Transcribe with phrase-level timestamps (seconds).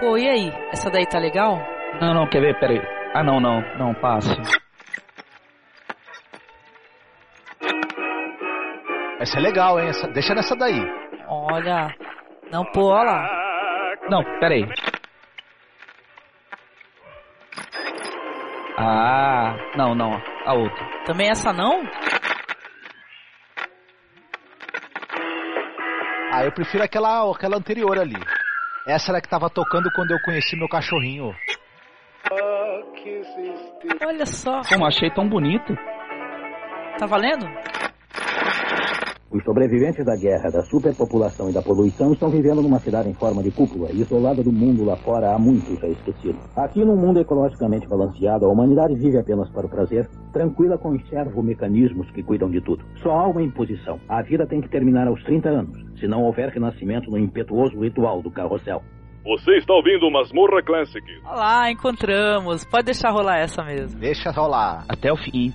[0.00, 0.52] Pô, e aí?
[0.70, 1.58] Essa daí tá legal?
[2.00, 2.58] Não, não, quer ver?
[2.60, 2.82] Pera aí.
[3.14, 4.30] Ah, não, não, não, passe.
[9.18, 9.88] Essa é legal, hein?
[9.88, 10.80] Essa, deixa nessa daí.
[11.26, 11.92] Olha.
[12.52, 13.96] Não, pô, olha lá.
[14.08, 14.64] Não, pera aí.
[18.76, 20.12] Ah, não, não,
[20.46, 20.86] a outra.
[21.06, 21.82] Também essa não?
[26.32, 28.14] Ah, eu prefiro aquela, aquela anterior ali.
[28.88, 31.34] Essa era que tava tocando quando eu conheci meu cachorrinho.
[34.02, 34.62] Olha só.
[34.66, 35.74] Como achei tão bonito.
[36.98, 37.46] Tá valendo?
[39.30, 43.42] Os sobreviventes da guerra, da superpopulação e da poluição estão vivendo numa cidade em forma
[43.42, 46.38] de cúpula, isolada do mundo lá fora há muito já esquecido.
[46.56, 51.08] Aqui, num mundo ecologicamente balanceado, a humanidade vive apenas para o prazer, tranquila com os
[51.10, 52.82] servo-mecanismos que cuidam de tudo.
[53.02, 54.00] Só há uma imposição.
[54.08, 58.22] A vida tem que terminar aos 30 anos, se não houver renascimento no impetuoso ritual
[58.22, 58.82] do carrossel.
[59.24, 61.04] Você está ouvindo Masmorra Classic.
[61.24, 62.64] Olá, encontramos.
[62.64, 64.00] Pode deixar rolar essa mesmo.
[64.00, 64.84] Deixa rolar.
[64.88, 65.52] Até o fim.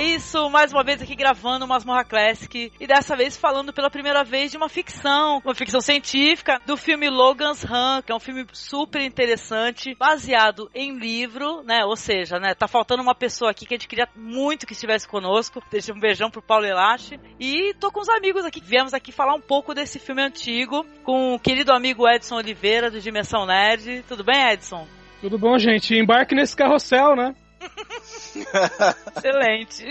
[0.00, 4.24] Isso, mais uma vez aqui gravando umas Morra Classic e dessa vez falando pela primeira
[4.24, 8.46] vez de uma ficção, uma ficção científica do filme Logan's Run, que é um filme
[8.52, 11.84] super interessante, baseado em livro, né?
[11.84, 15.06] Ou seja, né, tá faltando uma pessoa aqui que a gente queria muito que estivesse
[15.06, 15.62] conosco.
[15.70, 17.20] Deixa um beijão pro Paulo Elache.
[17.38, 21.34] E tô com os amigos aqui, viemos aqui falar um pouco desse filme antigo com
[21.34, 24.04] o querido amigo Edson Oliveira do Dimensão Nerd.
[24.08, 24.86] Tudo bem, Edson?
[25.20, 25.94] Tudo bom, gente?
[25.94, 27.34] Embarque nesse carrossel, né?
[29.16, 29.86] Excelente.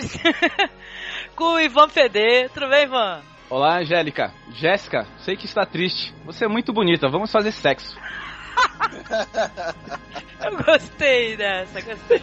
[1.35, 2.49] Com o Ivan PD.
[2.49, 3.21] Tudo bem, Ivan?
[3.49, 4.33] Olá, Angélica.
[4.53, 6.13] Jéssica, sei que está triste.
[6.25, 7.07] Você é muito bonita.
[7.09, 7.97] Vamos fazer sexo.
[10.43, 12.21] Eu gostei dessa, gostei.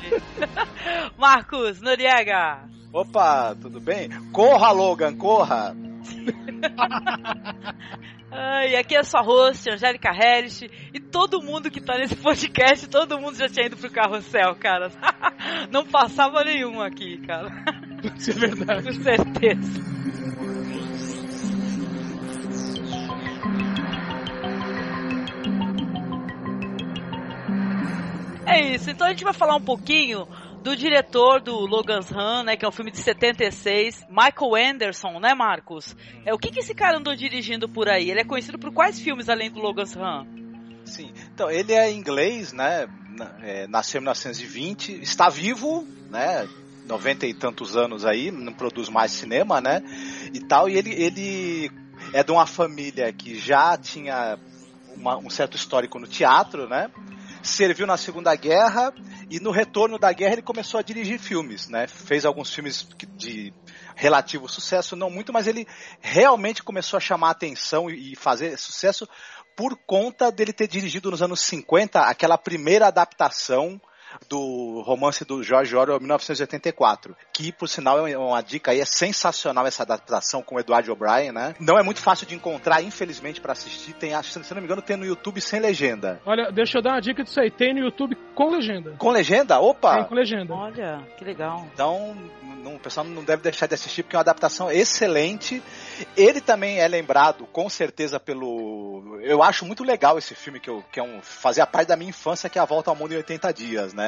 [1.18, 2.60] Marcos Noriega.
[2.92, 4.08] Opa, tudo bem?
[4.32, 5.76] Corra, Logan, corra!
[8.30, 10.62] Ai, aqui é sua host, Angélica Harris,
[10.92, 14.90] e todo mundo que tá nesse podcast, todo mundo já tinha ido pro carrossel, cara.
[15.70, 17.50] Não passava nenhum aqui, cara.
[18.16, 18.82] Isso é verdade.
[18.82, 19.96] Com certeza.
[28.46, 30.26] É isso, então a gente vai falar um pouquinho
[30.62, 35.34] do diretor do Logan's Run, né, que é um filme de 76, Michael Anderson, né,
[35.34, 35.96] Marcos?
[36.24, 38.08] É, o que, que esse cara andou dirigindo por aí?
[38.08, 40.26] Ele é conhecido por quais filmes além do Logan's Run?
[40.84, 42.88] Sim, então ele é inglês, né,
[43.42, 46.48] é, nasceu em 1920, está vivo, né,
[46.86, 49.82] 90 e tantos anos aí, não produz mais cinema, né,
[50.32, 51.70] e tal, e ele, ele
[52.12, 54.38] é de uma família que já tinha
[54.94, 56.90] uma, um certo histórico no teatro, né,
[57.46, 58.92] serviu na Segunda Guerra
[59.30, 61.86] e no retorno da guerra ele começou a dirigir filmes, né?
[61.86, 62.86] Fez alguns filmes
[63.16, 63.52] de
[63.94, 65.66] relativo sucesso, não muito, mas ele
[66.00, 69.08] realmente começou a chamar atenção e fazer sucesso
[69.56, 73.80] por conta dele ter dirigido nos anos 50 aquela primeira adaptação
[74.28, 79.66] do romance do George Orwell 1984, que por sinal é uma dica aí, é sensacional
[79.66, 81.54] essa adaptação com o Edward O'Brien, né?
[81.60, 83.92] Não é muito fácil de encontrar, infelizmente, para assistir.
[83.94, 86.20] Tem, se não me engano, tem no YouTube sem legenda.
[86.24, 87.50] Olha, deixa eu dar uma dica disso aí.
[87.50, 88.94] Tem no YouTube com legenda.
[88.98, 89.58] Com legenda?
[89.58, 89.96] Opa!
[89.96, 90.54] Tem com legenda.
[90.54, 91.66] Olha, que legal.
[91.72, 92.16] Então,
[92.62, 95.62] não, o pessoal não deve deixar de assistir porque é uma adaptação excelente.
[96.16, 99.18] Ele também é lembrado, com certeza, pelo.
[99.22, 102.10] Eu acho muito legal esse filme que, eu, que é um, fazia parte da minha
[102.10, 104.05] infância, que é A Volta ao Mundo em 80 Dias, né?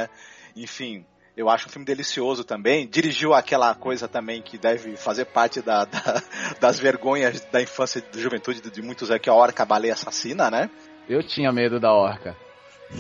[0.55, 1.05] Enfim,
[1.37, 2.87] eu acho um filme delicioso também.
[2.87, 6.23] Dirigiu aquela coisa também que deve fazer parte da, da,
[6.61, 9.67] das vergonhas da infância e da juventude de muitos é que é a Orca a
[9.67, 10.69] Baleia Assassina, né?
[11.09, 12.37] Eu tinha medo da Orca.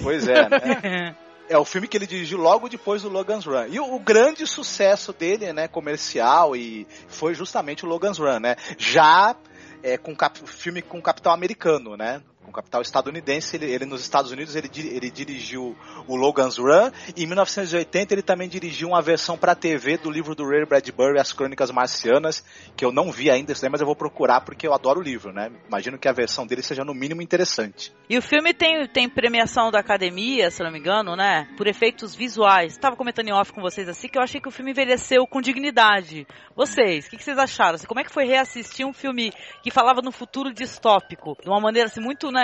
[0.02, 1.16] Pois é, né?
[1.50, 3.68] É o filme que ele dirigiu logo depois do Logan's Run.
[3.70, 8.54] E o, o, grande sucesso dele, né, comercial, e foi justamente o Logan's Run, né?
[8.76, 9.34] Já
[9.82, 12.22] é, com cap, filme com capital americano, né?
[12.48, 13.56] Com capital estadunidense.
[13.56, 15.76] Ele, ele nos Estados Unidos ele, ele dirigiu
[16.06, 20.34] o Logan's Run e em 1980 ele também dirigiu uma versão para TV do livro
[20.34, 22.44] do Ray Bradbury, As Crônicas Marcianas,
[22.76, 25.50] que eu não vi ainda, mas eu vou procurar porque eu adoro o livro, né?
[25.68, 27.92] Imagino que a versão dele seja no mínimo interessante.
[28.08, 31.48] E o filme tem, tem premiação da academia, se não me engano, né?
[31.56, 32.72] Por efeitos visuais.
[32.72, 35.40] Estava comentando em off com vocês assim que eu achei que o filme envelheceu com
[35.40, 36.26] dignidade.
[36.56, 37.74] Vocês, o que, que, vocês acharam?
[37.74, 39.32] Assim, como é que foi reassistir um filme
[39.62, 42.37] que falava no futuro distópico, de uma maneira assim muito né,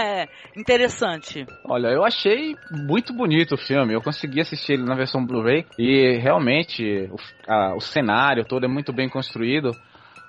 [0.57, 1.47] interessante.
[1.65, 3.95] Olha, eu achei muito bonito o filme.
[3.95, 7.17] Eu consegui assistir ele na versão Blu-ray e realmente o,
[7.51, 9.71] a, o, cenário todo é muito bem construído.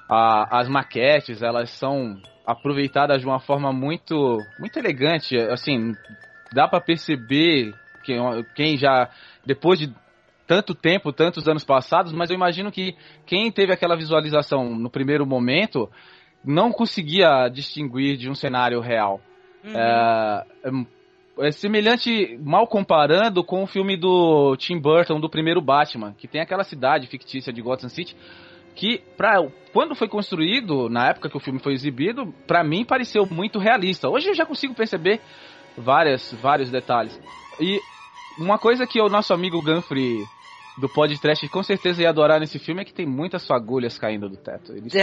[0.10, 2.16] A, as maquetes, elas são
[2.46, 5.38] aproveitadas de uma forma muito, muito elegante.
[5.38, 5.94] Assim,
[6.54, 7.74] dá para perceber
[8.04, 8.20] quem,
[8.56, 9.10] quem já,
[9.46, 9.94] depois de
[10.48, 12.96] tanto tempo, tantos anos passados, mas eu imagino que
[13.26, 15.90] quem teve aquela visualização no primeiro momento
[16.44, 19.20] não conseguia distinguir de um cenário real.
[19.66, 19.74] Uhum.
[19.76, 20.46] É,
[21.48, 26.42] é semelhante, mal comparando, com o filme do Tim Burton, do primeiro Batman, que tem
[26.42, 28.16] aquela cidade fictícia de Gotham City,
[28.76, 29.36] que pra,
[29.74, 34.10] quando foi construído, na época que o filme foi exibido, para mim pareceu muito realista.
[34.10, 35.22] Hoje eu já consigo perceber
[35.78, 37.20] várias, vários detalhes.
[37.60, 37.80] E
[38.38, 40.24] uma coisa que o nosso amigo Ganfrey
[40.77, 44.36] do podcast com certeza ia adorar nesse filme é que tem muitas fagulhas caindo do
[44.36, 44.74] teto.
[44.74, 44.89] Ele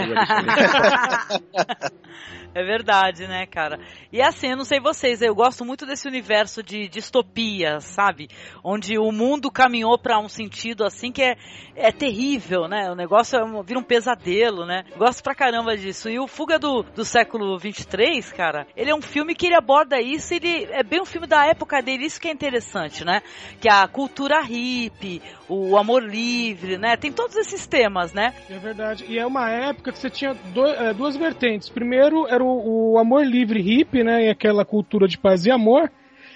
[2.54, 3.80] é verdade, né, cara?
[4.12, 8.28] E assim, eu não sei vocês, eu gosto muito desse universo de distopia, sabe?
[8.62, 11.36] Onde o mundo caminhou para um sentido assim que é,
[11.74, 12.90] é terrível, né?
[12.90, 14.84] O negócio é, vira um pesadelo, né?
[14.96, 16.10] Gosto pra caramba disso.
[16.10, 19.98] E o Fuga do, do século 23, cara, ele é um filme que ele aborda
[20.00, 23.22] isso, ele é bem um filme da época dele, isso que é interessante, né?
[23.58, 26.96] Que é a cultura hippie, o amor livre, né?
[26.96, 28.34] Tem todos esses temas, né?
[28.50, 29.04] É verdade.
[29.08, 31.68] E é uma época que você tinha do, é, duas vertentes.
[31.68, 34.26] Primeiro era o, o amor livre hippie, né?
[34.26, 35.90] E aquela cultura de paz e amor.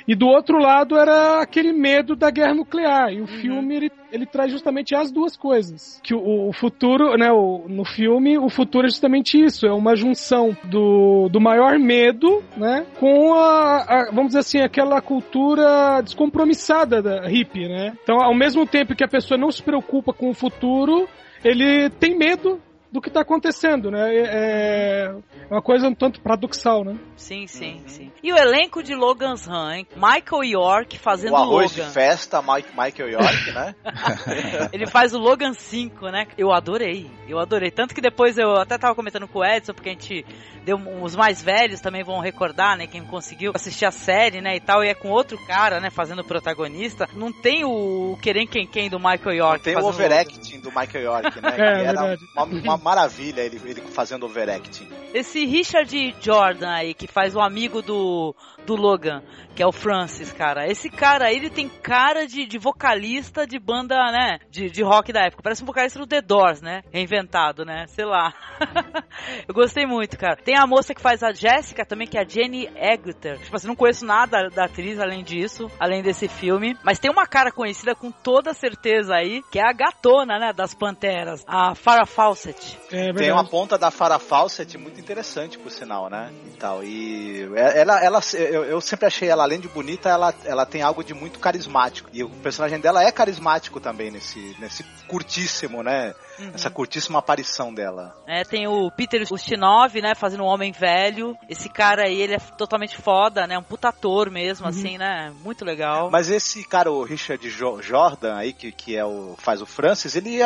[0.06, 3.12] E do outro lado era aquele medo da guerra nuclear.
[3.12, 3.26] E o uhum.
[3.26, 6.00] filme ele, ele traz justamente as duas coisas.
[6.02, 9.96] Que o, o futuro, né, o, no filme, o futuro é justamente isso, é uma
[9.96, 17.02] junção do, do maior medo, né, com a, a vamos dizer assim, aquela cultura descompromissada
[17.02, 17.92] da hippie, né?
[18.02, 21.08] Então, ao mesmo tempo que a pessoa não se preocupa com o futuro,
[21.44, 24.14] ele tem medo do que está acontecendo, né?
[24.14, 25.12] É,
[25.50, 26.96] é uma coisa um tanto paradoxal, né?
[27.16, 27.88] Sim, sim, uhum.
[27.88, 28.12] sim.
[28.22, 29.86] E o elenco de Logan's Run, hein?
[29.94, 31.88] Michael York fazendo o arroz Logan.
[31.88, 33.74] de festa, Mike, Michael York, né?
[34.72, 36.26] Ele faz o Logan 5, né?
[36.36, 37.70] Eu adorei, eu adorei.
[37.70, 40.24] Tanto que depois eu até tava comentando com o Edson, porque a gente
[40.64, 42.86] deu os mais velhos também vão recordar, né?
[42.86, 44.56] Quem conseguiu assistir a série, né?
[44.56, 45.90] E tal, e é com outro cara, né?
[45.90, 47.08] Fazendo o protagonista.
[47.14, 49.58] Não tem o querem quem quem do Michael York.
[49.58, 51.56] Não tem o overacting do Michael York, né?
[51.56, 54.88] É, que era uma, uma, maravilha ele, ele fazendo overacting.
[55.12, 58.32] Esse Richard Jordan aí, que faz o amigo do,
[58.64, 59.24] do Logan,
[59.56, 60.70] que é o Francis, cara.
[60.70, 64.38] Esse cara, ele tem cara de, de vocalista de banda, né?
[64.50, 65.42] De, de rock da época.
[65.42, 66.82] Parece um vocalista do The Doors, né?
[66.92, 67.86] Reinventado, né?
[67.88, 68.32] Sei lá.
[69.48, 70.36] Eu gostei muito, cara.
[70.36, 73.38] Tem a moça que faz a Jessica também, que é a Jenny Agutter.
[73.40, 76.76] Tipo assim, não conheço nada da atriz além disso, além desse filme.
[76.84, 80.52] Mas tem uma cara conhecida com toda certeza aí, que é a gatona, né?
[80.52, 81.42] Das Panteras.
[81.48, 82.65] A Farrah Fawcett.
[82.90, 86.30] É tem uma ponta da Farrah Fawcett muito interessante, por sinal, né?
[86.46, 86.84] E tal.
[86.84, 91.02] E ela, ela eu, eu sempre achei ela, além de bonita, ela, ela tem algo
[91.02, 92.08] de muito carismático.
[92.12, 96.14] E o personagem dela é carismático também nesse, nesse curtíssimo, né?
[96.38, 96.50] Uhum.
[96.54, 98.14] Essa curtíssima aparição dela.
[98.26, 100.14] É, tem o Peter Ustinov, né?
[100.14, 101.36] Fazendo um homem velho.
[101.48, 103.58] Esse cara aí, ele é totalmente foda, né?
[103.58, 104.70] Um puta ator mesmo, uhum.
[104.70, 105.32] assim, né?
[105.42, 106.10] Muito legal.
[106.10, 110.14] Mas esse cara, o Richard jo Jordan aí, que, que é o, faz o Francis,
[110.14, 110.38] ele,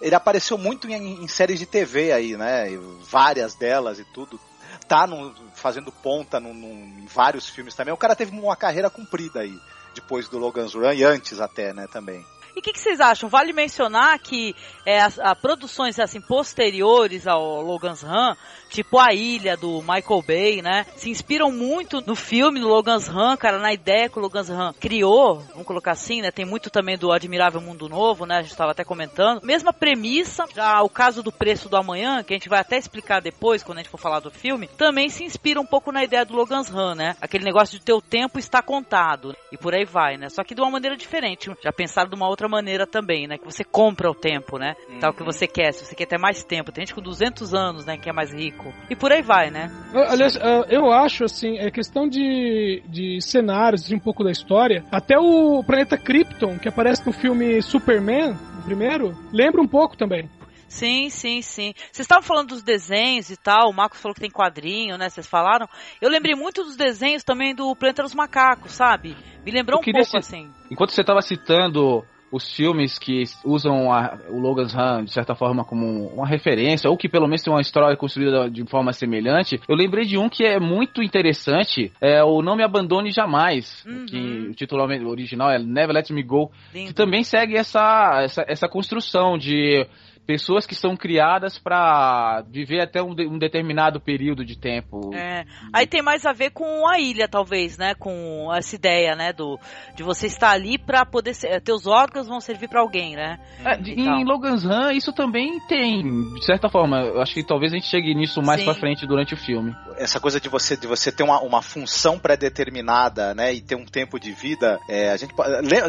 [0.00, 2.66] ele apareceu muito em, em séries de TV aí, né?
[3.08, 4.40] Várias delas e tudo
[4.86, 7.92] tá no, fazendo ponta no, no, em vários filmes também.
[7.92, 9.58] O cara teve uma carreira comprida aí,
[9.94, 12.24] depois do Logan's Run e antes até, né, também.
[12.56, 13.28] E o que, que, vocês acham?
[13.28, 14.56] Vale mencionar que
[14.86, 18.34] é, as, as, produções assim posteriores ao Logan's Run,
[18.68, 23.36] tipo a Ilha do Michael Bay, né, se inspiram muito no filme do Logan's Run,
[23.36, 26.98] cara, na ideia que o Logan's Run criou, vamos colocar assim, né, tem muito também
[26.98, 29.44] do Admirável Mundo Novo, né, a gente estava até comentando.
[29.44, 33.20] Mesma premissa, já o caso do Preço do Amanhã, que a gente vai até explicar
[33.20, 36.24] depois, quando a gente for falar do filme, também se inspira um pouco na ideia
[36.24, 40.16] do Logan's Run, né, aquele negócio de teu tempo está contado, e por aí vai,
[40.16, 43.38] né, só que de uma maneira diferente, já pensaram de uma outra maneira também, né?
[43.38, 44.74] Que você compra o tempo, né?
[44.88, 44.98] Uhum.
[44.98, 45.72] Tal que você quer.
[45.72, 46.72] Se você quer ter mais tempo.
[46.72, 47.96] Tem gente com 200 anos, né?
[47.96, 48.55] Que é mais rico.
[48.90, 49.70] E por aí vai, né?
[50.08, 54.84] Aliás, ah, eu acho, assim, é questão de, de cenários, de um pouco da história.
[54.90, 60.28] Até o planeta Krypton, que aparece no filme Superman, o primeiro, lembra um pouco também.
[60.68, 61.72] Sim, sim, sim.
[61.76, 65.08] Vocês estavam falando dos desenhos e tal, o Marcos falou que tem quadrinho, né?
[65.08, 65.68] Vocês falaram.
[66.00, 69.16] Eu lembrei muito dos desenhos também do Planeta dos Macacos, sabe?
[69.44, 70.50] Me lembrou um pouco assim.
[70.70, 75.64] Enquanto você estava citando os filmes que usam a, o Logan's Run de certa forma
[75.64, 79.76] como uma referência, ou que pelo menos tem uma história construída de forma semelhante, eu
[79.76, 84.06] lembrei de um que é muito interessante, é o Não Me Abandone Jamais, uhum.
[84.06, 86.88] que o título original é Never Let Me Go, Lindo.
[86.88, 89.86] que também segue essa, essa, essa construção de
[90.26, 95.14] pessoas que são criadas para viver até um, de, um, determinado período de tempo.
[95.14, 95.44] É.
[95.72, 97.94] Aí tem mais a ver com a ilha, talvez, né?
[97.94, 99.32] Com essa ideia, né?
[99.32, 99.58] Do,
[99.94, 103.38] de você estar ali para poder ser, teus órgãos vão servir para alguém, né?
[103.64, 106.02] É, de, em Logan's Run isso também tem,
[106.34, 107.00] de certa forma.
[107.02, 109.74] Eu acho que talvez a gente chegue nisso mais para frente durante o filme.
[109.96, 113.54] Essa coisa de você de você ter uma, uma função pré-determinada, né?
[113.54, 115.32] E ter um tempo de vida, é, a gente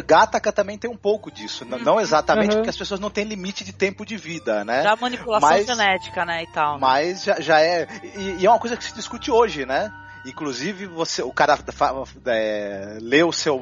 [0.06, 1.78] Gataca também tem um pouco disso, uhum.
[1.78, 2.56] não exatamente uhum.
[2.56, 4.27] porque as pessoas não têm limite de tempo de vida,
[4.64, 4.82] né?
[4.82, 6.78] Já manipulação mas, genética, né, e tal.
[6.78, 7.88] Mas já, já é.
[8.02, 9.92] E, e, é uma coisa que se discute hoje, né?
[10.28, 11.58] Inclusive, você, o cara
[12.26, 13.56] é, lê o seu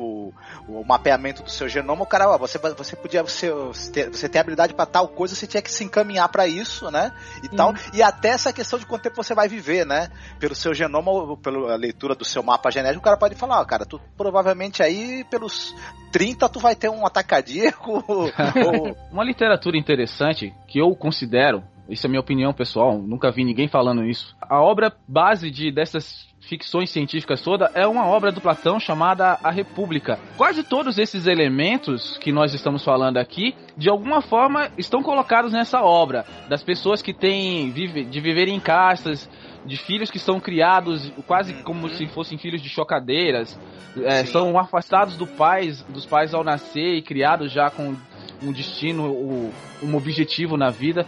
[0.68, 4.74] o mapeamento do seu genoma, o cara, ó, você, você podia você, você tem habilidade
[4.74, 7.12] para tal coisa, você tinha que se encaminhar para isso, né?
[7.42, 7.70] E tal.
[7.70, 7.76] Uhum.
[7.94, 10.08] E até essa questão de quanto tempo você vai viver, né?
[10.38, 13.64] Pelo seu genoma, ou pela leitura do seu mapa genético, o cara pode falar, ó,
[13.64, 15.74] cara, tu provavelmente aí pelos
[16.10, 18.04] 30 tu vai ter um ataque cardíaco.
[18.08, 18.96] ou...
[19.12, 24.04] Uma literatura interessante que eu considero isso é minha opinião pessoal, nunca vi ninguém falando
[24.04, 24.36] isso.
[24.40, 29.50] A obra base de dessas ficções científicas toda é uma obra do Platão chamada A
[29.50, 30.18] República.
[30.36, 35.82] Quase todos esses elementos que nós estamos falando aqui, de alguma forma, estão colocados nessa
[35.82, 36.24] obra.
[36.48, 39.28] Das pessoas que têm de viver em castas,
[39.64, 43.58] de filhos que são criados quase como se fossem filhos de chocadeiras,
[44.04, 47.96] é, são afastados do pais, dos pais ao nascer e criados já com
[48.42, 49.52] um destino,
[49.82, 51.06] um objetivo na vida.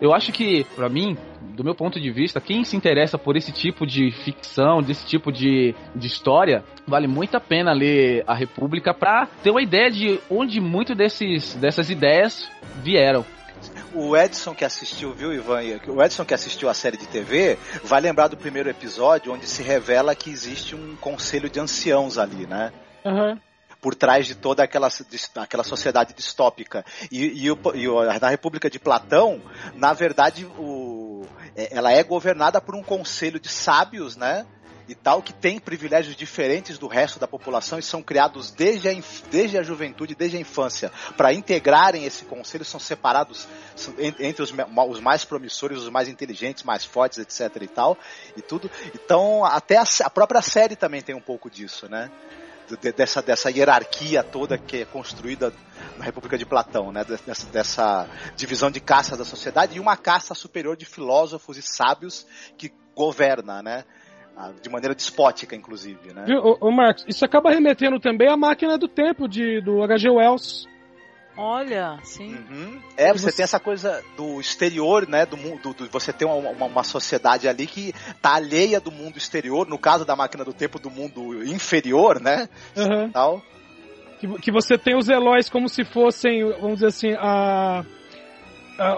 [0.00, 3.52] Eu acho que, para mim, do meu ponto de vista, quem se interessa por esse
[3.52, 8.94] tipo de ficção, desse tipo de, de história, vale muito a pena ler A República
[8.94, 12.50] para ter uma ideia de onde muito desses, dessas ideias
[12.82, 13.26] vieram.
[13.92, 15.60] O Edson que assistiu, viu, Ivan?
[15.88, 19.62] O Edson que assistiu a série de TV vai lembrar do primeiro episódio onde se
[19.62, 22.72] revela que existe um conselho de anciãos ali, né?
[23.04, 23.38] Uhum
[23.80, 24.88] por trás de toda aquela,
[25.36, 26.84] aquela sociedade distópica.
[27.10, 29.40] E, e, o, e na República de Platão,
[29.74, 31.24] na verdade, o,
[31.56, 34.46] é, ela é governada por um conselho de sábios, né?
[34.90, 38.92] e tal, que tem privilégios diferentes do resto da população e são criados desde a,
[39.30, 43.46] desde a juventude, desde a infância, para integrarem esse conselho, são separados
[44.18, 47.96] entre os, os, mais promissores, os mais inteligentes, mais fortes, etc e tal,
[48.36, 48.68] e tudo.
[48.92, 52.10] Então, até a, a própria série também tem um pouco disso, né?
[52.76, 55.52] Dessa, dessa hierarquia toda que é construída
[55.98, 57.04] na República de Platão, né?
[57.04, 62.26] Dessa, dessa divisão de castas da sociedade e uma casta superior de filósofos e sábios
[62.56, 63.84] que governa, né?
[64.36, 66.24] Ah, de maneira despótica, inclusive, né?
[66.42, 70.08] Ô, ô Marcos, isso acaba remetendo também à máquina do tempo de, do H.G.
[70.08, 70.66] Wells.
[71.42, 72.34] Olha, sim.
[72.34, 72.82] Uhum.
[72.98, 75.24] É, você, você, tem essa coisa do exterior, né?
[75.24, 79.16] Do mundo, do, você tem uma, uma, uma, sociedade ali que tá alheia do mundo
[79.16, 82.46] exterior, no caso da máquina do tempo, do mundo inferior, né?
[82.76, 83.10] Uhum.
[83.10, 83.42] Tal.
[84.18, 87.86] Que, que você tem os Eloys como se fossem, vamos dizer assim, a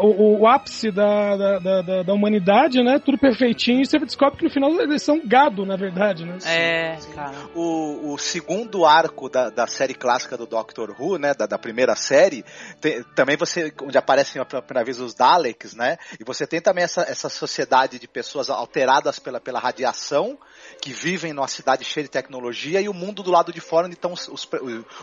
[0.00, 3.00] o, o, ápice da, da, da, da, humanidade, né?
[3.00, 6.38] Tudo perfeitinho, e você descobre que no final eles são gado, na verdade, né?
[6.46, 7.34] É, cara.
[7.54, 11.34] O, o segundo arco da, da série clássica do Doctor Who, né?
[11.34, 12.44] Da, da primeira série,
[12.80, 15.98] tem, também você, onde aparecem pela primeira vez os Daleks, né?
[16.20, 20.38] E você tem também essa, essa sociedade de pessoas alteradas pela, pela radiação,
[20.80, 23.96] que vivem numa cidade cheia de tecnologia, e o mundo do lado de fora onde
[23.96, 24.48] estão os, os,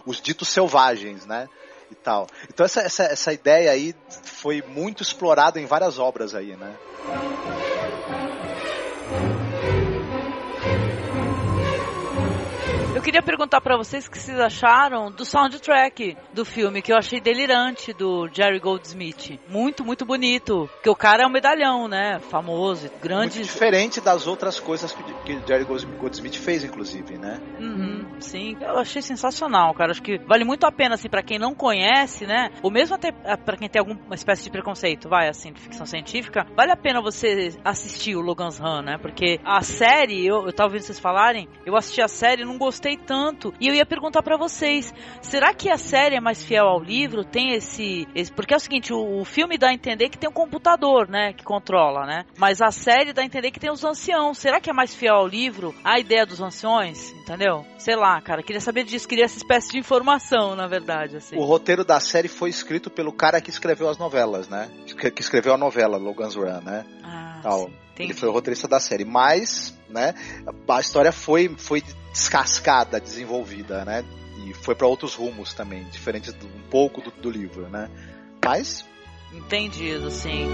[0.05, 1.47] os ditos selvagens, né?
[1.91, 2.27] E tal.
[2.47, 6.75] Então essa, essa, essa ideia aí foi muito explorada em várias obras aí, né?
[12.99, 16.97] Eu queria perguntar para vocês o que vocês acharam do soundtrack do filme, que eu
[16.97, 19.39] achei delirante, do Jerry Goldsmith.
[19.47, 20.69] Muito, muito bonito.
[20.73, 22.19] Porque o cara é um medalhão, né?
[22.29, 23.37] Famoso, grande.
[23.37, 27.39] Muito diferente das outras coisas que, que Jerry Goldsmith fez, inclusive, né?
[27.57, 28.57] Uhum, sim.
[28.59, 29.91] Eu achei sensacional, cara.
[29.91, 32.49] Acho que vale muito a pena, assim, para quem não conhece, né?
[32.61, 36.45] Ou mesmo até para quem tem alguma espécie de preconceito, vai, assim, de ficção científica,
[36.53, 38.97] vale a pena você assistir o Logan's Run, né?
[38.97, 42.57] Porque a série, eu, eu tava ouvindo vocês falarem, eu assisti a série e não
[42.57, 43.53] gostei gostei tanto.
[43.59, 47.23] E eu ia perguntar para vocês, será que a série é mais fiel ao livro?
[47.23, 50.29] Tem esse, esse porque é o seguinte, o, o, filme dá a entender que tem
[50.29, 52.25] um computador, né, que controla, né?
[52.37, 54.37] Mas a série dá a entender que tem os anciãos.
[54.37, 55.75] Será que é mais fiel ao livro?
[55.83, 57.65] A ideia dos anciões, entendeu?
[57.77, 61.35] Sei lá, cara, queria saber disso, queria essa espécie de informação, na verdade, assim.
[61.35, 64.69] O roteiro da série foi escrito pelo cara que escreveu as novelas, né?
[64.85, 66.85] Que escreveu a novela Logan's Run, né?
[67.03, 67.69] Ah, Tal.
[67.99, 68.05] Sim.
[68.05, 70.13] Ele foi o roteirista da série, mas, né,
[70.69, 74.03] a história foi, foi descascada, desenvolvida, né?
[74.45, 77.89] E foi para outros rumos também, diferentes do, um pouco do, do livro, né?
[78.43, 78.85] Mas.
[79.33, 80.47] Entendido, sim.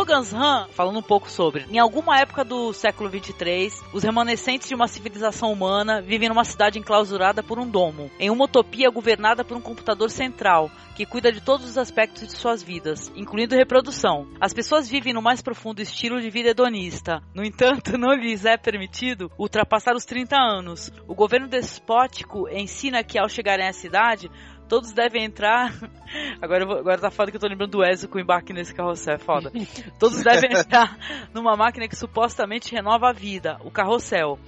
[0.00, 4.74] Logan's Run, falando um pouco sobre, em alguma época do século 23, os remanescentes de
[4.74, 9.58] uma civilização humana vivem numa cidade enclausurada por um domo, em uma utopia governada por
[9.58, 14.26] um computador central, que cuida de todos os aspectos de suas vidas, incluindo reprodução.
[14.40, 17.22] As pessoas vivem no mais profundo estilo de vida hedonista.
[17.34, 20.90] No entanto, não lhes é permitido ultrapassar os 30 anos.
[21.06, 24.30] O governo despótico ensina que ao chegarem à cidade,
[24.70, 25.74] todos devem entrar.
[26.40, 28.74] Agora, vou, agora tá foda que eu tô lembrando do Ezio com o embarque nesse
[28.74, 29.52] carrossel, é foda.
[29.98, 30.96] Todos devem entrar
[31.32, 34.38] numa máquina que supostamente renova a vida, o carrossel.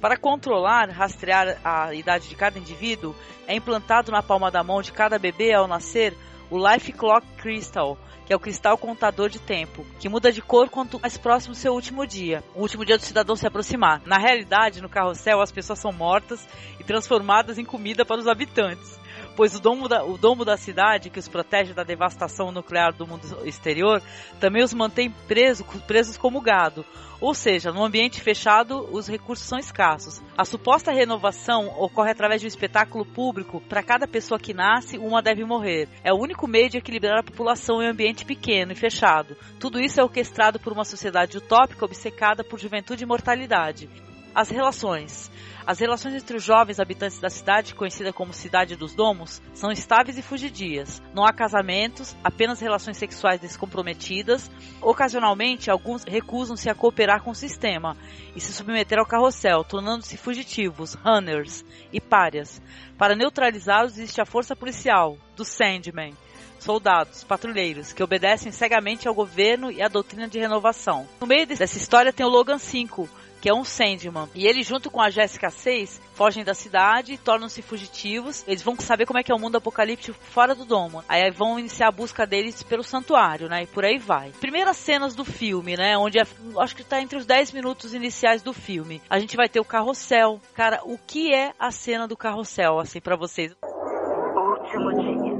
[0.00, 3.16] Para controlar, rastrear a idade de cada indivíduo,
[3.48, 6.14] é implantado na palma da mão de cada bebê ao nascer
[6.50, 10.68] o Life Clock Crystal, que é o cristal contador de tempo, que muda de cor
[10.68, 14.02] quanto mais próximo do seu último dia, o último dia do cidadão se aproximar.
[14.06, 16.46] Na realidade, no carrossel, as pessoas são mortas
[16.78, 18.98] e transformadas em comida para os habitantes
[19.38, 23.06] pois o domo, da, o domo da cidade, que os protege da devastação nuclear do
[23.06, 24.02] mundo exterior,
[24.40, 26.84] também os mantém preso, presos como gado.
[27.20, 30.20] Ou seja, no ambiente fechado, os recursos são escassos.
[30.36, 33.60] A suposta renovação ocorre através de um espetáculo público.
[33.68, 35.88] Para cada pessoa que nasce, uma deve morrer.
[36.02, 39.36] É o único meio de equilibrar a população em um ambiente pequeno e fechado.
[39.60, 43.88] Tudo isso é orquestrado por uma sociedade utópica obcecada por juventude e mortalidade.
[44.34, 45.30] As relações.
[45.66, 50.16] As relações entre os jovens habitantes da cidade, conhecida como Cidade dos Domos, são estáveis
[50.16, 51.02] e fugidias.
[51.12, 54.50] Não há casamentos, apenas relações sexuais descomprometidas.
[54.80, 57.94] Ocasionalmente, alguns recusam-se a cooperar com o sistema
[58.34, 62.62] e se submeter ao carrossel, tornando-se fugitivos, runners e párias.
[62.96, 66.14] Para neutralizá-los existe a força policial, do Sandman,
[66.58, 71.06] soldados, patrulheiros, que obedecem cegamente ao governo e à doutrina de renovação.
[71.20, 73.08] No meio dessa história tem o Logan 5,
[73.40, 74.28] que é um Sandman.
[74.34, 78.44] E ele, junto com a Jéssica 6, fogem da cidade, tornam-se fugitivos.
[78.46, 81.04] Eles vão saber como é que é o mundo apocalíptico fora do domo.
[81.08, 83.62] Aí vão iniciar a busca deles pelo santuário, né?
[83.62, 84.30] E por aí vai.
[84.40, 85.96] Primeiras cenas do filme, né?
[85.96, 86.26] Onde é,
[86.58, 89.00] acho que tá entre os 10 minutos iniciais do filme.
[89.08, 90.40] A gente vai ter o carrossel.
[90.54, 93.56] Cara, o que é a cena do carrossel, assim, para vocês?
[93.62, 95.38] Último dia.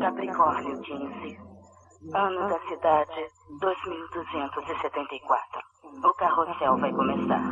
[0.00, 1.38] Capricórnio 15.
[2.14, 3.28] Ano da cidade
[3.60, 5.71] 2274.
[5.84, 7.42] O carrossel vai começar.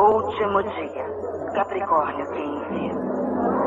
[0.00, 1.04] Último dia.
[1.54, 2.90] Capricórnio 15.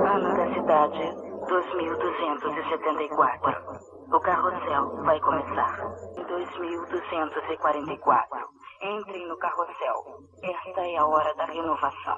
[0.04, 1.14] Ano da cidade
[1.48, 3.78] 2274.
[4.12, 5.78] O carrossel vai começar.
[6.28, 8.50] 2244.
[8.82, 10.24] Entrem no carrossel.
[10.42, 12.18] Esta é a hora da renovação.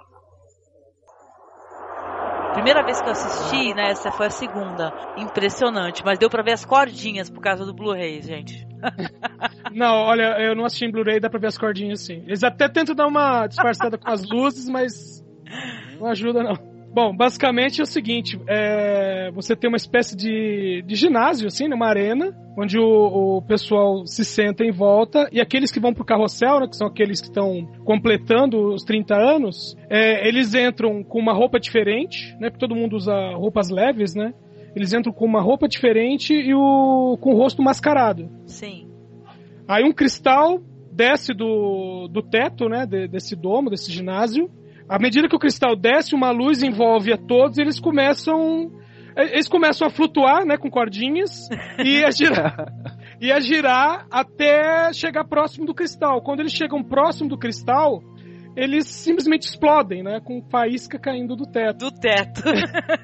[2.53, 3.91] Primeira vez que eu assisti, né?
[3.91, 4.93] Essa foi a segunda.
[5.15, 8.67] Impressionante, mas deu pra ver as cordinhas por causa do Blu-ray, gente.
[9.71, 12.23] não, olha, eu não assisti em Blu-ray, dá pra ver as cordinhas sim.
[12.25, 15.23] Eles até tentam dar uma disfarçada com as luzes, mas
[15.99, 16.68] não ajuda não.
[16.91, 21.87] Bom, basicamente é o seguinte: é, você tem uma espécie de, de ginásio, assim, numa
[21.87, 26.59] arena, onde o, o, pessoal se senta em volta e aqueles que vão pro carrossel,
[26.59, 31.33] né, que são aqueles que estão completando os 30 anos, é, eles entram com uma
[31.33, 32.49] roupa diferente, né?
[32.49, 34.33] Porque todo mundo usa roupas leves, né?
[34.75, 38.29] Eles entram com uma roupa diferente e o, com o rosto mascarado.
[38.45, 38.87] Sim.
[39.67, 40.59] Aí um cristal
[40.91, 42.85] desce do, do teto, né?
[42.85, 44.49] De, desse domo, desse ginásio
[44.89, 48.71] à medida que o cristal desce, uma luz envolve a todos, eles começam
[49.15, 51.49] eles começam a flutuar, né, com cordinhas
[51.83, 52.73] e a girar,
[53.19, 56.21] e a girar até chegar próximo do cristal.
[56.21, 58.01] Quando eles chegam próximo do cristal,
[58.55, 61.77] eles simplesmente explodem, né, com faísca caindo do teto.
[61.79, 62.43] Do teto.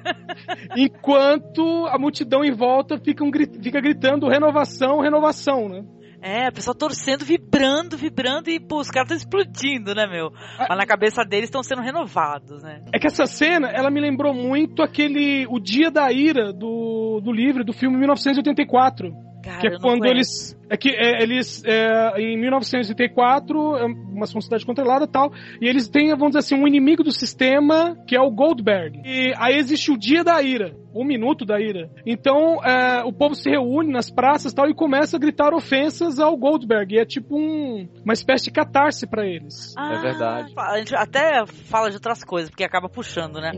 [0.76, 3.30] Enquanto a multidão em volta fica, um,
[3.62, 5.84] fica gritando renovação, renovação, né?
[6.26, 10.32] É, o pessoal torcendo, vibrando, vibrando e, pô, os caras estão explodindo, né, meu?
[10.58, 10.66] Ah.
[10.70, 12.82] Mas na cabeça deles estão sendo renovados, né?
[12.92, 15.46] É que essa cena, ela me lembrou muito aquele.
[15.48, 19.08] O Dia da Ira do, do livro, do filme 1984.
[19.40, 24.66] Cara, que é quando eles é que é, eles, é, em 1984, é uma, cidade
[24.66, 28.20] controlada e tal, e eles têm, vamos dizer assim, um inimigo do sistema, que é
[28.20, 29.00] o Goldberg.
[29.04, 31.90] E aí existe o Dia da Ira, um minuto da ira.
[32.06, 36.34] Então, é, o povo se reúne nas praças tal, e começa a gritar ofensas ao
[36.36, 36.94] Goldberg.
[36.94, 39.74] E é tipo um, uma espécie de catarse para eles.
[39.76, 40.54] Ah, é verdade.
[40.56, 43.52] A gente até fala de outras coisas, porque acaba puxando, né?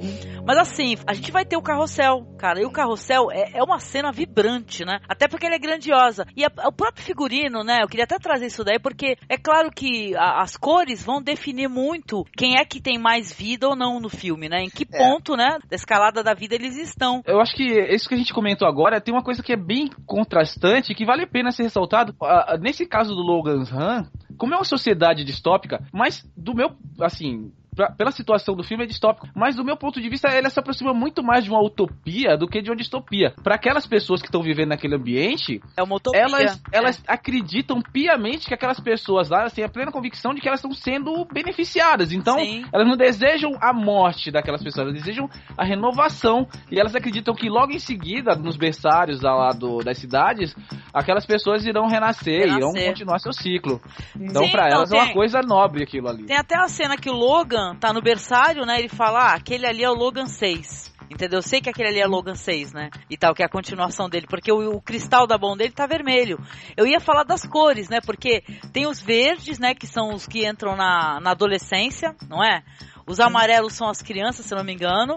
[0.45, 2.61] Mas assim, a gente vai ter o carrossel, cara.
[2.61, 4.99] E o carrossel é, é uma cena vibrante, né?
[5.09, 6.27] Até porque ele é grandiosa.
[6.37, 7.83] E a, o próprio figurino, né?
[7.83, 11.69] Eu queria até trazer isso daí, porque é claro que a, as cores vão definir
[11.69, 14.63] muito quem é que tem mais vida ou não no filme, né?
[14.63, 14.99] Em que é.
[14.99, 15.37] ponto, é.
[15.37, 17.23] né, da escalada da vida eles estão.
[17.27, 19.89] Eu acho que isso que a gente comentou agora tem uma coisa que é bem
[20.07, 22.15] contrastante que vale a pena ser ressaltado.
[22.61, 24.05] Nesse caso do Logan's Run,
[24.37, 28.87] como é uma sociedade distópica, mas do meu, assim, pra- pela situação do filme, é
[28.89, 29.29] distópico.
[29.37, 32.49] Mas do meu ponto de vista, ele se aproxima muito mais de uma utopia do
[32.49, 33.33] que de uma distopia.
[33.43, 36.21] Para aquelas pessoas que estão vivendo naquele ambiente, É uma utopia.
[36.21, 40.59] elas, elas acreditam piamente que aquelas pessoas lá têm a plena convicção de que elas
[40.59, 42.11] estão sendo beneficiadas.
[42.13, 42.65] Então, Sim.
[42.73, 46.49] elas não desejam a morte daquelas pessoas, elas desejam a renovação.
[46.73, 50.55] E elas acreditam que logo em seguida, nos berçários lá, do, das cidades,
[50.93, 52.89] aquelas pessoas irão renascer, irão Renascer.
[52.89, 53.81] continuar seu ciclo.
[54.19, 56.25] Então, não, elas é uma tem- coisa nobre aquilo ali.
[56.27, 58.79] Tem até a cena que o Logan tá no berçário, né?
[58.79, 60.89] Ele fala, ah, aquele ali é o Logan 6.
[61.11, 61.39] Entendeu?
[61.39, 62.91] Eu sei que aquele ali é Logan 6, né?
[63.09, 64.27] E tal, que é a continuação dele.
[64.29, 66.39] Porque o, o cristal da mão dele tá vermelho.
[66.77, 67.99] Eu ia falar das cores, né?
[68.05, 69.75] Porque tem os verdes, né?
[69.75, 72.63] Que são os que entram na, na adolescência, não é?
[73.07, 75.17] Os amarelos são as crianças, se não me engano.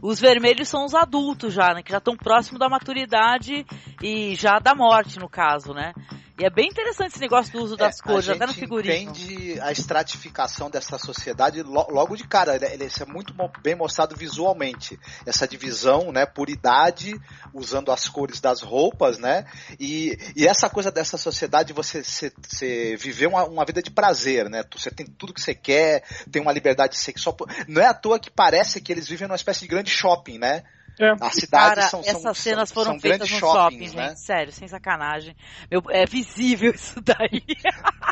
[0.00, 1.82] Os vermelhos são os adultos já, né?
[1.82, 3.66] Que já estão próximo da maturidade
[4.00, 5.92] e já da morte, no caso, né?
[6.38, 8.94] E é bem interessante esse negócio do uso das É, cores, até no figurino.
[9.12, 12.56] entende a estratificação dessa sociedade lo- logo de cara.
[12.56, 14.98] Ele, ele- isso é muito bem mostrado visualmente.
[15.26, 17.20] Essa divisão, né, por idade,
[17.52, 19.44] usando as cores das roupas, né?
[19.78, 24.48] E, e essa coisa dessa sociedade, você, você, você viver uma, uma vida de prazer,
[24.48, 24.64] né?
[24.74, 27.36] Você tem tudo que você quer, tem uma liberdade sexual.
[27.68, 30.64] Não é à toa que parece que eles vivem numa espécie de grande shopping, né?
[31.00, 31.10] É.
[31.20, 33.92] As cidades Cara, são, são, essas cenas são, foram são feitas grandes no shopping, shoppings,
[33.92, 33.96] gente.
[33.96, 34.14] né?
[34.16, 35.34] Sério, sem sacanagem.
[35.70, 37.42] Meu, é visível isso daí.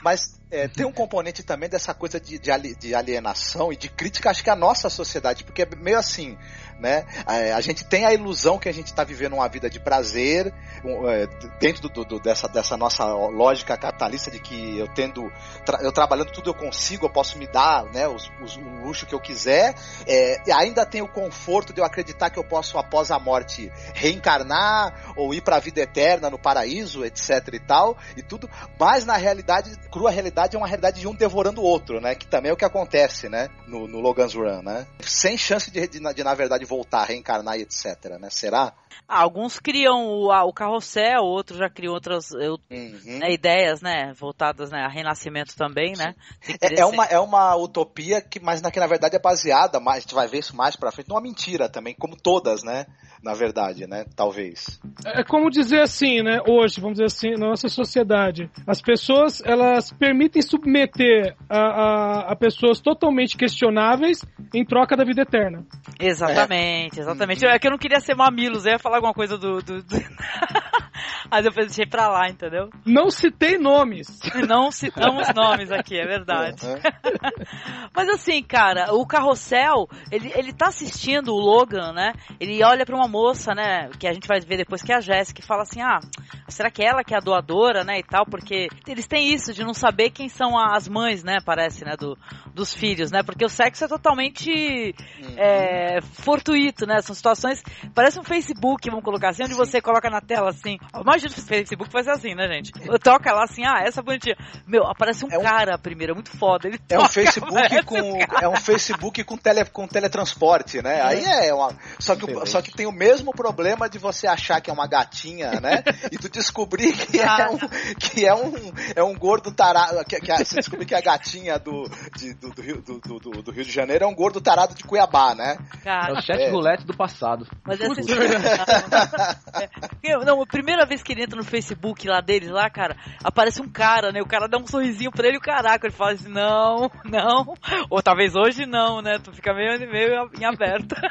[0.03, 3.89] Mas é, tem um componente também dessa coisa de, de, ali- de alienação e de
[3.89, 6.37] crítica, acho que à nossa sociedade, porque é meio assim,
[6.81, 7.05] né?
[7.29, 10.53] É, a gente tem a ilusão que a gente está vivendo uma vida de prazer,
[10.85, 11.27] um, é,
[11.61, 15.31] dentro do, do- dessa, dessa nossa lógica capitalista de que eu tendo,
[15.65, 19.07] tra- eu trabalhando tudo eu consigo, eu posso me dar, né, os, os- o luxo
[19.07, 19.75] que eu quiser,
[20.07, 23.71] é, e ainda tem o conforto de eu acreditar que eu posso após a morte
[23.95, 29.05] reencarnar ou ir para a vida eterna no paraíso, etc e tal, e tudo, mas
[29.05, 32.15] na realidade, crua realidade é uma realidade de um devorando o outro, né?
[32.15, 33.49] Que também é o que acontece, né?
[33.67, 34.87] No, no Logan's Run, né?
[35.01, 38.29] Sem chance de, de, de, na verdade, voltar, reencarnar e etc, né?
[38.31, 38.73] Será?
[39.09, 43.19] Ah, alguns criam o, a- o carrossel, outros já criam outras eu- Uhum.
[43.19, 44.13] né, ideias, né?
[44.15, 46.15] Voltadas né, a renascimento também, né?
[46.61, 49.97] É, é uma, é uma utopia que, mas na, que na verdade é baseada, mas
[49.97, 52.87] a gente vai ver isso mais pra frente, numa mentira também, como todas, né?
[53.23, 54.05] Na verdade, né?
[54.15, 54.81] Talvez.
[55.05, 56.39] É como dizer assim, né?
[56.49, 62.37] Hoje, vamos dizer assim, na nossa sociedade, as pessoas elas permitem submeter a, a, a
[62.37, 65.65] pessoas totalmente questionáveis em troca da vida eterna.
[65.99, 67.47] Exatamente, exatamente.
[67.47, 69.61] É que eu não queria ser mamilos, eu ia falar alguma coisa do.
[69.61, 69.97] do, do...
[71.31, 72.71] Mas eu deixei pra lá, entendeu?
[72.85, 74.21] Não citei nomes.
[74.49, 76.67] Não citamos nomes aqui, é verdade.
[76.67, 76.75] Uhum.
[77.95, 82.13] Mas assim, cara, o carrossel, ele, ele tá assistindo o Logan, né?
[82.39, 83.91] Ele olha pra uma moça, né?
[83.99, 86.01] Que a gente vai ver depois que é a Jéssica, e fala assim: ah,
[86.49, 87.99] será que é ela que é a doadora, né?
[87.99, 91.39] E tal, porque eles têm isso de não saber quem são as mães, né?
[91.43, 91.97] Parece, né?
[91.99, 92.15] Do,
[92.55, 93.23] dos filhos, né?
[93.23, 94.95] Porque o sexo é totalmente
[95.39, 97.01] é, fortuito, né?
[97.01, 97.63] São situações.
[97.95, 100.77] Parece um Facebook, vamos colocar assim, onde você coloca na tela assim.
[101.01, 102.71] Imagina se o Facebook fosse assim, né, gente?
[103.03, 104.37] Toca lá assim, ah, essa bonitinha.
[104.67, 106.69] Meu, aparece um, É um- cara primeiro, é muito foda.
[106.69, 108.45] Ele É um toca, Facebook aparece com um cara.
[108.45, 111.01] é um Facebook com, tele, com teletransporte, né?
[111.01, 114.61] Aí é uma só que o- só que tem o mesmo problema de você achar
[114.61, 115.83] que é uma gatinha, né?
[116.13, 117.59] E tu descobrir que é um
[117.99, 118.53] que é um
[118.95, 122.51] é um gordo tarado, que, que a- você descobrir que a gatinha do, de- do,
[122.51, 125.57] do Rio, do, do- do Rio de Janeiro é um gordo tarado de Cuiabá, né?
[125.75, 126.51] É Cara, o chat É.
[126.51, 127.47] roulette do passado.
[127.65, 129.71] mas essa é,
[130.03, 133.61] Eu- Não, a primeira vez que ele entra no Facebook lá deles, lá, cara, aparece
[133.63, 134.21] um cara, né?
[134.21, 137.55] O cara dá um sorrisinho pra ele, o caraca, ele fala assim, não, não.
[137.89, 139.19] Ou talvez hoje não, né?
[139.23, 140.95] Tu fica meio, meio em aberto.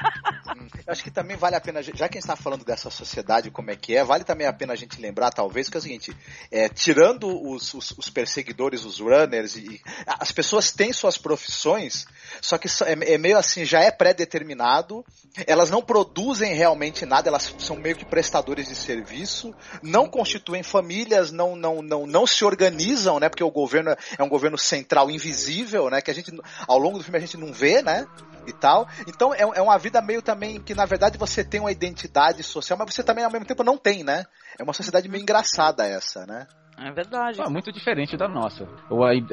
[0.85, 3.51] Eu acho que também vale a pena, já que a gente está falando dessa sociedade,
[3.51, 5.81] como é que é, vale também a pena a gente lembrar, talvez, que é o
[5.83, 6.15] seguinte:
[6.51, 12.07] é, tirando os, os- os perseguidores, os runners, e, as pessoas têm suas profissões,
[12.41, 15.05] só que é, é meio assim, já é pré-determinado,
[15.45, 21.31] elas não produzem realmente nada, elas são meio que prestadores de serviço, não constituem famílias,
[21.31, 23.29] não, não, não, não se organizam, né?
[23.29, 26.01] Porque o governo é um governo central invisível, né?
[26.01, 26.31] Que a gente,
[26.67, 28.07] ao longo do filme, a gente não vê, né?
[28.47, 28.87] e tal.
[29.07, 32.77] Então é, é uma vida meio também que na verdade você tem uma identidade social,
[32.77, 34.25] mas você também ao mesmo tempo não tem, né?
[34.57, 36.47] É uma sociedade meio engraçada essa, né?
[36.81, 37.41] É verdade.
[37.41, 38.67] É muito diferente da nossa.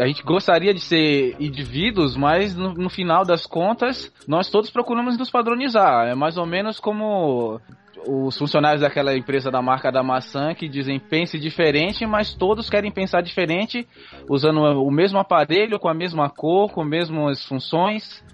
[0.01, 5.17] A, gente gostaria de ser indivíduos, mas no, no final das contas, nós todos procuramos
[5.17, 6.09] nos padronizar.
[6.09, 7.61] É mais ou menos como
[8.07, 12.91] os funcionários daquela empresa da marca da maçã que dizem pense diferente, mas todos querem
[12.91, 13.87] pensar diferente,
[14.29, 18.25] usando o mesmo aparelho, com a mesma cor, com as mesmas funções.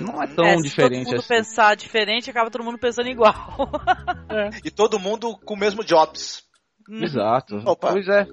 [0.00, 1.28] Não é tão É, se diferente todo mundo assim.
[1.28, 3.34] pensar diferente, acaba todo mundo pensando igual.
[4.62, 6.47] E todo mundo com o mesmo jobs.
[6.90, 7.56] Exato.
[7.66, 7.92] Opa.
[7.92, 8.26] Pois é.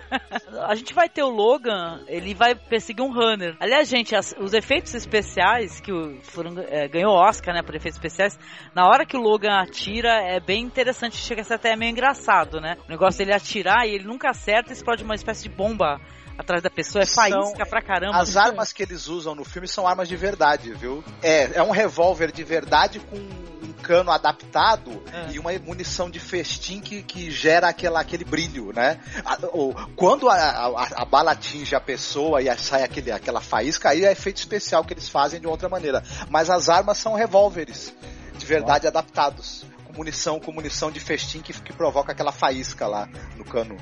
[0.66, 3.56] A gente vai ter o Logan, ele vai perseguir um runner.
[3.60, 7.96] Aliás, gente, as- os efeitos especiais que o, foram, é, ganhou Oscar, né, por efeitos
[7.98, 8.38] especiais,
[8.74, 12.60] na hora que o Logan atira, é bem interessante, chega a ser até meio engraçado,
[12.60, 12.76] né?
[12.86, 16.00] O negócio dele atirar e ele nunca acerta e explode uma espécie de bomba
[16.38, 18.16] atrás da pessoa, é faísca pra caramba.
[18.18, 21.02] As armas que eles usam no filme são armas de verdade, viu?
[21.22, 25.32] É, é um revólver de verdade com um cano adaptado É.
[25.32, 28.98] e uma munição de festim que, que gera aquela, aquele brilho, né?
[29.24, 33.90] A- o- quando a, a- a bala atinge a pessoa e sai aquele, aquela faísca,
[33.90, 36.02] aí é efeito especial que eles fazem de outra maneira.
[36.30, 37.94] Mas as armas são revólveres
[38.36, 39.64] de verdade adaptados.
[39.84, 43.76] Com munição, com munição de festim que, que provoca aquela faísca lá no cano.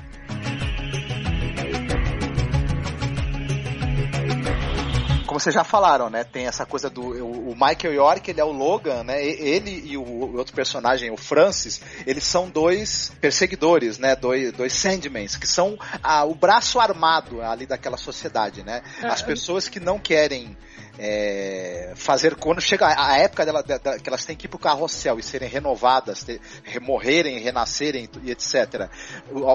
[5.33, 6.23] Como vocês já falaram, né?
[6.23, 9.25] Tem essa coisa do o, Michael York, ele é o Logan, né?
[9.25, 14.15] Ele e o, outro personagem, o Francis, eles são dois perseguidores, né?
[14.15, 18.83] Dois, dois Sandmans, que são ah, o braço armado ali daquela sociedade, né?
[19.01, 19.25] As É.
[19.25, 20.55] pessoas que não querem
[20.97, 25.19] é, fazer quando chega a a época dela, que elas têm que ir pro carrossel
[25.19, 26.39] e serem renovadas, ter,
[26.81, 28.89] morrerem, renascerem e etc.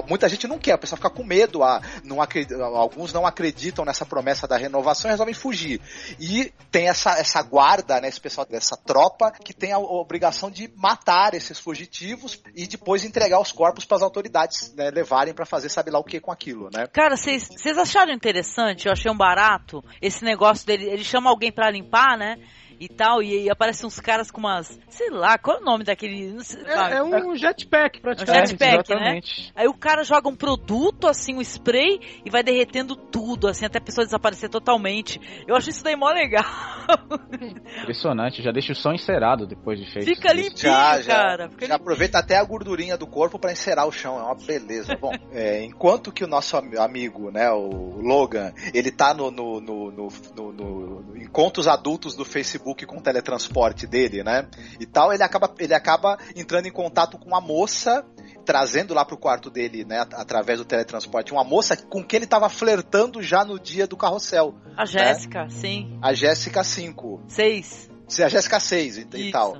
[0.07, 3.83] Muita gente não quer, o pessoal fica com medo, a, não acredi- alguns não acreditam
[3.83, 5.81] nessa promessa da renovação e resolvem fugir.
[6.19, 10.71] E tem essa, essa guarda, né, esse pessoal dessa tropa que tem a obrigação de
[10.75, 15.69] matar esses fugitivos e depois entregar os corpos para as autoridades né, levarem para fazer
[15.69, 16.87] sabe lá o que com aquilo, né?
[16.87, 18.85] Cara, vocês acharam interessante?
[18.87, 20.85] Eu achei um barato esse negócio dele.
[20.85, 22.37] Ele chama alguém pra limpar, né?
[22.79, 24.79] E tal, e, e aparecem uns caras com umas.
[24.87, 26.41] Sei lá, qual é o nome daquele.
[26.43, 28.47] sei- É, é um jetpack, É um praticamente.
[28.51, 28.79] jetpack, né?
[28.95, 29.51] exatamente.
[29.53, 33.79] Aí o cara joga um produto, assim, um spray, e vai derretendo tudo, assim, até
[33.79, 35.19] a pessoa desaparecer totalmente.
[35.45, 36.45] Eu acho isso daí mó legal.
[37.81, 38.41] Impressionante.
[38.41, 40.05] Já deixa o som encerado depois de feito.
[40.05, 41.49] Fica limpinho, Já, já, cara.
[41.49, 44.95] Fica já aproveita até a gordurinha do corpo para encerar o chão, é uma beleza.
[44.95, 49.59] Bom, é, enquanto que o nosso am- amigo, né, o Logan, ele tá no, no,
[49.59, 54.47] no, no, no- no- no encontros adultos do Facebook com o teletransporte dele, né,
[54.79, 58.05] e tal, ele acaba, ele acaba entrando em contato com uma moça,
[58.45, 62.27] trazendo lá pro quarto dele, né, at- através do teletransporte, uma moça com quem ele
[62.27, 65.97] tava flertando já no dia do carrossel, A Jéssica, sim.
[66.01, 67.89] a Jéssica 5, Seis.
[68.23, 69.57] a Jéssica 6 e, e tal.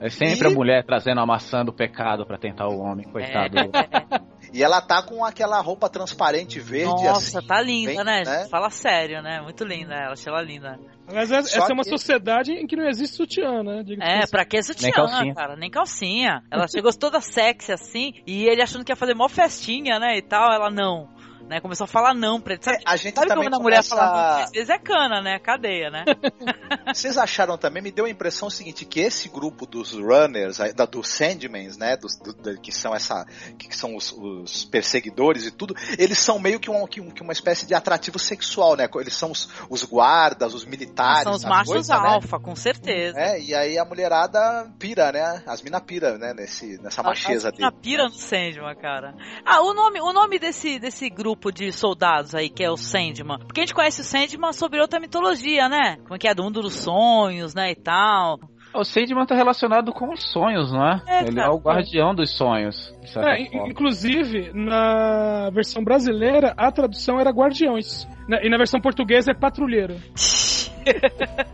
[0.00, 3.56] É sempre E- a mulher trazendo a maçã do pecado pra tentar o homem, coitado.
[3.58, 4.32] É.
[4.52, 7.46] E ela tá com aquela roupa transparente verde, Nossa, assim.
[7.46, 8.22] tá linda, bem, né?
[8.22, 8.46] né?
[8.50, 9.40] Fala sério, né?
[9.40, 10.78] Muito linda ela, achei ela linda.
[11.12, 13.82] Mas essa Só é uma que- sociedade em que não existe sutiã, né?
[13.84, 15.34] Diga-se É, de pra que sutiã, Nem calcinha.
[15.34, 15.56] cara?
[15.56, 16.42] Nem calcinha.
[16.50, 20.22] Ela chegou toda sexy assim, e ele achando que ia fazer mó festinha, né, e
[20.22, 21.08] tal, ela não.
[21.52, 22.62] Né, começou a falar não pra ele.
[22.62, 24.44] Sabe, É, a gente sabe também quando a mulher começa- fala não?
[24.44, 25.38] Às vezes é cana, né?
[25.38, 26.04] Cadeia, né?
[26.94, 31.08] Vocês acharam também, me deu a impressão seguinte, que esse grupo dos runners, da, dos
[31.08, 33.26] Sandmans, né, dos, do- da- que são essa,
[33.58, 37.20] que são os, os perseguidores e tudo, eles são meio que, um, que, um- que
[37.22, 41.44] uma espécie de atrativo sexual, né, eles são os, os guardas, os militares, São os
[41.44, 42.08] as machos coisas, né?
[42.08, 43.18] alfa, com certeza.
[43.18, 47.68] É, e aí a mulherada pira, né, as mina pira, né, nesse, nessa macheza Na
[47.70, 47.80] dele.
[47.82, 49.14] pira no Sandman, cara.
[49.44, 53.38] Ah, o nome, o nome desse, desse grupo de soldados aí, que é o Sandman.
[53.38, 55.96] Porque a gente conhece o Sandman sobre outra mitologia, né?
[56.02, 56.34] Como é que é?
[56.34, 57.72] Do mundo dos sonhos, né?
[57.72, 58.38] E tal.
[58.74, 61.02] O Sandman tá relacionado com os sonhos, não é?
[61.06, 61.48] É, Ele cara.
[61.48, 67.30] é o guardião dos sonhos, de certa É, inclusive, na versão brasileira, a tradução era
[67.30, 68.06] Guardiões.
[68.42, 69.96] E na versão portuguesa é Patrulheiro.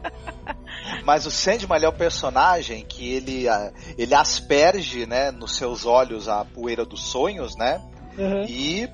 [1.05, 5.87] Mas o Sandman ele é o personagem que ele, ah, ele asperge, né, nos seus
[5.87, 7.81] olhos a poeira dos sonhos, né,
[8.16, 8.42] Uhum.
[8.48, 8.88] e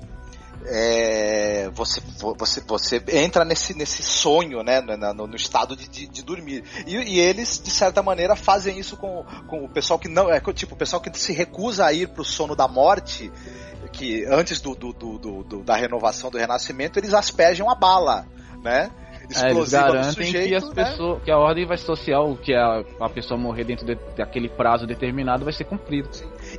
[0.67, 2.01] é, você,
[2.37, 6.63] você, você entra nesse, nesse sonho, né, no, no- estado de, de, de dormir.
[6.87, 10.39] E, e eles, de certa maneira, fazem isso com, com o pessoal que não, é
[10.53, 13.31] tipo, o pessoal que se recusa a ir pro sono da morte,
[13.91, 18.25] que antes do, do, do, do- da renovação do renascimento, eles aspergem a bala,
[18.63, 18.89] né?
[19.35, 20.83] É, eles garantem sujeito, que, as né?
[20.85, 24.85] pessoas, que a ordem vai social, que a, a pessoa morrer dentro de- daquele prazo
[24.85, 26.09] determinado vai ser cumprido.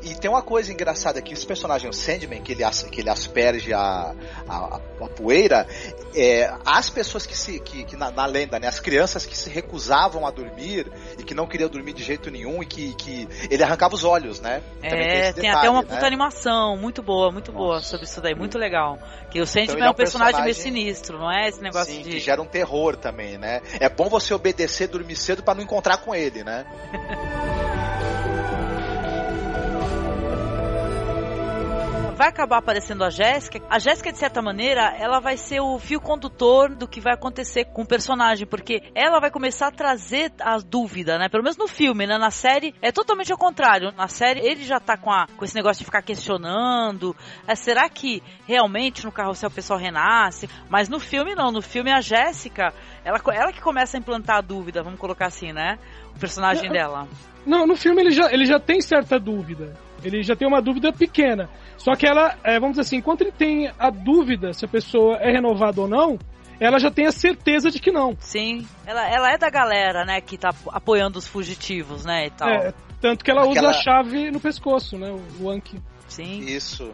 [0.02, 3.72] E tem uma coisa engraçada aqui, esse personagem, o Sandman, que ele, que ele asperge
[3.72, 4.14] a,
[4.48, 5.66] a, a poeira,
[6.14, 9.50] é, as pessoas que se, que, que na, na lenda, né, as crianças que se
[9.50, 13.62] recusavam a dormir e que não queriam dormir de jeito nenhum e que, que ele
[13.62, 14.62] arrancava os olhos, né?
[14.82, 15.88] É, tem detalhe, até uma né?
[15.88, 17.88] puta animação, muito boa, muito boa Nossa.
[17.88, 18.98] sobre isso daí, muito legal.
[19.30, 22.02] Que o Sandman ele é é um personagem, meio sinistro, não é esse negócio Sim,
[22.02, 22.10] de...
[22.10, 23.60] que gera um terror também, né?
[23.80, 26.64] É bom você obedecer, dormir cedo pra não encontrar com ele, né?
[32.16, 33.60] vai acabar aparecendo a Jéssica.
[33.68, 37.66] A Jéssica, de certa maneira, ela vai ser o fio condutor do que vai acontecer
[37.66, 41.28] com o personagem, porque ela vai começar a trazer a dúvida, né?
[41.28, 42.16] Pelo menos no filme, né?
[42.16, 43.92] Na série é totalmente ao contrário.
[43.94, 47.14] Na série ele já tá com, a, com esse negócio de ficar questionando.
[47.46, 50.48] É, será que realmente no carrossel o pessoal renasce?
[50.70, 51.52] Mas no filme não.
[51.52, 52.72] No filme a Jéssica,
[53.04, 55.78] ela, ela que começa a implantar a dúvida, vamos colocar assim, né?
[56.14, 57.06] O personagem dela.
[57.44, 59.74] Não, no filme ele já, ele já tem certa dúvida.
[60.02, 61.48] Ele já tem uma dúvida pequena.
[61.76, 65.16] Só que ela, é, vamos dizer assim, enquanto ele tem a dúvida se a pessoa
[65.16, 66.18] é renovada ou não,
[66.58, 68.16] ela já tem a certeza de que não.
[68.18, 72.48] Sim, ela, ela é da galera, né, que tá apoiando os fugitivos, né, e tal.
[72.48, 73.70] É, tanto que ela Aquela...
[73.70, 75.80] usa a chave no pescoço, né, o Anki.
[76.08, 76.40] Sim.
[76.40, 76.92] Isso.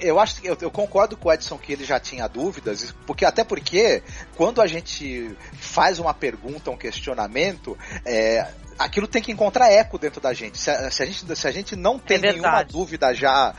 [0.00, 3.24] Eu acho que eu, eu, concordo com o Edson que ele já tinha dúvidas, porque
[3.24, 4.02] até porque
[4.36, 10.20] quando a gente faz uma pergunta, um questionamento, é, aquilo tem que encontrar eco dentro
[10.20, 10.58] da gente.
[10.58, 13.54] Se a, se a gente, se a gente não tem é nenhuma dúvida já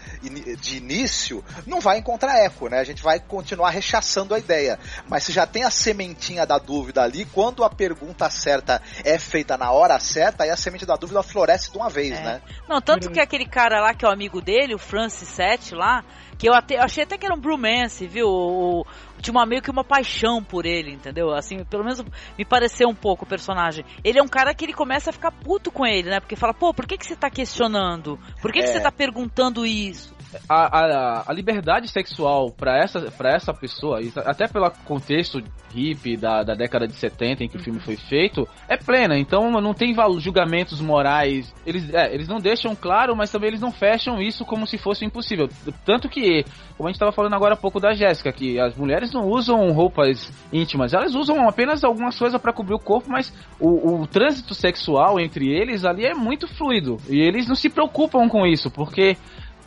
[0.59, 2.79] de início, não vai encontrar eco, né?
[2.79, 4.79] A gente vai continuar rechaçando a ideia.
[5.07, 9.57] Mas se já tem a sementinha da dúvida ali, quando a pergunta certa é feita
[9.57, 12.23] na hora certa, aí a semente da dúvida floresce de uma vez, é.
[12.23, 12.41] né?
[12.67, 16.03] Não, tanto que aquele cara lá, que é o amigo dele, o Francis Sete lá,
[16.37, 18.27] que eu, até, eu achei até que era um bromance, viu?
[18.27, 18.85] O,
[19.21, 21.33] tinha uma, meio que uma paixão por ele, entendeu?
[21.33, 22.03] Assim, pelo menos
[22.37, 23.85] me pareceu um pouco o personagem.
[24.03, 26.19] Ele é um cara que ele começa a ficar puto com ele, né?
[26.19, 28.19] Porque fala, pô, por que, que você tá questionando?
[28.41, 28.63] Por que, é.
[28.63, 30.14] que você tá perguntando isso?
[30.49, 35.41] A, a, a liberdade sexual para essa, pra essa pessoa, até pelo contexto
[35.73, 39.17] hippie da, da década de 70 em que o filme foi feito, é plena.
[39.17, 41.53] Então não tem julgamentos morais.
[41.65, 45.05] Eles, é, eles não deixam claro, mas também eles não fecham isso como se fosse
[45.05, 45.49] impossível.
[45.85, 46.45] Tanto que,
[46.77, 49.71] como a gente estava falando agora há pouco da Jéssica, que as mulheres não usam
[49.71, 54.53] roupas íntimas, elas usam apenas algumas coisas para cobrir o corpo, mas o, o trânsito
[54.53, 56.97] sexual entre eles ali é muito fluido.
[57.09, 59.17] E eles não se preocupam com isso, porque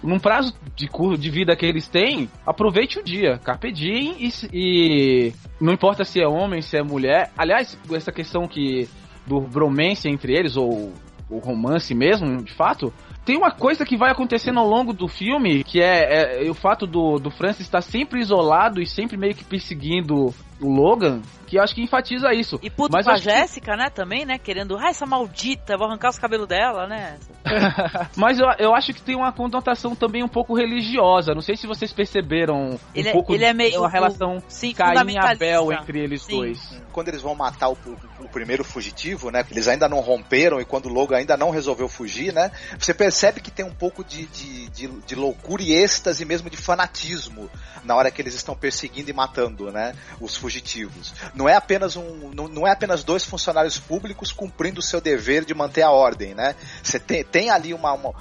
[0.02, 5.32] num prazo de, de vida que eles têm, aproveite o dia, carpe diem e, e
[5.60, 7.30] não importa se é homem, se é mulher.
[7.36, 8.88] Aliás, essa questão que
[9.26, 10.92] do bromance entre eles ou
[11.28, 12.92] o romance mesmo, de fato,
[13.24, 16.86] tem uma coisa que vai acontecendo ao longo do filme, que é, é o fato
[16.86, 21.74] do, do Francis estar sempre isolado e sempre meio que perseguindo o Logan, que acho
[21.74, 22.58] que enfatiza isso.
[22.62, 23.78] E puto Mas com a Jéssica, que...
[23.78, 27.18] né, também, né, querendo, ah, essa maldita, vou arrancar os cabelos dela, né.
[28.16, 31.66] Mas eu, eu acho que tem uma conotação também um pouco religiosa, não sei se
[31.66, 35.72] vocês perceberam ele um é, pouco ele é meio a relação sim, Caim e Abel
[35.72, 36.36] entre eles sim.
[36.36, 36.82] dois.
[36.92, 37.78] Quando eles vão matar o,
[38.20, 41.88] o, primeiro fugitivo, né, eles ainda não romperam e quando o Logan ainda não resolveu
[41.88, 46.24] fugir, né, você percebe que tem um pouco de, de, de, de loucura e êxtase
[46.24, 47.48] mesmo de fanatismo
[47.84, 51.14] na hora que eles estão perseguindo e matando, né, os fugitivos.
[51.38, 55.44] Não é apenas um, não, não é apenas dois funcionários públicos cumprindo o seu dever
[55.44, 56.56] de manter a ordem, né?
[56.82, 58.12] Você tem, tem ali uma, uma,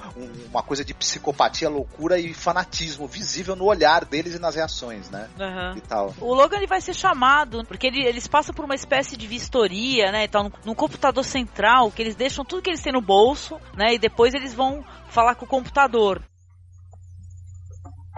[0.48, 5.28] uma coisa de psicopatia, loucura e fanatismo visível no olhar deles e nas reações, né?
[5.36, 5.78] Uhum.
[5.78, 6.14] E tal.
[6.20, 10.12] O Logan ele vai ser chamado porque ele, eles passam por uma espécie de vistoria,
[10.12, 10.22] né?
[10.22, 13.94] Então, num computador central que eles deixam tudo que eles têm no bolso, né?
[13.94, 16.22] E depois eles vão falar com o computador.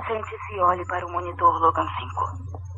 [0.06, 1.86] Sente-se e olhe para o monitor Logan
[2.36, 2.69] 5.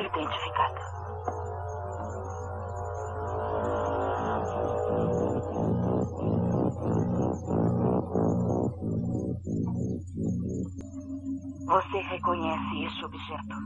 [0.00, 0.80] Identificada.
[11.66, 13.56] Você reconhece este objeto?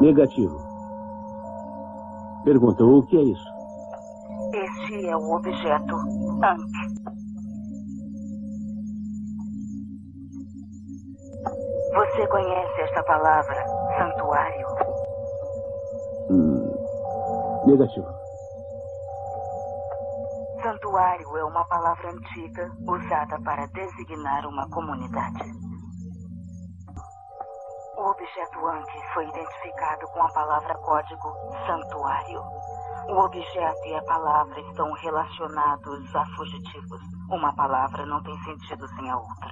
[0.00, 0.60] Negativo.
[2.44, 3.50] Pergunta, o que é isso?
[4.52, 6.79] Este é o objeto Ankh.
[11.92, 13.66] Você conhece esta palavra,
[13.98, 14.66] santuário?
[16.30, 18.06] Hum, negativo.
[20.62, 25.50] Santuário é uma palavra antiga usada para designar uma comunidade.
[27.96, 31.34] O objeto Ankh foi identificado com a palavra código
[31.66, 32.40] santuário.
[33.08, 37.00] O objeto e a palavra estão relacionados a fugitivos.
[37.30, 39.50] Uma palavra não tem sentido sem a outra.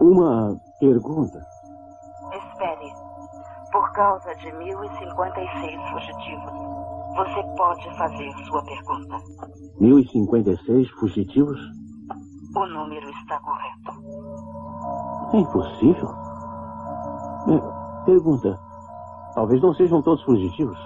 [0.00, 1.38] Uma pergunta.
[2.32, 2.92] Espere.
[3.72, 6.52] Por causa de 1056 fugitivos,
[7.16, 9.16] você pode fazer sua pergunta.
[9.80, 11.60] 1056 fugitivos?
[12.54, 13.92] O número está correto.
[15.34, 16.08] É impossível.
[17.48, 18.58] É, pergunta.
[19.34, 20.78] Talvez não sejam todos fugitivos.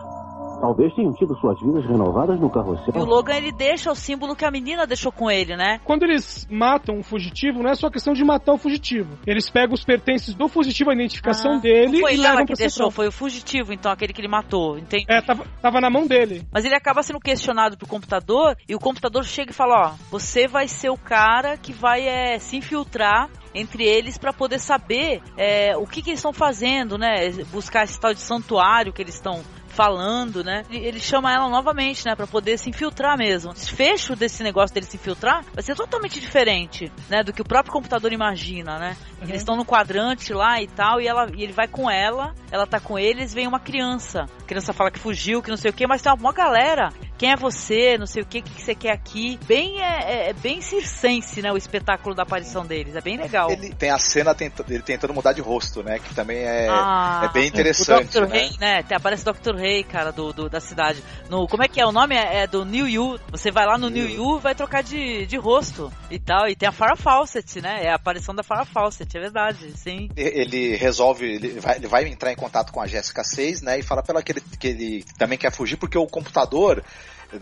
[0.60, 2.92] Talvez tenham tido suas vidas renovadas no carrossel.
[2.94, 5.80] E o Logan, ele deixa o símbolo que a menina deixou com ele, né?
[5.84, 9.18] Quando eles matam um fugitivo, não é só questão de matar o fugitivo.
[9.26, 12.46] Eles pegam os pertences do fugitivo, a identificação Ah, dele não foi e ela levam
[12.46, 12.90] que deixou, sessão.
[12.90, 15.06] foi o fugitivo, então, aquele que ele matou, entende?
[15.08, 16.46] É, tava, tava na mão dele.
[16.52, 20.46] Mas ele acaba sendo questionado pro computador e o computador chega e fala, ó, você
[20.46, 25.76] vai ser o cara que vai é, se infiltrar entre eles pra poder saber é,
[25.76, 27.30] o que, que eles estão fazendo, né?
[27.50, 30.64] Buscar esse tal de santuário que eles estão falando, né?
[30.70, 33.50] Ele, ele chama ela novamente, né, Pra poder se infiltrar mesmo.
[33.50, 37.44] O desfecho desse negócio dele se infiltrar vai ser totalmente diferente, né, do que o
[37.44, 38.96] próprio computador imagina, né?
[39.22, 42.66] Eles estão no quadrante lá e tal, e, ela, e ele vai com ela, ela
[42.66, 44.24] tá com eles, vem uma criança.
[44.40, 46.90] A criança fala que fugiu, que não sei o que, mas tem uma galera.
[47.18, 47.98] Quem é você?
[47.98, 49.38] Não sei o que, o que você quer aqui?
[49.46, 49.98] Bem, é,
[50.28, 51.52] é- é bem circense, né?
[51.52, 52.96] O espetáculo da aparição deles.
[52.96, 53.50] É bem legal.
[53.50, 55.98] Ele tem a cena tenta- ele tentando mudar de rosto, né?
[55.98, 58.16] Que também é, Ah, é bem interessante.
[58.16, 58.26] O Dr.
[58.28, 58.38] né?
[58.38, 58.84] Rei, né?
[58.94, 59.54] Aparece o Dr.
[59.60, 61.02] Rei, cara, do, do- da cidade.
[61.28, 61.86] No, como é que é?
[61.86, 63.20] O nome é, é do New You.
[63.30, 66.48] Você vai lá no New You e vai trocar de, de rosto e tal.
[66.48, 67.84] E tem a Farrah Fawcett, né?
[67.84, 70.08] É a aparição da Farrah Fawcett, é verdade, sim.
[70.16, 73.82] ele resolve, ele vai, ele vai entrar em contato com a Jéssica 6, né, e
[73.82, 76.82] fala pra ela que ele, que ele também quer fugir porque o computador,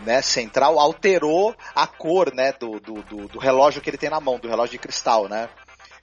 [0.05, 4.19] né, central alterou a cor, né, do, do, do, do relógio que ele tem na
[4.19, 5.49] mão, do relógio de cristal, né.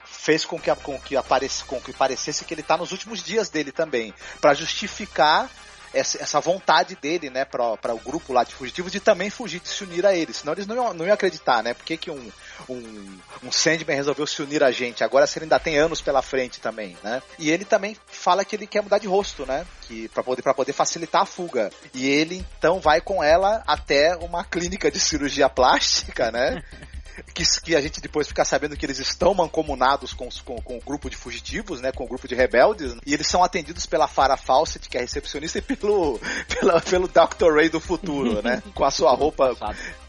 [0.05, 3.49] Fez com que, com que, aparece, com que parecesse que ele tá nos últimos dias
[3.49, 5.49] dele também, Pra justificar
[5.93, 9.69] essa, essa vontade dele, né, para o grupo lá de fugitivos de também fugir, de
[9.69, 10.37] se unir a eles.
[10.37, 11.73] Senão eles não iam, não iam acreditar, né?
[11.73, 12.31] Por que, que um,
[12.69, 15.03] um, um Sandman resolveu se unir a gente?
[15.03, 17.21] Agora se ele ainda tem anos pela frente também, né?
[17.39, 19.65] E ele também fala que ele quer mudar de rosto, né?
[19.81, 21.71] Que para poder poder facilitar a fuga.
[21.93, 26.63] E ele então vai com ela até uma clínica de cirurgia plástica, né?
[27.33, 30.77] Que, que a gente depois fica sabendo que eles estão mancomunados com, os- com, com
[30.77, 31.91] o grupo de fugitivos, né?
[31.91, 32.95] Com o grupo de rebeldes.
[33.05, 36.19] E eles são atendidos pela Farah Fawcett, que é recepcionista, e pelo,
[36.59, 37.53] pela- pelo Dr.
[37.55, 38.61] Ray do futuro, né?
[38.75, 39.55] Com a sua roupa.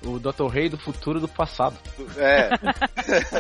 [0.04, 0.46] O Dr.
[0.46, 1.76] Rei do futuro do passado.
[2.16, 2.50] É.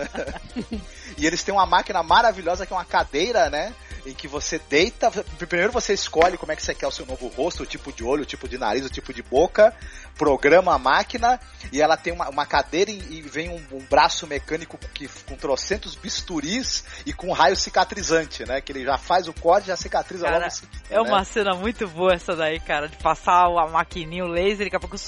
[1.16, 3.72] e eles têm uma máquina maravilhosa que é uma cadeira, né?
[4.06, 5.10] Em que você deita.
[5.38, 8.04] Primeiro você escolhe como é que você quer o seu novo rosto, o tipo de
[8.04, 9.74] olho, o tipo de nariz, o tipo de boca.
[10.16, 11.40] Programa a máquina
[11.72, 15.36] e ela tem uma, uma cadeira e, e vem um, um braço mecânico que, com
[15.36, 18.60] trocentos bisturis e com raio cicatrizante, né?
[18.60, 21.24] Que ele já faz o corte e já cicatriza Cara, logo seguida, É uma né?
[21.24, 24.80] cena muito boa essa daí, cara, de passar a maquininha, o laser e daqui a
[24.80, 24.98] pouco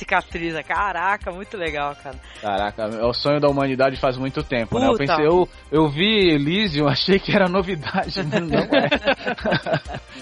[0.00, 0.62] cicatriza.
[0.62, 2.16] Caraca, muito legal, cara.
[2.40, 4.86] Caraca, é o sonho da humanidade faz muito tempo, né?
[4.86, 5.06] Eu Puta.
[5.06, 10.00] pensei, eu, eu vi Elysium, achei que era novidade, mas não é.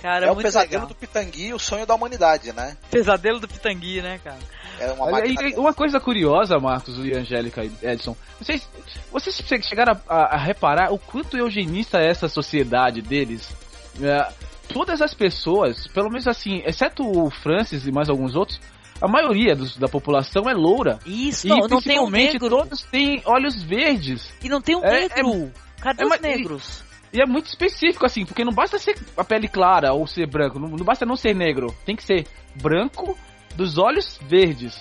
[0.00, 0.86] Cara, É o pesadelo legal.
[0.86, 2.74] do Pitangui e o sonho da humanidade, né?
[2.90, 4.38] Pesadelo do Pitangui, né, cara?
[4.78, 8.66] É uma e uma coisa curiosa, Marcos e Angélica e Edson, vocês,
[9.12, 13.54] vocês che- chegaram a, a- a reparar o quanto eugenista é essa sociedade deles?
[14.00, 14.26] É,
[14.72, 18.58] todas as pessoas, pelo menos assim, exceto o Francis e mais alguns outros,
[19.00, 20.98] a maioria dos- da população é loura.
[21.06, 22.48] Isso, E não, não tem um principalmente negro.
[22.50, 24.32] todos têm olhos verdes.
[24.42, 25.50] E não tem um É- negro.
[25.80, 26.84] Cadê é os negros?
[27.12, 30.58] E é muito específico, assim, porque não basta ser a pele clara ou ser branco,
[30.60, 31.74] não, não basta não ser negro.
[31.84, 33.18] Tem que ser branco
[33.56, 34.78] dos olhos verdes.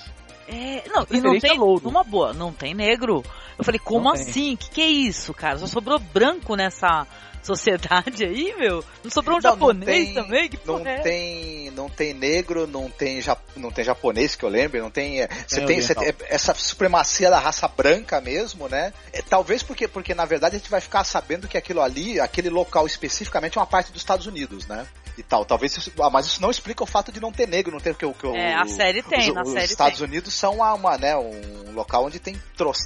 [0.47, 1.57] É, não, e não tem.
[1.57, 1.87] louro.
[1.87, 3.23] Uma boa, não tem negro.
[3.57, 4.55] Eu falei, como assim?
[4.55, 5.57] Que que é isso, cara?
[5.59, 7.05] Só sobrou branco nessa
[7.43, 8.83] sociedade aí, meu?
[9.03, 10.49] Não sobrou um Não, não japonês tem- também?
[10.49, 10.99] Que não porra é?
[11.01, 15.21] tem não tem negro não tem ja, não tem japonês que eu lembro não tem
[15.21, 19.87] é, você tem, você tem essa supremacia da raça branca mesmo né É, talvez porque
[19.87, 23.61] porque na verdade a gente vai ficar sabendo que aquilo ali aquele local especificamente é
[23.61, 24.85] uma parte dos Estados Unidos né
[25.17, 27.71] e tal talvez isso, ah, mas isso não explica o fato de não ter negro
[27.71, 29.99] não ter que o que o- É, a série tem, os, na os série Estados
[29.99, 30.07] tem.
[30.07, 32.35] Unidos são uma, uma, né, um local onde tem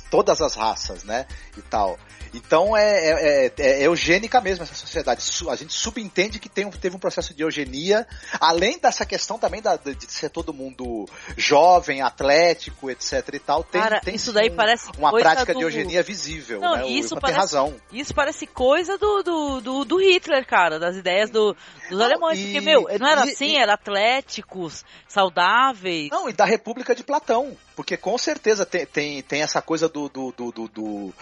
[0.10, 1.26] todas as raças, né,
[1.58, 1.98] e tal.
[2.34, 5.22] Então é, é, é- é eugênica mesmo essa sociedade.
[5.50, 8.06] A gente subentende que tem, um- teve um processo de eugenia,
[8.40, 13.64] além dessa questão também da, de ser todo mundo jovem, atlético, etc e tal.
[13.64, 16.88] Tem, Cara, tem isso daí um- parece uma prática do- de eugenia visível, Não, né?
[16.88, 17.76] Isso parece, tem razão.
[17.92, 21.56] Isso parece coisa do, do, do, do Hitler, cara, das ideias do,
[21.90, 22.38] dos alemães.
[22.40, 26.10] e- porque, meu, não era e- assim, e- era atléticos, saudáveis.
[26.12, 27.56] Não, e da República de Platão.
[27.76, 30.08] Porque com certeza tem, tem, tem essa coisa do.
[30.10, 31.14] do, do, do- do-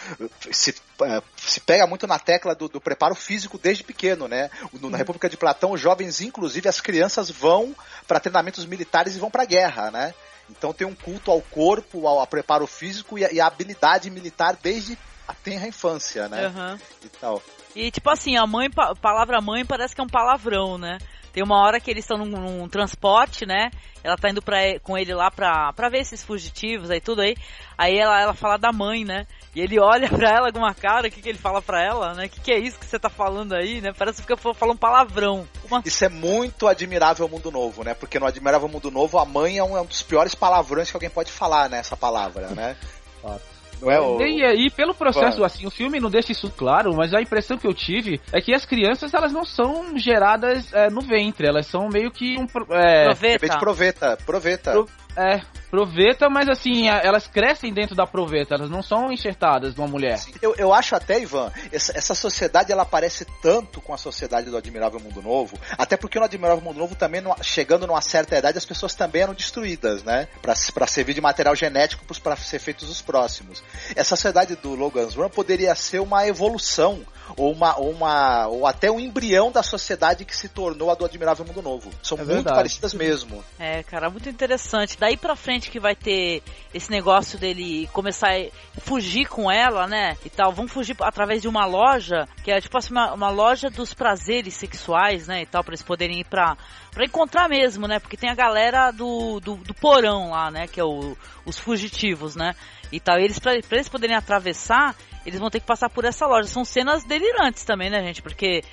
[0.51, 4.49] se, eh, se pega muito na tecla do, do preparo físico desde pequeno, né?
[4.73, 7.75] No- Na República de Platão, os jovens, inclusive as crianças, vão
[8.07, 10.13] para treinamentos militares e vão para a guerra, né?
[10.49, 14.57] Então tem um culto ao corpo, ao, ao preparo físico e e a habilidade militar
[14.61, 14.97] desde
[15.27, 16.47] a tenra infância, né?
[16.47, 16.79] Aham.
[17.03, 17.41] E tal.
[17.73, 20.97] E tipo assim, a mãe, pa- palavra mãe parece que é um palavrão, né?
[21.33, 23.71] Tem uma hora que eles estão num, num transporte, né?
[24.03, 27.35] Ela tá indo pra, com ele lá pra, pra ver esses fugitivos aí, tudo aí.
[27.77, 29.27] Aí ela, ela fala da mãe, né?
[29.55, 32.13] E ele olha pra ela com uma cara, o que, que ele fala pra ela,
[32.13, 32.25] né?
[32.25, 33.93] O que, que é isso que você tá falando aí, né?
[33.97, 35.47] Parece que eu falo um palavrão.
[35.63, 35.81] Uma...
[35.85, 37.93] Isso é muito admirável Mundo Novo, né?
[37.93, 40.97] Porque no Admirável Mundo Novo, a mãe é um, é um dos piores palavrões que
[40.97, 41.77] alguém pode falar, né?
[41.79, 42.75] Essa palavra, né?
[43.81, 44.21] Não é o...
[44.21, 47.67] E, e pelo processo, assim, o filme não deixa isso claro, mas a impressão que
[47.67, 51.89] eu tive é que as crianças, elas não são geradas é, no ventre, elas são
[51.89, 52.45] meio que um...
[52.75, 53.59] É, proveta.
[53.59, 54.71] Proveta, proveta.
[54.71, 59.79] Pro, é, proveta, mas assim, elas crescem dentro da proveta, elas não são enxertadas de
[59.79, 60.19] uma mulher.
[60.41, 64.57] Eu, eu acho até, Ivan, essa, essa sociedade ela parece tanto com a sociedade do
[64.57, 68.65] Admirável Mundo Novo, até porque no Admirável Mundo Novo também, chegando numa certa idade, as
[68.65, 70.27] pessoas também eram destruídas, né?
[70.41, 73.63] Pra, pra servir de material genético para ser feitos os próximos.
[73.95, 77.05] Essa sociedade do Logan's Run poderia ser uma evolução
[77.37, 81.05] ou uma, ou uma ou até um embrião da sociedade que se tornou a do
[81.05, 81.89] Admirável Mundo Novo.
[82.03, 82.55] São é muito verdade.
[82.55, 83.43] parecidas mesmo.
[83.59, 84.97] É, cara, muito interessante.
[84.99, 86.43] Daí pra frente que vai ter
[86.73, 90.17] esse negócio dele começar a fugir com ela, né?
[90.25, 90.51] E tal.
[90.51, 94.53] Vão fugir através de uma loja, que é tipo assim, uma, uma loja dos prazeres
[94.53, 95.41] sexuais, né?
[95.41, 96.57] E tal, pra eles poderem ir pra,
[96.91, 97.99] pra encontrar mesmo, né?
[97.99, 100.67] Porque tem a galera do, do, do porão lá, né?
[100.67, 101.15] Que é o,
[101.45, 102.55] os fugitivos, né?
[102.91, 103.19] E tal.
[103.19, 104.95] E eles, pra, pra eles poderem atravessar,
[105.25, 106.47] eles vão ter que passar por essa loja.
[106.47, 108.21] São cenas delirantes também, né, gente?
[108.21, 108.63] Porque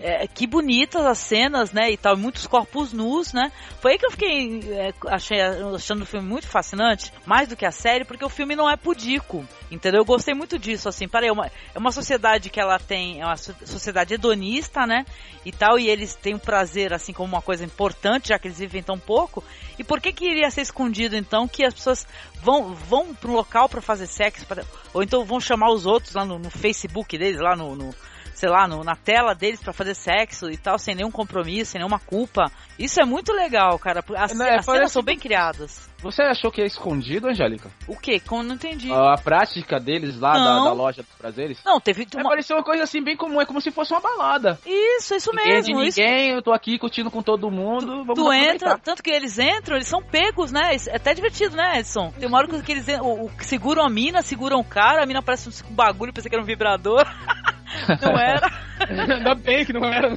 [0.00, 1.90] é, que bonitas as cenas, né?
[1.90, 3.52] E tal, muitos corpos nus, né?
[3.80, 7.66] Foi aí que eu fiquei é, achei, achando o filme muito fascinante, mais do que
[7.66, 9.46] a série, porque o filme não é pudico.
[9.70, 10.00] Entendeu?
[10.00, 11.06] Eu gostei muito disso, assim.
[11.06, 15.04] Parei, é uma, é uma sociedade que ela tem, é uma sociedade hedonista, né?
[15.44, 18.58] E tal, e eles têm o prazer, assim, como uma coisa importante, já que eles
[18.58, 19.44] vivem tão pouco.
[19.78, 22.06] E por que que iria ser escondido, então, que as pessoas
[22.42, 26.14] vão, vão para um local para fazer sexo, pra, ou então vão chamar os outros
[26.14, 27.94] lá no, no Facebook deles, lá no, no
[28.38, 31.80] sei lá, no, na tela deles para fazer sexo e tal, sem nenhum compromisso, sem
[31.80, 32.44] nenhuma culpa.
[32.78, 34.04] Isso é muito legal, cara.
[34.16, 35.90] As, é, as cenas são bem criadas.
[36.00, 37.68] Você achou que é escondido, Angélica?
[37.88, 38.20] O quê?
[38.20, 38.92] Como não entendi?
[38.92, 41.60] A, a prática deles lá da, da, loja dos prazeres?
[41.64, 42.06] Não, teve.
[42.14, 42.30] É, uma...
[42.30, 44.60] Pareceu uma coisa assim bem comum, é como se fosse uma balada.
[44.64, 45.80] Isso, isso ninguém mesmo.
[45.80, 46.36] De ninguém, isso...
[46.36, 48.04] eu tô aqui curtindo com todo mundo.
[48.06, 50.76] Tu, tu entra, tanto que eles entram, eles são pegos, né?
[50.86, 52.12] É até divertido, né, Edson?
[52.12, 55.20] Tem uma hora que eles o, o, seguram a mina, seguram o cara, a mina
[55.20, 57.04] parece um bagulho, pensei que era um vibrador.
[58.02, 58.50] não era.
[59.16, 60.16] Ainda bem que não era.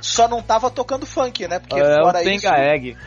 [0.00, 1.58] Só não tava tocando funk, né?
[1.58, 2.48] Porque é, fora um isso.
[2.48, 2.96] Egg.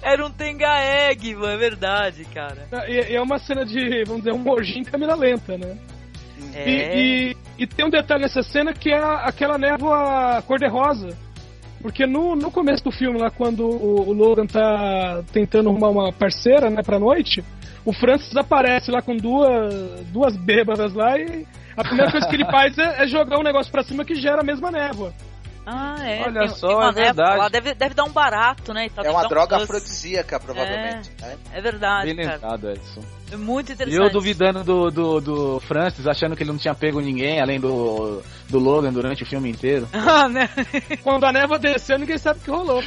[0.00, 2.68] Era um Tenga Egg, é verdade, cara.
[2.88, 5.76] E, e, é uma cena de, vamos dizer, um morginho em câmera lenta, né?
[6.54, 6.70] É.
[6.70, 11.16] E, e, e, tem um detalhe nessa cena que é aquela névoa cor-de-rosa.
[11.82, 16.12] Porque no, no começo do filme, lá, quando o, o Logan tá tentando arrumar uma
[16.12, 17.44] parceira, né, pra noite,
[17.88, 19.72] o Francis aparece lá com duas,
[20.12, 23.72] duas bêbadas lá e a primeira coisa que ele faz é, é jogar um negócio
[23.72, 25.14] pra cima que gera a mesma névoa.
[25.70, 26.22] Ah, é.
[26.22, 27.36] Olha tem, só, tem é verdade.
[27.36, 28.88] Lá deve, deve dar um barato, né?
[28.96, 31.10] é uma droga um afrodisíaca, provavelmente.
[31.20, 31.36] É, né?
[31.52, 32.14] é verdade.
[32.14, 33.04] Bem lembrado, Edson.
[33.30, 34.02] É muito interessante.
[34.02, 37.60] E eu duvidando do, do, do, Francis, achando que ele não tinha pego ninguém, além
[37.60, 39.86] do, do Logan durante o filme inteiro.
[40.10, 40.48] Ah, né?
[41.04, 42.82] Quando a névoa desceu, ninguém sabe o que rolou.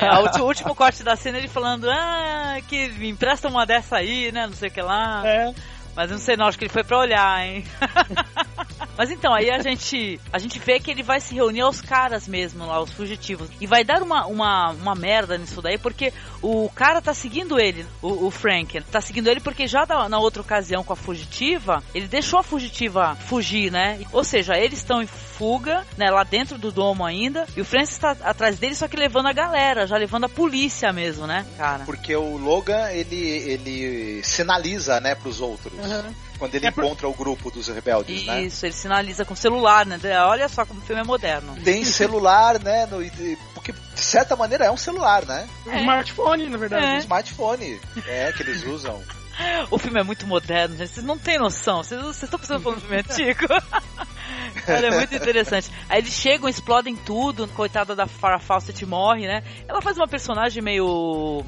[0.00, 4.32] É, o último corte da cena ele falando, ah, que me empresta uma dessa aí,
[4.32, 4.46] né?
[4.46, 5.22] Não sei o que lá.
[5.26, 5.52] É.
[5.94, 7.64] Mas não sei não, acho que ele foi pra olhar, hein?
[8.96, 12.26] Mas então, aí a gente, a gente vê que ele vai se reunir aos caras
[12.28, 13.48] mesmo lá, os fugitivos.
[13.60, 17.86] E vai dar uma, uma, uma merda nisso daí, porque o cara tá seguindo ele,
[18.00, 18.80] o, o Frank.
[18.90, 22.42] Tá seguindo ele porque já na, na outra ocasião com a fugitiva, ele deixou a
[22.42, 24.00] fugitiva fugir, né?
[24.12, 27.98] Ou seja, eles estão em fuga, né, lá dentro do domo ainda, e o Francis
[27.98, 31.84] tá atrás dele, só que levando a galera, já levando a polícia mesmo, né, cara?
[31.84, 35.72] Porque o Logan, ele, ele sinaliza, né, pros outros.
[35.72, 36.14] Uhum.
[36.42, 37.14] Quando ele é encontra por...
[37.14, 38.42] o grupo dos rebeldes, Isso, né?
[38.42, 39.96] Isso, ele sinaliza com celular, né?
[40.26, 41.54] Olha só como o filme é moderno.
[41.62, 42.84] Tem celular, né?
[42.86, 42.98] No,
[43.54, 45.48] porque, de certa maneira, é um celular, né?
[45.64, 45.70] É.
[45.70, 46.84] Um smartphone, na verdade.
[46.84, 46.94] É.
[46.94, 49.00] Um smartphone, é, que eles usam.
[49.70, 50.90] O filme é muito moderno, gente.
[50.90, 51.82] Vocês não têm noção.
[51.82, 53.46] Vocês estão pensando no filme antigo.
[54.66, 55.70] Cara, é muito interessante.
[55.88, 57.48] Aí eles chegam, explodem tudo.
[57.48, 59.42] Coitada da Farrah Fawcett morre, né?
[59.66, 61.42] Ela faz uma personagem meio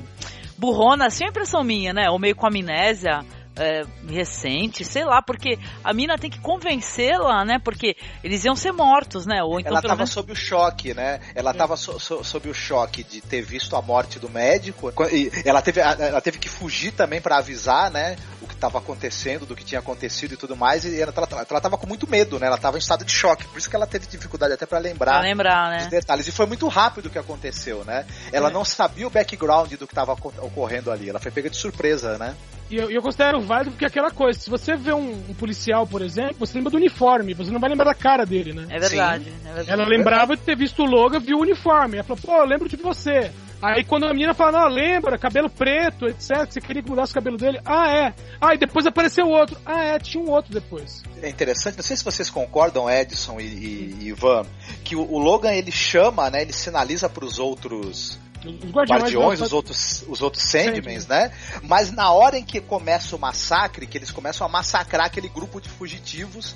[0.56, 2.08] burrona, assim, é impressão minha, né?
[2.08, 3.22] Ou meio com amnésia
[3.56, 7.58] é, recente, sei lá, porque a mina tem que convencê-la, né?
[7.58, 9.42] Porque eles iam ser mortos, né?
[9.42, 10.10] Ou então, ela tava menos...
[10.10, 11.20] sob o choque, né?
[11.34, 11.54] Ela é.
[11.54, 14.92] tava so, so, sob o choque de ter visto a morte do médico.
[15.12, 18.16] E ela teve, ela teve que fugir também para avisar, né?
[18.42, 20.84] O que estava acontecendo, do que tinha acontecido e tudo mais.
[20.84, 22.46] E ela, tava com muito medo, né?
[22.46, 23.46] Ela tava em estado de choque.
[23.46, 25.78] Por isso que ela teve dificuldade até para lembrar, pra lembrar né?
[25.78, 26.26] os detalhes.
[26.26, 28.04] E foi muito rápido o que aconteceu, né?
[28.32, 28.52] Ela é.
[28.52, 31.08] não sabia o background do que estava ocorrendo ali.
[31.08, 32.34] Ela foi pega de surpresa, né?
[32.70, 35.86] E eu, eu considero válido porque é aquela coisa, se você vê um, um policial,
[35.86, 38.66] por exemplo, você lembra do uniforme, você não vai lembrar da cara dele, né?
[38.70, 39.32] É verdade.
[39.44, 39.70] É verdade.
[39.70, 41.96] Ela lembrava de ter visto o logo, viu o uniforme.
[41.96, 43.30] Ela falou, pô, eu lembro de você.
[43.62, 47.12] Aí quando a menina fala, não, lembra, cabelo preto, etc, que você queria que mudasse
[47.12, 47.60] o cabelo dele.
[47.64, 48.14] Ah, é.
[48.38, 49.58] Ah, e depois apareceu outro.
[49.64, 51.02] Ah, é, tinha um outro depois.
[51.22, 54.44] É interessante, não sei se vocês concordam, Edson e, e, e Ivan,
[54.84, 59.40] que o, o Logan ele chama, né, ele sinaliza para os outros Os guardiões, guardiões,
[59.40, 61.32] os outros, os outros Sandmans, né?
[61.62, 65.60] Mas na hora em que começa o massacre, que eles começam a massacrar aquele grupo
[65.60, 66.54] de fugitivos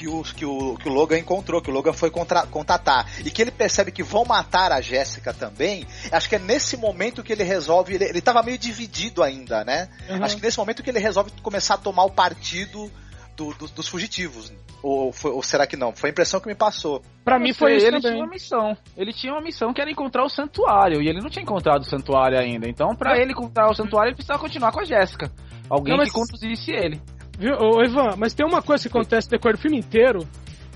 [0.00, 3.06] que o, que o, que o Logan encontrou, que o Logan foi contra, contatar.
[3.22, 5.86] E que ele percebe que vão matar a Jéssica também.
[6.10, 7.94] Acho que é nesse momento que ele resolve.
[7.94, 9.90] Ele, ele tava meio dividido ainda, né?
[10.08, 10.24] Uhum.
[10.24, 12.90] Acho que nesse momento que ele resolve começar a tomar o partido
[13.36, 14.52] do- do- dos fugitivos.
[14.82, 15.92] Ou, foi- ou será que não?
[15.92, 17.02] Foi a impressão que me passou.
[17.24, 18.12] Pra mim foi isso ele também.
[18.12, 18.76] tinha uma missão.
[18.96, 21.02] Ele tinha uma missão que era encontrar o santuário.
[21.02, 22.68] E ele não tinha encontrado o santuário ainda.
[22.68, 25.30] Então, pra ele encontrar o santuário, ele precisava continuar com a Jéssica.
[25.68, 27.00] Alguém Não, mas- que conduzisse ele.
[27.38, 30.26] Viu, ô, Ivan, mas tem uma coisa que acontece no decorrer do filme inteiro,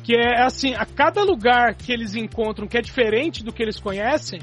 [0.03, 3.79] que é assim, a cada lugar que eles encontram que é diferente do que eles
[3.81, 4.41] conhecem,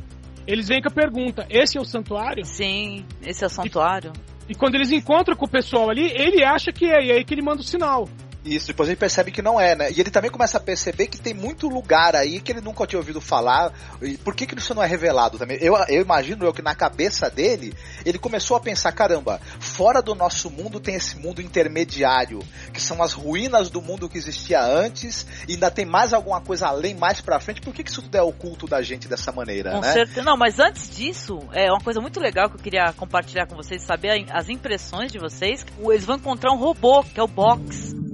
[0.47, 2.43] eles vêm com a pergunta, esse é o santuário?
[2.45, 4.12] Sim, esse é o santuário.
[4.14, 7.33] E quando eles encontram com o pessoal ali, ele acha que é, e aí que
[7.33, 8.07] ele manda o sinal.
[8.43, 9.91] Isso, depois ele percebe que não é, né?
[9.91, 12.97] E ele também começa a perceber que tem muito lugar aí que ele nunca tinha
[12.97, 13.71] ouvido falar.
[14.01, 15.57] E por que, que isso não é revelado também?
[15.61, 17.73] Eu, eu imagino eu que na cabeça dele,
[18.03, 22.39] ele começou a pensar: caramba, fora do nosso mundo tem esse mundo intermediário,
[22.73, 26.67] que são as ruínas do mundo que existia antes, e ainda tem mais alguma coisa
[26.67, 27.61] além, mais pra frente.
[27.61, 29.93] Por que, que isso tudo é oculto da gente dessa maneira, Com né?
[29.93, 30.23] certeza.
[30.23, 33.83] Não, mas antes disso, é uma coisa muito legal que eu queria compartilhar com vocês,
[33.83, 35.63] saber as impressões de vocês.
[35.79, 38.11] Eles vão encontrar um robô, que é o Box.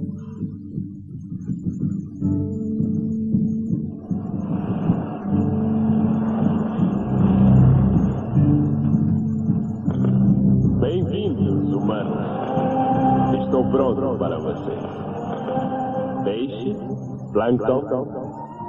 [17.56, 18.06] Plâncton,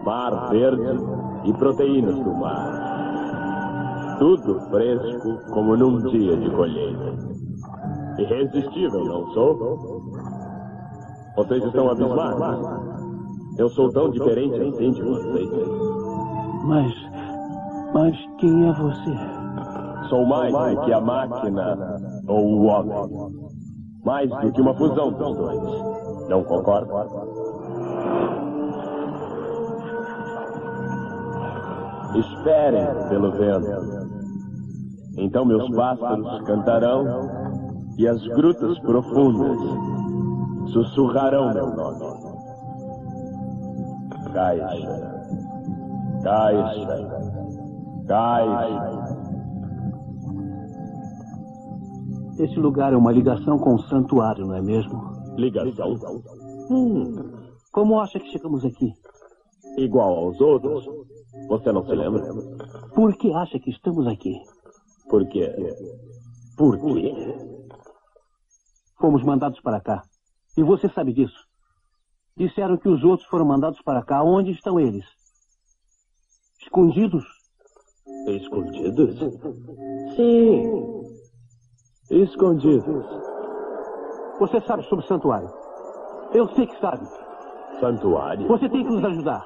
[0.05, 0.99] mar verde
[1.45, 4.17] e proteínas do mar.
[4.19, 7.13] Tudo fresco como num dia de colheita.
[8.17, 9.79] Irresistível, não sou?
[11.35, 12.89] Vocês estão abismados?
[13.57, 15.49] Eu sou tão diferente assim de vocês.
[16.65, 16.93] Mas.
[17.93, 20.09] Mas quem é você?
[20.09, 21.77] Sou mais do que a máquina
[22.27, 23.31] ou o homem.
[24.05, 26.29] Mais do que uma fusão dos dois.
[26.29, 26.93] Não concorda?
[32.15, 34.09] Esperem pelo vento.
[35.17, 37.05] Então meus pássaros cantarão
[37.97, 39.57] e as grutas profundas
[40.71, 41.99] sussurrarão meu nome.
[44.33, 45.21] Caixa.
[46.23, 47.09] Caixa.
[48.07, 49.19] Caixa.
[52.39, 55.01] Esse lugar é uma ligação com o santuário, não é mesmo?
[55.35, 55.93] Ligação?
[56.69, 57.15] Hum,
[57.71, 58.93] Como acha que chegamos aqui?
[59.77, 60.85] igual aos outros.
[61.47, 62.21] Você não se lembra?
[62.93, 64.35] Por que acha que estamos aqui?
[65.09, 65.51] Por quê?
[66.57, 67.13] Por quê?
[68.99, 70.03] Fomos mandados para cá.
[70.57, 71.47] E você sabe disso.
[72.35, 74.23] Disseram que os outros foram mandados para cá.
[74.23, 75.05] Onde estão eles?
[76.61, 77.25] Escondidos?
[78.27, 79.19] Escondidos?
[80.15, 80.65] Sim.
[82.11, 83.05] Escondidos.
[84.39, 85.49] Você sabe sobre o santuário.
[86.33, 87.07] Eu sei que sabe.
[87.79, 88.47] Santuário?
[88.47, 89.45] Você tem que nos ajudar.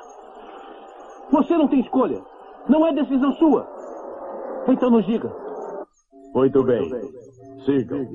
[1.34, 2.22] Você não tem escolha.
[2.70, 3.68] Não é decisão sua.
[4.68, 5.34] Então nos diga.
[6.36, 6.88] Muito bem.
[7.66, 8.06] Sigam.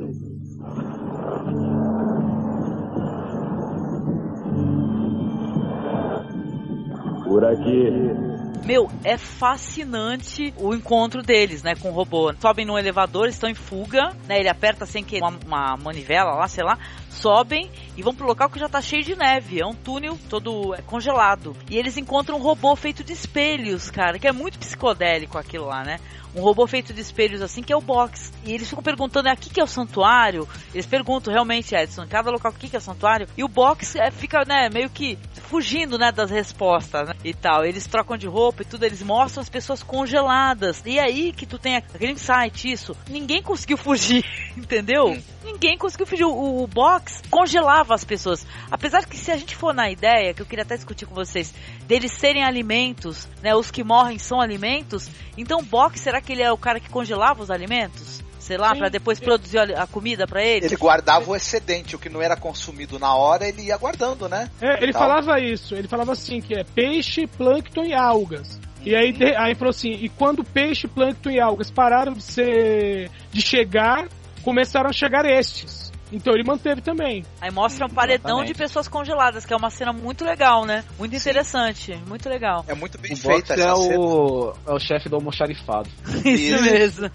[7.24, 8.27] Por aqui.
[8.64, 12.32] Meu, é fascinante o encontro deles, né, com o robô.
[12.40, 16.46] Sobem num elevador, estão em fuga, né, ele aperta sem querer uma, uma manivela lá,
[16.48, 16.78] sei lá,
[17.08, 19.60] sobem e vão pro local que já tá cheio de neve.
[19.60, 21.56] É um túnel todo é, congelado.
[21.70, 25.82] E eles encontram um robô feito de espelhos, cara, que é muito psicodélico aquilo lá,
[25.82, 25.98] né?
[26.34, 28.32] Um robô feito de espelhos assim, que é o box.
[28.44, 30.48] E eles ficam perguntando, é aqui que é o santuário?
[30.72, 33.26] Eles perguntam realmente, Edson, em cada local, aqui que é o santuário?
[33.36, 35.18] E o box é, fica, né, meio que
[35.48, 37.64] fugindo, né, das respostas, né, e tal.
[37.64, 40.82] Eles trocam de roupa e tudo, eles mostram as pessoas congeladas.
[40.84, 42.96] E aí que tu tem aquele insight, isso.
[43.08, 44.24] Ninguém conseguiu fugir,
[44.56, 45.16] entendeu?
[45.44, 46.24] Ninguém conseguiu fugir.
[46.24, 48.46] O, o box congelava as pessoas.
[48.70, 51.54] Apesar que se a gente for na ideia, que eu queria até discutir com vocês,
[51.86, 56.42] deles serem alimentos, né, os que morrem são alimentos, então o box, será que ele
[56.42, 58.22] é o cara que congelava os alimentos?
[58.38, 60.70] Sei lá, pra depois produzir a comida pra eles?
[60.72, 64.48] Ele guardava o excedente, o que não era consumido na hora, ele ia guardando, né?
[64.58, 65.02] É, ele Tal.
[65.02, 68.58] falava isso, ele falava assim, que é peixe, plâncton e algas.
[68.82, 73.10] E aí, aí falou assim, e quando peixe, plâncton e algas pararam de ser.
[73.30, 74.08] de chegar
[74.42, 75.87] começaram a chegar estes.
[76.10, 77.24] Então ele manteve também.
[77.40, 78.52] Aí mostra um paredão Exatamente.
[78.52, 80.84] de pessoas congeladas, que é uma cena muito legal, né?
[80.98, 82.64] Muito interessante, muito legal.
[82.66, 84.00] É muito bem O feita é essa cena.
[84.00, 85.90] o, é o chefe do almoxarifado.
[86.24, 87.10] Isso mesmo.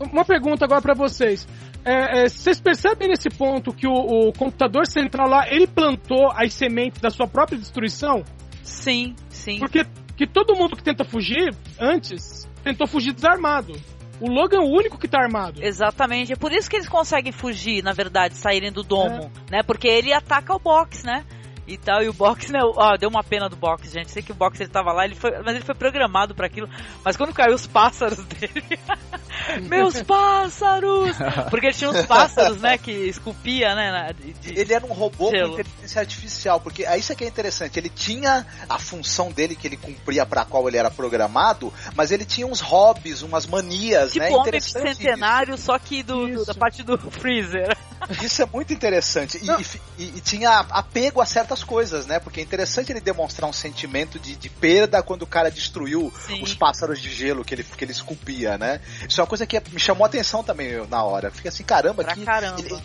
[0.00, 1.46] Uma pergunta agora pra vocês.
[1.84, 6.54] É, é, vocês percebem nesse ponto que o, o computador central lá, ele plantou as
[6.54, 8.22] sementes da sua própria destruição?
[8.62, 9.58] Sim, sim.
[9.58, 9.84] Porque
[10.16, 13.72] que todo mundo que tenta fugir antes tentou fugir desarmado.
[14.22, 15.60] O Logan é o único que tá armado.
[15.60, 16.32] Exatamente.
[16.32, 19.64] É por isso que eles conseguem fugir, na verdade, saírem do domo, né?
[19.64, 21.24] Porque ele ataca o box, né?
[21.66, 22.60] E tal, e o box, né?
[22.62, 24.10] Ó, deu uma pena do box, gente.
[24.10, 26.68] Sei que o box ele tava lá, ele foi, mas ele foi programado pra aquilo.
[27.04, 28.64] Mas quando caiu os pássaros dele.
[29.68, 31.16] Meus pássaros!
[31.50, 32.78] Porque ele tinha uns pássaros, né?
[32.78, 34.12] Que esculpia, né?
[34.18, 35.54] de- de- Ele era um robô Gelo.
[35.54, 37.78] com inteligência artificial, porque aí isso é que é interessante.
[37.78, 42.24] Ele tinha a função dele que ele cumpria para qual ele era programado, mas ele
[42.24, 44.30] tinha uns hobbies, umas manias, Tipo né?
[44.30, 47.76] homem centenário, só que do, do- da parte do freezer.
[48.10, 48.24] Isso.
[48.24, 49.38] Isso é muito interessante.
[49.38, 52.18] E, e- e tinha apego a certas coisas, né?
[52.18, 56.42] Porque é interessante ele demonstrar um sentimento de, de perda quando o cara destruiu Sim.
[56.42, 58.80] os pássaros de gelo que ele, que ele esculpia, né?
[59.08, 61.30] Isso é uma coisa que me chamou a atenção também na hora.
[61.30, 62.60] Fica assim, caramba, Pra que caramba.
[62.60, 62.78] ele,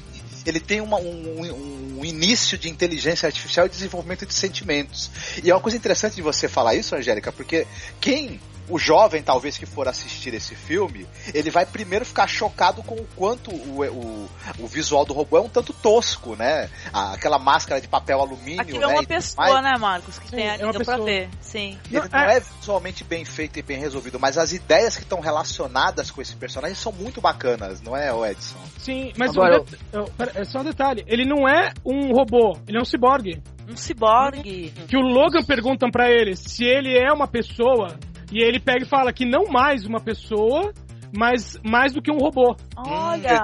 [0.46, 5.10] ele tem uma- um, um- um início de inteligência artificial e desenvolvimento de sentimentos.
[5.44, 7.66] E é uma coisa interessante de você falar isso, Angélica, porque
[8.00, 8.40] quem.
[8.70, 13.08] O jovem, talvez, que for assistir esse filme, ele vai primeiro ficar chocado com o
[13.16, 16.70] quanto o, o, o visual do robô é um tanto tosco, né?
[16.92, 18.94] Aquela máscara de papel alumínio, Aquilo é né?
[18.94, 19.64] uma pessoa, mais.
[19.64, 20.20] né, Marcos?
[20.20, 21.30] Que Sim, tem é ali, uma deu pra ver.
[21.40, 21.78] Sim.
[21.90, 26.12] Ele não é visualmente bem feito e bem resolvido, mas as ideias que estão relacionadas
[26.12, 28.58] com esse personagem são muito bacanas, não é, Edson?
[28.80, 31.04] Sim, mas Agora, det- eu- pera, é só um detalhe.
[31.08, 33.42] Ele não é um robô, ele é um ciborgue.
[33.70, 34.74] Um ciborgue.
[34.88, 37.98] Que o Logan perguntam pra ele se ele é uma pessoa
[38.32, 40.74] e ele pega e fala que não mais uma pessoa,
[41.16, 42.56] mas mais do que um robô.
[42.76, 43.44] Olha.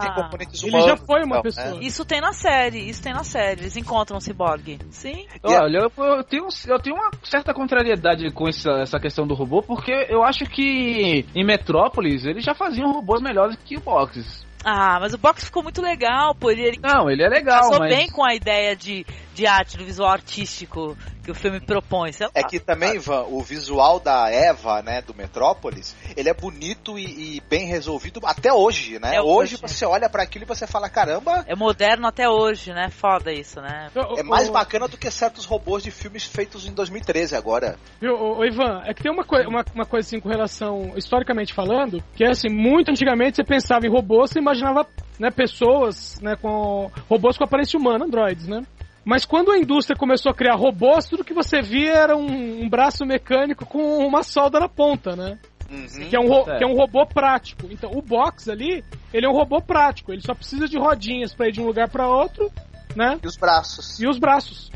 [0.63, 1.79] ele já foi uma então, pessoa.
[1.81, 1.85] é.
[1.85, 3.61] Isso tem na série, isso tem na série.
[3.61, 4.79] Eles encontram o ciborgue.
[4.89, 5.25] Sim.
[5.43, 9.61] Olha, eu, eu tenho, eu tenho uma certa contrariedade com essa, essa questão do robô,
[9.61, 14.43] porque eu acho que em Metrópolis eles já faziam robôs melhores que o Box.
[14.65, 16.49] Ah, mas o box ficou muito legal, pô.
[16.49, 17.93] Ele, ele Não, ele é legal, mas...
[17.93, 19.05] bem com a ideia de,
[19.35, 22.11] de arte, do visual artístico que o filme propõe.
[22.11, 22.31] Sei lá.
[22.35, 27.37] É que também, Ivan, o visual da Eva, né, do Metrópolis, ele é bonito e,
[27.37, 29.15] e bem resolvido até hoje, né?
[29.15, 29.57] É hoje hoje.
[29.61, 32.89] você olha pra aquilo e você fala, caramba, É moderno até hoje, né?
[32.89, 33.89] Foda isso, né?
[34.17, 37.77] é mais bacana do que certos robôs de filmes feitos em 2013 agora.
[38.01, 41.53] Viu, ô, Ivan, é que tem uma, coi uma, uma coisa assim com relação, historicamente
[41.53, 44.85] falando, que é assim, muito antigamente você pensava em robôs, você imaginava
[45.19, 48.61] né, pessoas né, com robôs com aparência humana, androides, né?
[49.05, 52.69] Mas quando a indústria começou a criar robôs, tudo que você via era um, um
[52.69, 55.37] braço mecânico com uma solda na ponta, né?
[55.69, 56.09] Uhum.
[56.09, 56.57] Que é, um É.
[56.57, 57.67] que é um robô prático.
[57.69, 58.83] Então, o box ali,
[59.13, 60.11] ele é um robô prático.
[60.13, 62.51] Ele só precisa de rodinhas pra ir de um lugar pra outro,
[62.95, 63.19] né?
[63.21, 64.71] E os braços, E os braços.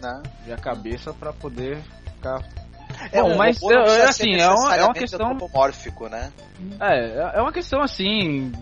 [0.00, 0.20] né?
[0.46, 1.78] E a cabeça pra poder
[2.16, 2.42] ficar...
[3.10, 6.30] É, Bom, mas, é, assim, ser é uma- é uma questão- antropomórfico, né?
[6.78, 8.52] É, é uma questão assim,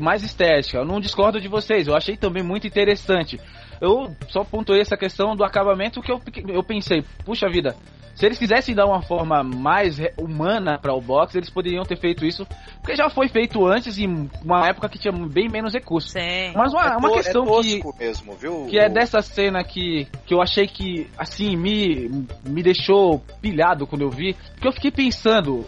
[0.00, 0.78] mais estética.
[0.78, 3.38] Eu não discordo de vocês, eu achei também muito interessante.
[3.82, 7.74] Eu só pontuei essa questão do acabamento que eu, eu pensei, puxa vida,
[8.14, 12.24] se eles quisessem dar uma forma mais humana para o box, eles poderiam ter feito
[12.24, 16.12] isso, porque já foi feito antes em uma época que tinha bem menos recursos.
[16.12, 16.52] Sim.
[16.54, 18.66] Mas uma, é, uma to- questão é que, mesmo, viu?
[18.66, 22.08] que é dessa cena que, que eu achei que, assim, me,
[22.46, 24.34] me deixou pilhado quando eu vi.
[24.52, 25.64] Porque eu fiquei pensando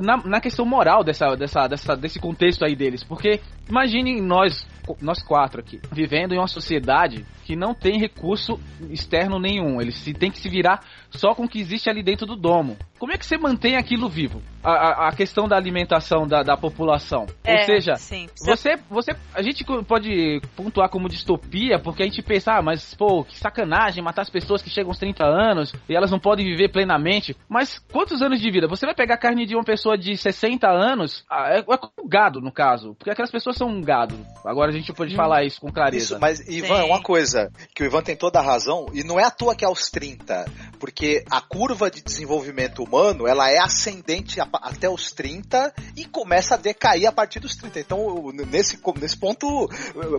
[0.00, 3.04] na, na questão moral dessa, dessa, dessa, desse contexto aí deles.
[3.04, 4.66] Porque imaginem nós,
[5.00, 8.60] nós quatro aqui, vivendo em uma sociedade que não tem recurso
[8.90, 9.80] externo nenhum.
[9.80, 12.76] Eles se, tem que se virar só com o que existe ali dentro do domo.
[12.98, 14.42] Como é que você mantém aquilo vivo?
[14.62, 17.26] A, a, a questão da alimentação da, da população.
[17.42, 18.28] É, Ou seja, sim.
[18.44, 23.24] você, você, a gente pode pontuar como distopia, porque a gente pensa, ah, mas pô,
[23.24, 26.68] que sacanagem matar as pessoas que chegam aos 30 anos e elas não podem viver
[26.68, 27.34] plenamente.
[27.48, 28.68] Mas quantos anos de vida?
[28.68, 32.40] Você vai pegar carne de uma pessoa de 60 anos, ah, é, é como gado
[32.40, 34.18] no caso, porque aquelas pessoas são um gado.
[34.44, 36.04] Agora a gente pode falar isso com clareza.
[36.14, 36.88] Isso, mas Ivan, Sim.
[36.88, 39.64] uma coisa, que o Ivan tem toda a razão, e não é à toa que
[39.64, 40.44] é aos 30,
[40.78, 46.54] porque a curva de desenvolvimento humano, ela é ascendente a- até os 30 e começa
[46.54, 47.80] a decair a partir dos 30.
[47.80, 49.68] Então, nesse, nesse ponto,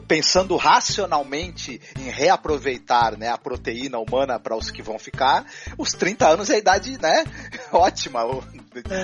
[0.07, 5.45] pensando racionalmente em reaproveitar né, a proteína humana para os que vão ficar,
[5.77, 7.23] os 30 anos é a idade, né,
[7.71, 8.19] ótima.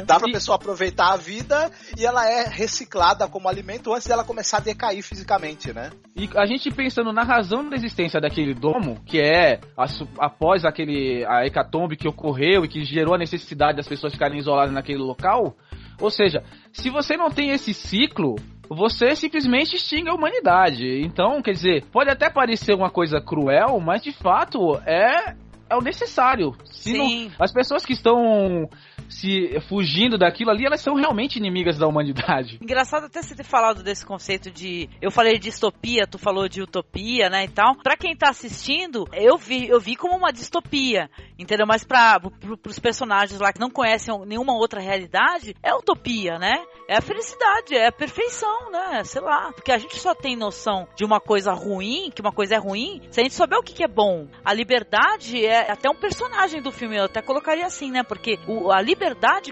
[0.05, 4.23] Dá pra E- pessoa aproveitar a vida e ela é reciclada como alimento antes dela
[4.23, 5.91] começar a decair fisicamente, né?
[6.15, 9.85] E a gente pensando na razão da existência daquele domo, que é a
[10.19, 14.73] após aquele a hecatombe que ocorreu e que gerou a necessidade das pessoas ficarem isoladas
[14.73, 15.55] naquele local,
[15.99, 18.35] ou seja, se você não tem esse ciclo,
[18.69, 21.01] você simplesmente extingue a humanidade.
[21.01, 25.35] Então, quer dizer, pode até parecer uma coisa cruel, mas de fato é
[25.67, 26.53] é o necessário.
[26.65, 27.25] Se Sim.
[27.27, 28.69] não- as pessoas que estão
[29.09, 32.57] se fugindo daquilo ali, elas são realmente inimigas da humanidade.
[32.61, 34.89] Engraçado até você ter falado desse conceito de.
[35.01, 37.45] Eu falei de distopia, tu falou de utopia, né?
[37.45, 37.75] E tal.
[37.77, 41.65] Pra quem tá assistindo, eu vi, eu vi como uma distopia, entendeu?
[41.67, 46.53] Mas pra, pro, pros personagens lá que não conhecem nenhuma outra realidade, é utopia, né?
[46.87, 49.03] É a felicidade, é a perfeição, né?
[49.03, 49.51] Sei lá.
[49.53, 53.01] Porque a gente só tem noção de uma coisa ruim, que uma coisa é ruim,
[53.11, 54.27] se a gente souber o que, que é bom.
[54.43, 58.03] A liberdade é até um personagem do filme, eu até colocaria assim, né?
[58.03, 58.94] Porque o- a liberdade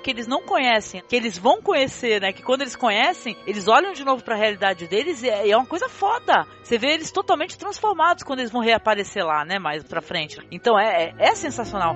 [0.01, 2.33] que eles não conhecem, que eles vão conhecer, né?
[2.33, 5.57] Que quando eles conhecem, eles olham de novo pra realidade deles e é, e é
[5.57, 6.45] uma coisa foda.
[6.63, 9.59] Você vê eles totalmente transformados quando eles vão reaparecer lá, né?
[9.59, 10.39] Mais pra frente.
[10.51, 11.95] Então é, é, é sensacional.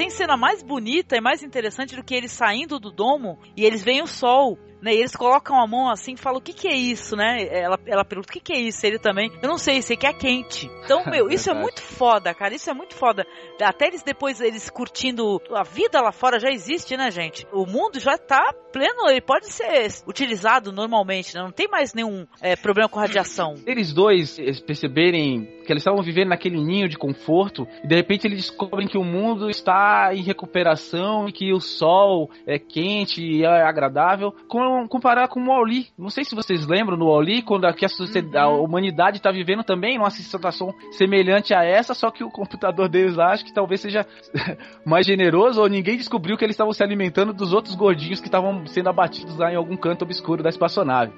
[0.00, 3.84] tem cena mais bonita e mais interessante do que eles saindo do domo e eles
[3.84, 4.58] veem o sol.
[4.82, 7.46] Né, e eles colocam a mão assim e falam: O que, que é isso, né?
[7.50, 8.84] Ela, ela pergunta: O que, que é isso?
[8.86, 10.70] Ele também: Eu não sei, sei que é quente.
[10.84, 12.54] Então, meu, isso é muito foda, cara.
[12.54, 13.26] Isso é muito foda.
[13.62, 15.40] Até eles depois, eles curtindo.
[15.54, 17.46] A vida lá fora já existe, né, gente?
[17.52, 21.42] O mundo já tá pleno, ele pode ser utilizado normalmente, né?
[21.42, 23.54] Não tem mais nenhum é, problema com radiação.
[23.66, 28.38] Eles dois perceberem que eles estavam vivendo naquele ninho de conforto e de repente eles
[28.38, 33.62] descobrem que o mundo está em recuperação e que o sol é quente e é
[33.62, 34.32] agradável.
[34.48, 35.86] Com, comparar com o Wall-E.
[35.98, 39.62] Não sei se vocês lembram no Wall-E, quando aqui a, sociedade, a humanidade está vivendo
[39.64, 43.80] também numa situação semelhante a essa, só que o computador deles lá acho que talvez
[43.80, 44.06] seja
[44.84, 48.66] mais generoso ou ninguém descobriu que eles estavam se alimentando dos outros gordinhos que estavam
[48.66, 51.12] sendo abatidos lá em algum canto obscuro da espaçonave.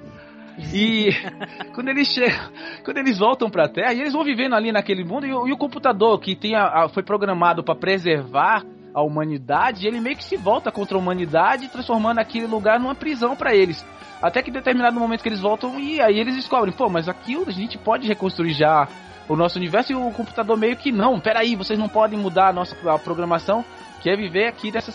[0.73, 1.09] E
[1.73, 2.51] quando eles chegam,
[2.85, 5.51] quando eles voltam pra Terra, e eles vão vivendo ali naquele mundo, e o, e
[5.51, 8.63] o computador que tem a- a- foi programado pra preservar
[8.93, 13.35] a humanidade, ele meio que se volta contra a humanidade, transformando aquele lugar numa prisão
[13.35, 13.85] pra eles.
[14.21, 17.45] Até que em determinado momento que eles voltam, e aí eles descobrem, pô, mas aquilo
[17.47, 18.87] a gente pode reconstruir já
[19.27, 22.53] o nosso universo, e o computador meio que não, peraí, vocês não podem mudar a
[22.53, 23.65] nossa programação,
[24.03, 24.91] que é viver aqui dessa,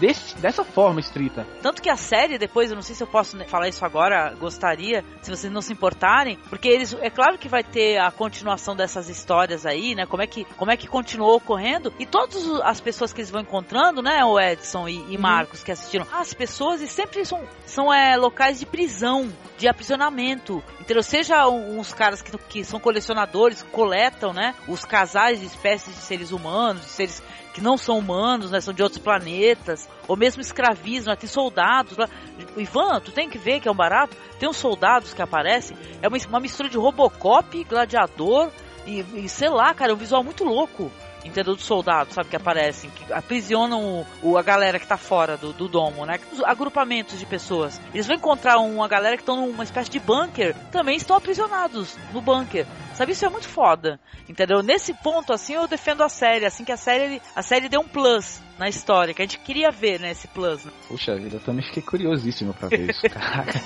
[0.00, 1.46] desse- dessa forma estrita.
[1.60, 5.04] Tanto que a série, depois, eu não sei se eu posso falar isso agora, gostaria,
[5.20, 9.10] se vocês não se importarem, porque eles, é claro que vai ter a continuação dessas
[9.10, 10.06] histórias aí, né?
[10.06, 13.42] Como é que, como é que continuou ocorrendo, e todas as pessoas que eles vão
[13.42, 17.92] encontrando, né, o Edson e, e Marcos que assistiram, as pessoas e sempre são, são
[17.92, 21.02] é, locais de prisão, de aprisionamento, entendeu?
[21.02, 26.00] Seja uns caras que, que são colecionadores, que coletam, né, os casais de espécies de
[26.00, 27.22] seres humanos, de seres
[27.56, 28.60] que não são humanos, né?
[28.60, 29.88] São de outros planetas.
[30.06, 31.16] Ou mesmo escravismo, né?
[31.16, 32.06] Tem soldados lá.
[32.54, 34.14] Ivan, tu tem que ver que é um barato.
[34.38, 35.74] Tem uns soldados que aparecem.
[36.02, 38.52] É uma, uma mistura de Robocop, Gladiador
[38.86, 40.92] e, e sei lá, cara, é um visual muito louco.
[41.26, 41.54] Entendeu?
[41.54, 43.82] Dos soldados, sabe, que aparecem, que aprisionam
[44.22, 46.18] o, o- a galera que tá fora do, do domo, né?
[46.32, 47.80] Os agrupamentos de pessoas.
[47.92, 52.20] Eles vão encontrar uma galera que estão numa espécie de bunker, também estão aprisionados no
[52.20, 52.66] bunker.
[52.94, 54.00] Sabe, isso é muito foda.
[54.28, 54.62] Entendeu?
[54.62, 57.88] Nesse ponto, assim, eu defendo a série, assim que a série, a série deu um
[57.88, 60.64] plus na história, que a gente queria ver, né, esse plus.
[60.64, 60.72] né?
[60.88, 63.60] Puxa vida, eu também fiquei curiosíssimo pra ver isso, caraca.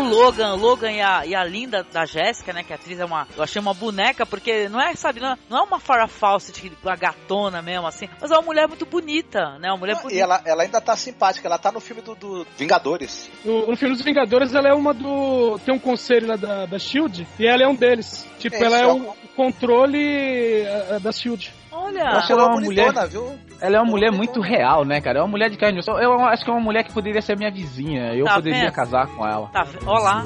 [0.00, 2.62] O Logan, o Logan e a, e a linda da Jéssica, né?
[2.64, 3.26] Que a atriz é uma.
[3.36, 6.72] Eu achei uma boneca, porque não é, sabe, não é, não é uma Farrah Fawcett,
[6.82, 8.08] uma gatona mesmo, assim.
[8.20, 9.68] Mas é uma mulher muito bonita, né?
[9.68, 10.14] Uma mulher bonita.
[10.14, 13.30] E ela, ela ainda tá simpática, ela tá no filme do, do Vingadores.
[13.44, 15.58] No, no filme dos Vingadores, ela é uma do.
[15.64, 18.26] Tem um conselho lá da, da Shield e ela é um deles.
[18.38, 21.52] Tipo, É, ela é só- o controle eh, da Shield.
[21.90, 22.00] Olha!
[22.00, 23.08] Eu acho ela é uma bonitona, mulher.
[23.08, 23.38] viu?
[23.60, 25.18] Ela é uma mulher muito real, né, cara?
[25.18, 25.80] É uma mulher de carne.
[25.86, 28.14] Eu acho que é uma mulher que poderia ser minha vizinha.
[28.14, 28.72] Eu Tá poderia vendo?
[28.72, 29.48] casar com ela.
[29.48, 30.24] Tá, ve- ó lá.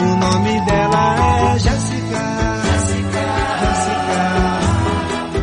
[0.00, 2.18] O nome dela é Jéssica.
[2.64, 3.26] Jéssica.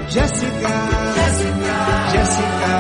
[0.10, 0.68] Jéssica.
[1.16, 2.10] Jéssica.
[2.12, 2.76] Jéssica.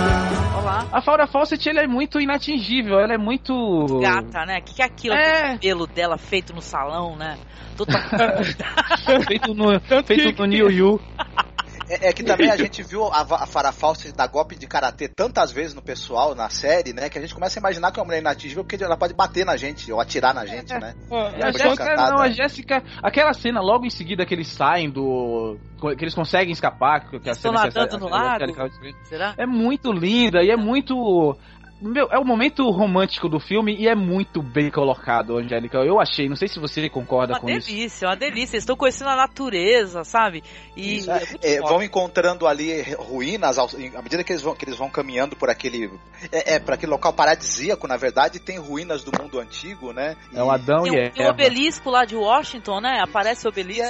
[0.94, 2.98] A Farrah Fawcett, ela é muito inatingível.
[3.00, 4.00] Ela é muito...
[4.00, 4.60] Gata, né?
[4.60, 5.14] O que, que é aquilo?
[5.16, 5.38] É.
[5.40, 7.38] Aquele cabelo dela feito no salão, né?
[9.28, 11.02] Feito no, feito no New Yu.
[11.88, 15.08] É, é que também a gente viu a, a Farah Fawcett dar golpe de karatê
[15.08, 17.10] tantas vezes no pessoal, na série, né?
[17.10, 19.46] Que a gente começa a imaginar que é uma mulher inatingível porque ela pode bater
[19.46, 20.96] na gente ou atirar na gente, né?
[21.12, 22.84] E a é só- Jéssica, não, a Jéssica...
[23.04, 25.58] Aquela cena logo em seguida que eles saem do...
[25.98, 27.02] Que eles conseguem escapar.
[27.10, 28.62] Que a Estão cena que a- nadando no a- a- lago?
[28.62, 29.36] a- a- Será?
[29.38, 31.38] É muito linda e é muito.
[31.82, 35.78] Meu, é o momento romântico do filme e é muito bem colocado, Angélica.
[35.80, 38.06] Eu achei, não sei se você concorda uma com delícia, isso.
[38.06, 38.56] uma delícia.
[38.56, 40.42] Eles estão conhecendo a natureza, sabe?
[40.76, 43.68] E Isso, é é, é, vão encontrando ali ruínas à
[44.02, 45.92] medida que eles vão, que eles vão caminhando por aquele
[46.32, 50.42] é, é para aquele local paradisíaco na verdade tem ruínas do mundo antigo né É
[50.42, 51.34] o Adão e tem um Eva.
[51.34, 53.00] obelisco lá de Washington, né?
[53.02, 53.84] Aparece o obelisco.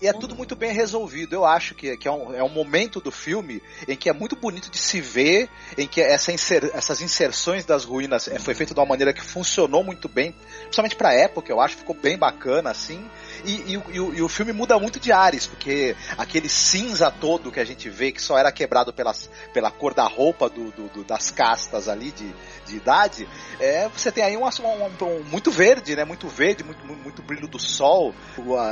[0.00, 0.20] E é fundo.
[0.20, 1.34] tudo muito bem resolvido.
[1.34, 4.36] Eu acho que, que é, um, é um momento do filme em que é muito
[4.36, 7.17] bonito de se ver, em que essa inser- essas inserções
[7.66, 11.50] das ruínas é, foi feito de uma maneira que funcionou muito bem, principalmente pra época,
[11.50, 13.04] eu acho, ficou bem bacana, assim.
[13.44, 17.10] E, e o- e o, e o filme muda muito de ares, porque aquele cinza
[17.10, 20.70] todo que a gente vê, que só era quebrado pelas, pela cor da roupa do,
[20.72, 22.34] do- do- das castas ali de,
[22.68, 23.28] de idade,
[23.60, 26.04] é, você tem aí um, um- um- muito verde, né?
[26.04, 28.14] Muito verde, muito, muito, muito brilho do sol.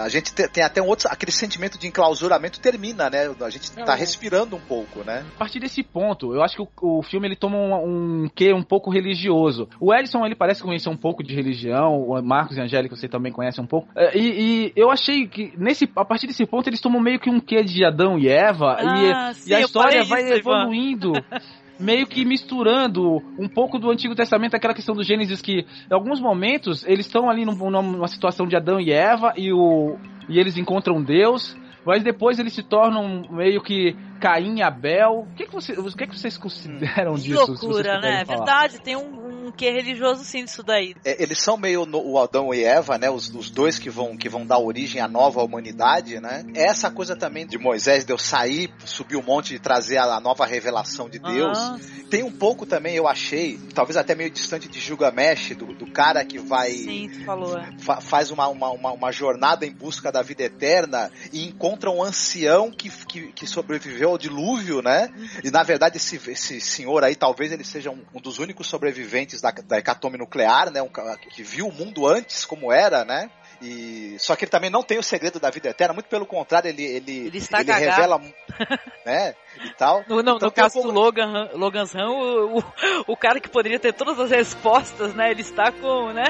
[0.03, 1.09] A gente te- tem até um outro.
[1.11, 3.29] Aquele sentimento de enclausuramento termina, né?
[3.41, 5.25] A gente tá É, respirando um pouco, né?
[5.35, 8.53] A partir desse ponto, eu acho que o, o filme ele toma um, um quê
[8.53, 9.69] um pouco religioso.
[9.81, 13.09] O Edson ele parece conhecer um pouco de religião, o Marcos e a Angélica você
[13.09, 13.89] também conhece um pouco.
[13.97, 14.27] É, E,
[14.67, 17.63] e eu achei que nesse, a partir desse ponto eles tomam meio que um quê
[17.63, 20.39] de Adão e Eva Ah, e, sim, e a história vai isso, Ivan.
[20.63, 21.13] evoluindo.
[21.79, 26.21] Meio que misturando um pouco do Antigo Testamento, aquela questão do Gênesis, que em alguns
[26.21, 29.97] momentos eles estão ali num- numa situação de Adão e Eva e, o,
[30.29, 31.55] e eles encontram Deus,
[31.85, 35.27] mas depois eles se tornam meio que Caim e Abel.
[35.31, 37.47] O que, que, você, o que, que vocês consideram Que disso?
[37.47, 38.23] loucura, né?
[38.23, 38.39] É falar?
[38.39, 40.95] verdade, tem um, um quê religioso sim disso daí.
[41.05, 43.09] É, eles são meio no- o Adão e Eva, né?
[43.11, 46.45] Os, os dois que vão, que vão dar origem à nova humanidade, né?
[46.55, 50.21] Essa coisa também de Moisés, de eu sair, subir o monte e trazer a, a
[50.21, 51.59] nova revelação de Deus.
[51.59, 51.79] Ah,
[52.11, 56.25] Tem um pouco também, eu achei, talvez até meio distante de Gilgamesh, do, do cara
[56.25, 56.71] que vai.
[56.73, 57.57] sim, falou.
[57.59, 57.71] é.
[57.79, 62.03] fa- faz uma, uma, uma, uma jornada em busca da vida eterna e encontra um
[62.03, 65.13] ancião que, que, que sobreviveu ao dilúvio, né?
[65.45, 69.41] E na verdade esse, esse senhor aí, talvez ele seja um, um dos únicos sobreviventes
[69.41, 70.83] da, da hecatombe nuclear, né?
[70.83, 70.89] Um,
[71.31, 73.31] que viu o mundo antes como era, né?
[73.63, 76.69] E só que ele também não tem o segredo da vida eterna, muito pelo contrário,
[76.69, 78.21] ele ele, Ele ele revela,
[79.07, 79.35] né?
[79.65, 80.05] E tal.
[80.07, 82.65] No, não, Então no caso pouco- do Logan, Han- Logan's Run, o, o,
[83.09, 85.31] o cara que poderia ter todas as respostas, né?
[85.31, 86.25] Ele está com, né?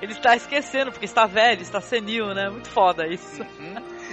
[0.00, 2.48] Ele está esquecendo, porque está velho, está senil, né?
[2.48, 3.44] Muito foda isso.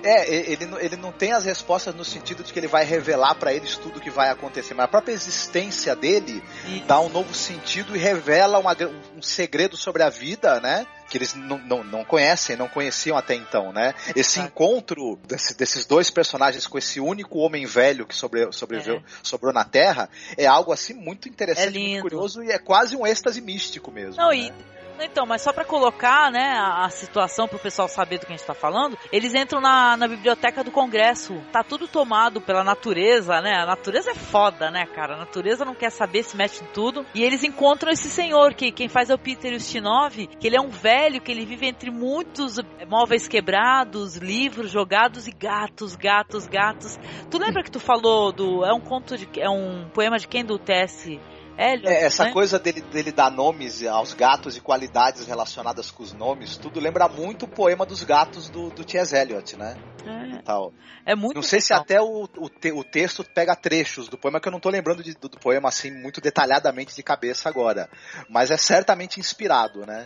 [0.06, 2.86] É, e- ele, não- ele não tem as respostas no sentido de que ele vai
[2.86, 6.44] revelar pra eles tudo o que vai acontecer, mas a própria existência dele
[6.88, 8.76] dá um novo sentido e revela uma
[9.18, 10.86] um segredo sobre a vida, né?
[11.10, 13.94] Que eles não, não, não conhecem, não conheciam até então, né?
[14.16, 19.54] Esse encontro desse- desses dois personagens com esse único homem velho que sobre, sobreviveu, sobrou
[19.54, 23.40] na Terra é algo assim muito interessante, É muito curioso e é quase um êxtase
[23.42, 24.18] místico mesmo.
[24.22, 24.38] Não, né?
[24.38, 24.54] e.
[25.00, 28.36] Então, mas só pra colocar, né, a, a situação pro pessoal saber do que a
[28.36, 31.42] gente tá falando, eles entram na, na biblioteca do Congresso.
[31.52, 33.56] Tá tudo tomado pela natureza, né?
[33.62, 35.16] A natureza é foda, né, cara?
[35.16, 37.06] A natureza não quer saber, se mete em tudo.
[37.14, 40.62] E eles encontram esse senhor, que quem faz é o Peter Ustinov, que ele é
[40.62, 47.00] um velho, que ele vive entre muitos móveis quebrados, livros jogados e gatos, gatos, gatos.
[47.30, 48.66] Tu lembra que tu falou do.
[48.66, 49.28] É um conto de.
[49.40, 51.20] É um poema de quem do T.S.
[51.58, 52.32] Eliot, É, essa né?
[52.34, 57.08] coisa dele, dele dar nomes aos gatos e qualidades relacionadas com os nomes, tudo lembra
[57.08, 59.16] muito o poema dos gatos do, do T.S.
[59.16, 59.76] Eliot, né?
[60.06, 60.42] É.
[60.44, 60.74] Tal.
[61.06, 61.84] É muito Não sei se legal.
[61.84, 65.02] até o, o, te- o texto pega trechos do poema, que eu não tô lembrando
[65.04, 67.90] de- do, do poema assim muito detalhadamente de cabeça agora.
[68.30, 70.06] Mas é certamente inspirado, né?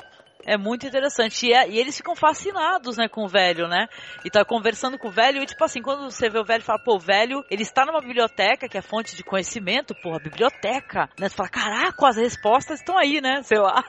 [0.50, 1.45] É muito interessante.
[1.45, 3.88] E, é- e eles ficam fascinados, né, com o velho, né?
[4.26, 6.80] E tá conversando com o velho e, tipo assim, quando você vê o velho, fala,
[6.80, 11.30] pô, o velho, ele está numa biblioteca, que é fonte de conhecimento, porra, biblioteca, né?
[11.30, 13.41] Você fala, caraca, as respostas estão aí, né?
[13.45, 13.84] Sei lá.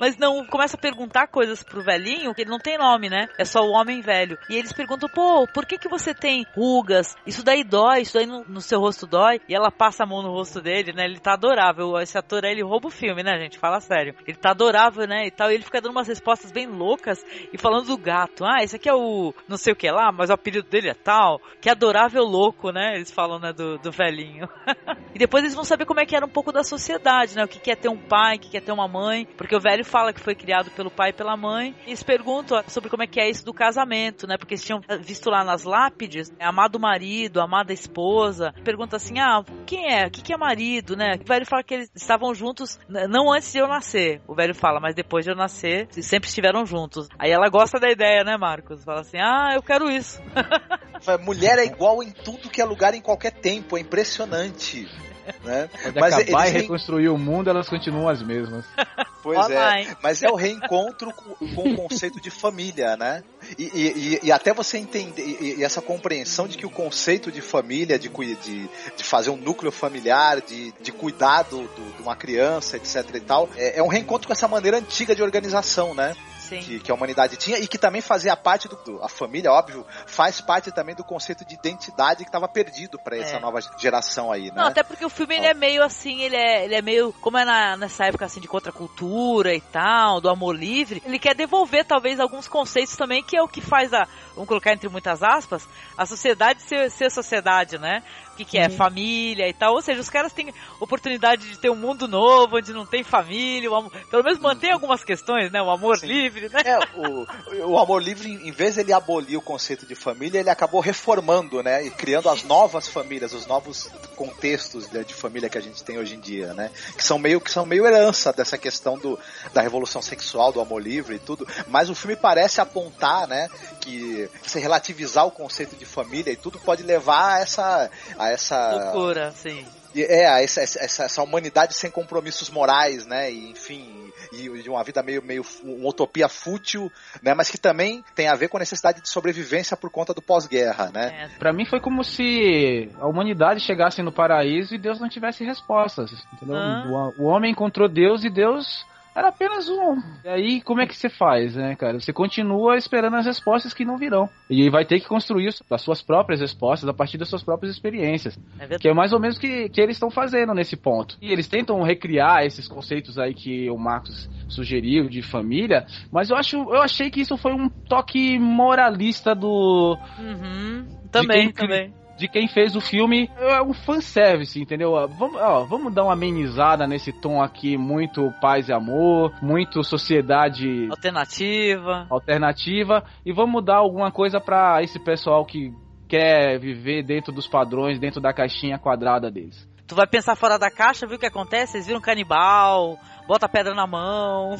[0.00, 3.28] Mas não, começa a perguntar coisas pro velhinho, que ele não tem nome, né?
[3.36, 4.38] É só o homem velho.
[4.48, 7.14] E eles perguntam, pô, por que que você tem rugas?
[7.26, 9.38] Isso daí dói, isso daí no, no seu rosto dói.
[9.46, 11.04] E ela passa a mão no rosto dele, né?
[11.04, 11.98] Ele tá adorável.
[12.00, 13.58] Esse ator aí, ele rouba o filme, né, gente?
[13.58, 14.14] Fala sério.
[14.26, 15.26] Ele tá adorável, né?
[15.26, 15.50] E tal.
[15.50, 18.44] E ele fica dando umas respostas bem loucas e falando do gato.
[18.44, 20.94] Ah, esse aqui é o não sei o que lá, mas o apelido dele é
[20.94, 21.40] tal.
[21.60, 22.94] Que adorável louco, né?
[22.94, 24.48] Eles falam, né, do, do velhinho.
[25.14, 27.44] e depois eles vão saber como é que era um pouco da sociedade, né?
[27.44, 29.26] O que que é ter um pai, o que que é ter uma mãe.
[29.36, 31.74] Porque o velho fala que foi criado pelo pai e pela mãe.
[31.86, 34.36] E eles perguntam sobre como é que é isso do casamento, né?
[34.38, 38.52] Porque eles tinham visto lá nas lápides, né, amado marido, amada esposa.
[38.64, 40.06] Pergunta assim, ah, quem é?
[40.06, 41.14] O que que é marido, né?
[41.20, 44.20] O velho fala que eles estavam juntos, n- não antes de eu nascer.
[44.26, 47.08] O velho fala, mas depois de eu nascer, sempre estiveram juntos.
[47.18, 48.84] Aí ela gosta da ideia, né, Marcos?
[48.84, 50.20] Fala assim, ah, eu quero isso.
[51.22, 54.88] Mulher é igual em tudo que é lugar em qualquer tempo, é impressionante.
[55.42, 55.68] Né?
[55.82, 58.64] Quando Mas acabar eles e reconstruir o mundo, elas continuam as mesmas.
[59.26, 59.88] Pois Online.
[59.90, 63.24] é, mas é o reencontro com, com o conceito de família, né?
[63.58, 67.40] E, e- e- até você entender, e, e essa compreensão de que o conceito de
[67.40, 72.76] família, de, de, de fazer um núcleo familiar, de, de cuidado do- de uma criança,
[72.76, 76.14] etc e tal, é, é um reencontro com essa maneira antiga de organização, né?
[76.48, 79.84] Que, que a humanidade tinha e que também fazia parte do, do- a família, óbvio,
[80.06, 83.40] faz parte também do conceito de identidade que estava perdido para essa É.
[83.40, 84.52] nova geração aí, né?
[84.56, 87.36] Não, até porque o filme ele é meio assim, ele é, ele é meio, como
[87.38, 91.84] é na, nessa época assim de contracultura e tal, do amor livre, ele quer devolver
[91.84, 95.66] talvez alguns conceitos também, que é o que faz a, vamos colocar entre muitas aspas,
[95.96, 98.02] a sociedade ser, ser sociedade, né?
[98.36, 101.70] O que, que é família e tal, ou seja, os caras têm oportunidade de ter
[101.70, 105.62] um mundo novo, onde não tem família, o amor- pelo menos mantém algumas questões, né?
[105.62, 106.60] O amor livre, né?
[106.62, 110.50] É, o, o amor livre, em vez de ele abolir o conceito de família, ele
[110.50, 111.86] acabou reformando, né?
[111.86, 115.96] E criando as novas famílias, os novos contextos de, de família que a gente tem
[115.96, 116.70] hoje em dia, né?
[116.94, 119.18] Que são meio, que são meio herança dessa questão do,
[119.54, 121.48] da revolução sexual, do amor livre e tudo.
[121.68, 123.48] Mas o filme parece apontar, né?
[123.80, 127.90] Que você relativizar o conceito de família e tudo pode levar a essa.
[128.18, 129.64] A essa Loucura, sim.
[129.94, 133.30] e- É, a essa, essa, essa humanidade sem compromissos morais, né?
[133.32, 136.90] E, enfim, e, de uma vida meio, meio uma utopia fútil,
[137.22, 137.34] né?
[137.34, 140.90] Mas que também tem a ver com a necessidade de sobrevivência por conta do pós-guerra,
[140.92, 141.30] né?
[141.38, 146.10] Pra mim foi como se a humanidade chegasse no paraíso e Deus não tivesse respostas,
[146.34, 146.56] entendeu?
[146.56, 147.12] Ah.
[147.18, 148.84] O, o homem encontrou Deus e Deus
[149.16, 149.96] era apenas um.
[150.22, 151.98] E aí, como é que você faz, né, cara?
[151.98, 154.28] Você continua esperando as respostas que não virão.
[154.50, 158.38] E vai ter que construir as suas próprias respostas a partir das suas próprias experiências.
[158.56, 158.82] É verdade.
[158.82, 161.16] Que é mais ou menos o que, que eles estão fazendo nesse ponto.
[161.20, 166.36] E eles tentam recriar esses conceitos aí que o Marcos sugeriu de família, mas eu
[166.36, 170.86] acho, eu achei que isso foi um toque moralista do Uhum.
[171.10, 171.94] Também, também.
[172.16, 174.92] De quem fez o filme, é um fanservice, entendeu?
[175.08, 180.88] Vamos, ó, vamos dar uma amenizada nesse tom aqui, muito paz e amor, muito sociedade
[180.90, 182.06] Alternativa.
[182.08, 185.72] alternativa, e vamos dar alguma coisa pra esse pessoal que
[186.08, 189.68] quer viver dentro dos padrões, dentro da caixinha quadrada deles.
[189.86, 191.76] Tu vai pensar fora da caixa, viu o que acontece?
[191.76, 194.56] Eles viram canibal, bota a pedra na mão.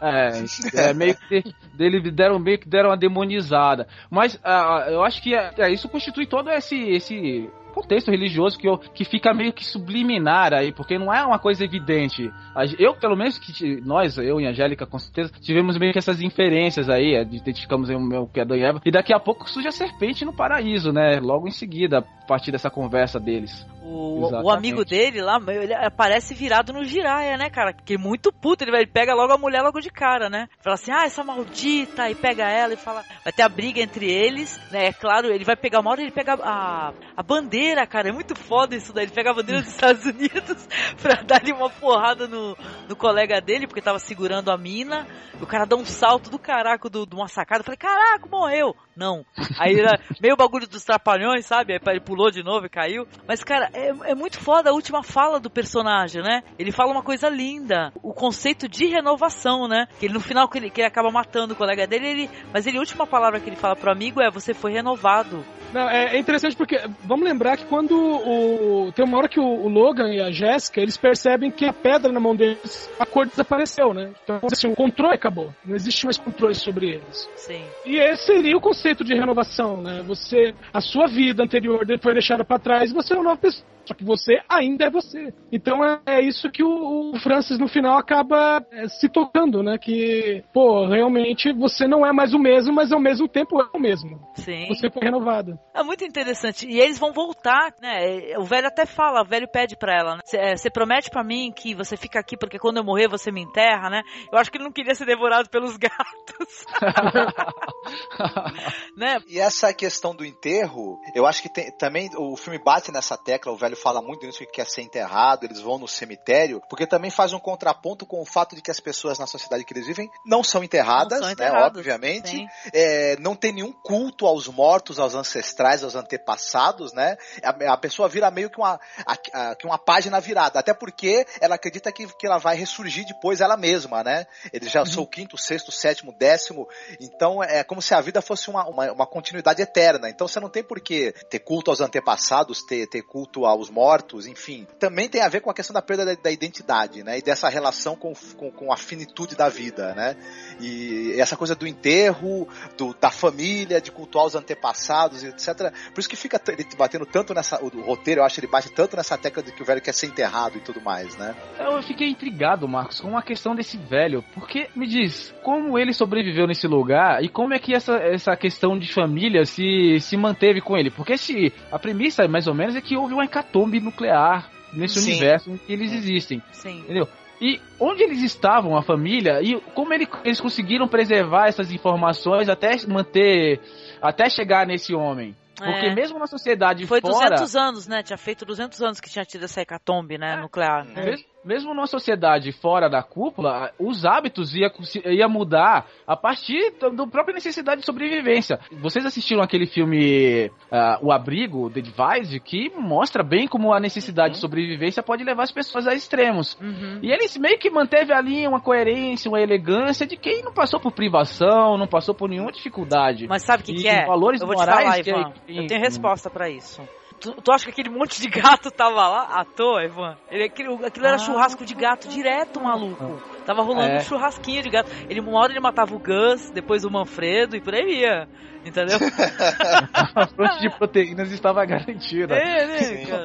[0.00, 3.86] É, é meio que dele deram meio que deram uma demonizada.
[4.10, 8.68] Mas ah, eu acho que é, é, isso constitui todo esse esse contexto religioso que,
[8.68, 12.30] eu, que fica meio que subliminar aí, porque não é uma coisa evidente.
[12.78, 16.20] Eu, pelo menos, que nós, eu e a Angélica, com certeza, tivemos meio que essas
[16.20, 19.48] inferências aí, é, identificamos o meu que é Adão e Eva, e daqui a pouco
[19.48, 21.20] surge a serpente no paraíso, né?
[21.20, 23.66] Logo em seguida, a partir dessa conversa deles.
[23.82, 27.72] O, o amigo dele lá, ele aparece virado no giraia, né, cara?
[27.72, 30.48] Que é muito puto, ele, vai, ele pega logo a mulher logo de cara, né?
[30.62, 33.02] Fala assim, ah, essa maldita, e pega ela e fala.
[33.24, 34.86] Vai ter a briga entre eles, né?
[34.86, 38.08] É claro, ele vai pegar uma hora, ele pega a, a bandeira, cara.
[38.08, 39.04] É muito foda isso daí.
[39.04, 40.68] Ele pega a bandeira dos Estados Unidos
[41.00, 42.56] pra dar-lhe uma porrada no,
[42.88, 45.06] no colega dele, porque tava segurando a mina.
[45.40, 47.60] O cara dá um salto do caraco do- de uma sacada.
[47.60, 48.74] Eu falei, caraca, morreu.
[48.96, 49.24] Não.
[49.58, 51.72] Aí era meio bagulho dos trapalhões, sabe?
[51.72, 53.06] Aí ele pulou de novo e caiu.
[53.26, 56.42] Mas, cara, é, é muito foda a última fala do personagem, né?
[56.58, 57.90] Ele fala uma coisa linda.
[58.02, 59.86] O conceito de renovação, né?
[59.98, 62.30] Que ele no final que ele, que ele acaba matando o colega dele, ele.
[62.52, 65.42] Mas ele, a última palavra que ele fala pro amigo é você foi renovado.
[65.72, 69.44] Não, é, é interessante porque vamos lembrar que quando o tem uma hora que o,
[69.44, 73.26] o Logan e a Jéssica eles percebem que a pedra na mão deles a cor
[73.26, 74.10] desapareceu, né?
[74.22, 77.28] Então assim, o controle acabou, não existe mais controle sobre eles.
[77.36, 77.62] Sim.
[77.84, 80.02] E esse seria o conceito de renovação, né?
[80.06, 83.64] Você a sua vida anterior foi deixada para trás e você é uma nova pessoa.
[83.90, 85.34] Só que você ainda é você.
[85.50, 89.78] Então é, é isso que o, o Francis no final acaba é, se tocando, né?
[89.78, 93.80] Que, pô, realmente você não é mais o mesmo, mas ao mesmo tempo é o
[93.80, 94.20] mesmo.
[94.36, 94.68] Sim.
[94.68, 95.58] Você foi renovado.
[95.74, 96.68] É muito interessante.
[96.68, 98.36] E eles vão voltar, né?
[98.38, 100.56] O velho até fala, o velho pede pra ela, né?
[100.56, 103.90] Você promete pra mim que você fica aqui porque quando eu morrer você me enterra,
[103.90, 104.02] né?
[104.32, 106.64] Eu acho que ele não queria ser devorado pelos gatos.
[108.96, 109.18] né?
[109.26, 113.52] E essa questão do enterro, eu acho que tem- também o filme bate nessa tecla,
[113.52, 117.10] o velho fala muito nisso que quer ser enterrado, eles vão no cemitério, porque também
[117.10, 120.10] faz um contraponto com o fato de que as pessoas na sociedade que eles vivem
[120.24, 122.46] não são enterradas, Não são né, enterradas, obviamente, sim.
[122.72, 127.16] É, não tem nenhum culto aos mortos, aos ancestrais, aos antepassados, né?
[127.42, 131.26] A, a pessoa vira meio que uma, a- a- que uma página virada, até porque
[131.40, 134.26] ela acredita que, que ela vai ressurgir depois ela mesma, né?
[134.52, 136.68] Ele já sou o quinto, sexto, sétimo, décimo,
[137.00, 140.08] então é como se a vida fosse uma, uma, uma continuidade eterna.
[140.10, 143.70] Então você não tem por que ter culto aos antepassados, ter, ter culto ao, os
[143.70, 147.18] mortos, enfim, também tem a ver com a questão da perda da, da identidade, né?
[147.18, 150.16] E dessa relação com, com, com, a finitude da vida, né?
[150.60, 155.72] E essa coisa do enterro, do, da família, de cultuar os antepassados, etc.
[155.92, 157.62] Por isso que fica ele batendo tanto nessa.
[157.62, 160.06] O, roteiro, eu acho, ele bate tanto nessa tecla de que o velho quer ser
[160.06, 161.34] enterrado e tudo mais, né?
[161.58, 164.24] Eu fiquei intrigado, Marcos, com a questão desse velho.
[164.34, 168.78] Porque, me diz, como ele sobreviveu nesse lugar e como é que essa, essa questão
[168.78, 170.90] de família se, se manteve com ele?
[170.90, 175.10] Porque se, a premissa, mais ou menos, é que houve uma hecatombe nuclear nesse Sim.
[175.12, 176.42] universo em que eles existem.
[176.52, 176.78] Sim.
[176.80, 177.08] Entendeu?
[177.40, 182.70] E onde eles estavam, a família, e como ele- eles conseguiram preservar essas informações até
[182.86, 183.60] manter.
[184.02, 185.36] até chegar nesse homem?
[185.56, 185.94] Porque É.
[185.94, 187.30] mesmo na sociedade Foi fora.
[187.36, 188.02] 200 anos, né?
[188.02, 190.36] Tinha feito 200 anos que tinha tido essa hecatombe, né?
[190.36, 190.86] Nuclear.
[190.86, 194.70] Mes- Mesmo numa sociedade fora da cúpula, os hábitos ia,
[195.06, 198.58] ia mudar a partir da própria necessidade de sobrevivência.
[198.72, 204.34] Vocês assistiram aquele filme ah, O Abrigo, The Divide, que mostra bem como a necessidade
[204.34, 206.58] de sobrevivência pode levar as pessoas a extremos.
[207.02, 210.92] E ele meio que manteve ali uma coerência, uma elegância de quem não passou por
[210.92, 213.26] privação, não passou por nenhuma dificuldade.
[213.26, 214.04] Mas sabe o que, que é?
[214.04, 215.32] valores eu vou te morais falar, que- Ivan.
[215.46, 216.82] que- Eu tenho resposta pra isso.
[217.20, 220.16] Tu, tu acha que aquele monte de gato tava lá à toa, Ivan?
[220.30, 223.22] Ele, aquilo, aquilo era churrasco de gato direto, maluco.
[223.44, 223.96] Tava rolando É.
[223.98, 224.90] um churrasquinho de gato.
[225.08, 228.26] Ele, uma hora ele matava o Gus, depois o Manfredo e por aí ia.
[228.64, 228.98] Entendeu?
[230.14, 232.34] A fonte de proteínas estava garantida.
[232.34, 233.24] É, né, cara?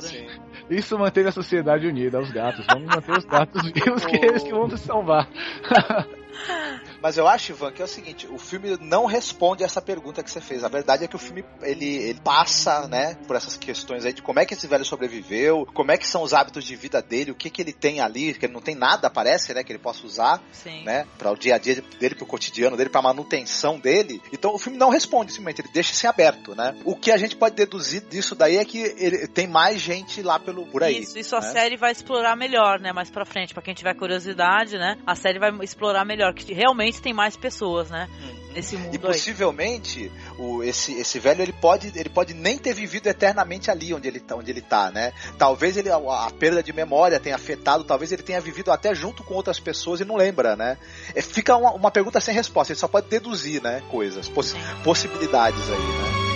[0.70, 2.66] Isso manteve a sociedade unida, os gatos.
[2.72, 5.28] Vamos manter os gatos vivos, que eles que vão nos salvar.
[7.06, 10.32] Mas eu acho, Ivan, que é o seguinte, o filme não responde essa pergunta que
[10.32, 10.64] você fez.
[10.64, 14.24] A verdade é que o filme, ele, ele passa, né, por essas questões aí de
[14.24, 17.30] como é que esse velho sobreviveu, como é que são os hábitos de vida dele,
[17.30, 19.78] o que que ele tem ali, que ele não tem nada, parece, né, que ele
[19.78, 20.84] possa usar, Sim.
[20.84, 24.20] né, para o dia a dia dele, pro cotidiano dele, pra manutenção dele.
[24.34, 26.76] Então o filme não responde, simplesmente, ele deixa isso em aberto, né.
[26.84, 30.40] O que a gente pode deduzir disso daí é que ele tem mais gente lá
[30.40, 31.04] pelo, por aí.
[31.04, 31.52] Isso, isso a né?
[31.52, 32.92] série vai explorar melhor, né?
[32.92, 34.98] Mais pra frente, pra quem tiver curiosidade, né?
[35.06, 38.10] A série vai explorar melhor, que realmente tem mais pessoas, né?
[38.54, 39.00] Nesse mundo E aí.
[39.00, 44.08] possivelmente o, esse, esse velho ele pode, ele pode nem ter vivido eternamente ali onde
[44.08, 45.12] ele tá, onde ele tá, né?
[45.38, 49.24] Talvez ele a, a perda de memória tenha afetado, talvez ele tenha vivido até junto
[49.24, 50.78] com outras pessoas e não lembra, né?
[51.14, 53.82] É, fica uma, uma pergunta sem resposta, ele só pode deduzir, né?
[53.92, 56.35] Coisas, possi- possibilidades aí, né?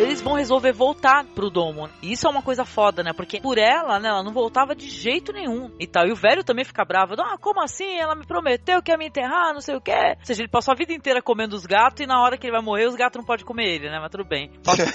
[0.00, 1.88] Eles vão resolver voltar pro domo.
[2.02, 3.12] E isso é uma coisa foda, né?
[3.12, 6.06] Porque por ela, né, ela não voltava de jeito nenhum e tal.
[6.06, 7.14] E o velho também fica bravo.
[7.18, 7.98] Ah, como assim?
[7.98, 10.16] Ela me prometeu que ia me enterrar, não sei o quê.
[10.18, 12.56] Ou seja, ele passou a vida inteira comendo os gatos e na hora que ele
[12.56, 13.98] vai morrer, os gatos não podem comer ele, né?
[14.00, 14.50] Mas tudo bem.
[14.64, 14.84] Falta-.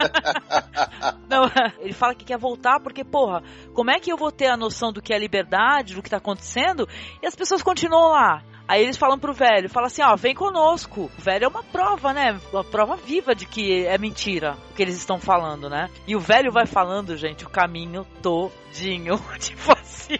[1.28, 1.44] Não,
[1.78, 3.42] ele fala que quer voltar porque, porra,
[3.74, 6.16] como é que eu vou ter a noção do que é liberdade, do que tá
[6.16, 6.88] acontecendo,
[7.22, 8.42] e as pessoas continuam lá?
[8.70, 11.10] Aí eles falam pro velho, fala assim, ó, vem conosco.
[11.18, 12.38] O velho é uma prova, né?
[12.52, 15.90] Uma prova viva de que é mentira o que eles estão falando, né?
[16.06, 19.18] E o velho vai falando, gente, o caminho todinho.
[19.40, 20.18] tipo assim,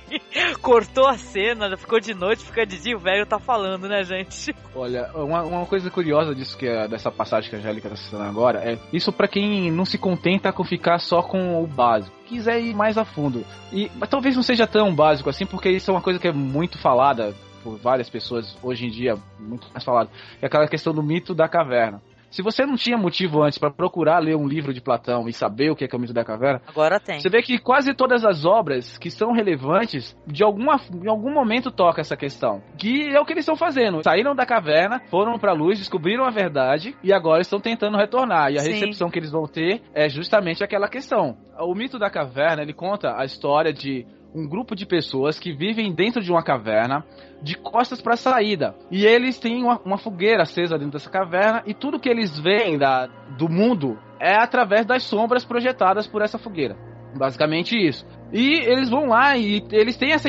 [0.61, 4.53] cortou a cena, ficou de noite, fica de dia, o velho tá falando, né, gente?
[4.75, 8.25] Olha, uma, uma coisa curiosa disso que é, dessa passagem que a Angélica tá citando
[8.25, 12.61] agora é isso pra quem não se contenta com ficar só com o básico, quiser
[12.61, 13.47] ir mais a fundo.
[13.73, 16.33] E mas talvez não seja tão básico assim, porque isso é uma coisa que é
[16.33, 17.33] muito falada
[17.63, 20.11] por várias pessoas hoje em dia, muito mais falado.
[20.41, 22.01] É aquela questão do mito da caverna.
[22.31, 25.71] Se você não tinha motivo antes pra procurar ler um livro de Platão e saber
[25.73, 27.19] o que é, que é o mito da caverna, Agora tem.
[27.19, 31.73] você vê que quase todas as obras que são relevantes, de alguma, em algum momento
[31.73, 32.63] toca essa questão.
[32.79, 34.01] Que é o que eles estão fazendo.
[34.05, 38.53] Saíram da caverna, foram pra luz, descobriram a verdade e agora estão tentando retornar.
[38.53, 38.75] E a Sim.
[38.75, 41.37] recepção que eles vão ter é justamente aquela questão.
[41.59, 45.93] O mito da caverna, ele conta a história de um grupo de pessoas que vivem
[45.93, 47.05] dentro de uma caverna,
[47.43, 48.75] de costas para a saída.
[48.91, 52.79] E eles têm uma, uma fogueira acesa dentro dessa caverna e tudo que eles veem
[52.79, 56.77] da, do mundo é através das sombras projetadas por essa fogueira.
[57.17, 58.07] Basicamente isso.
[58.33, 60.29] E eles vão lá e eles têm essa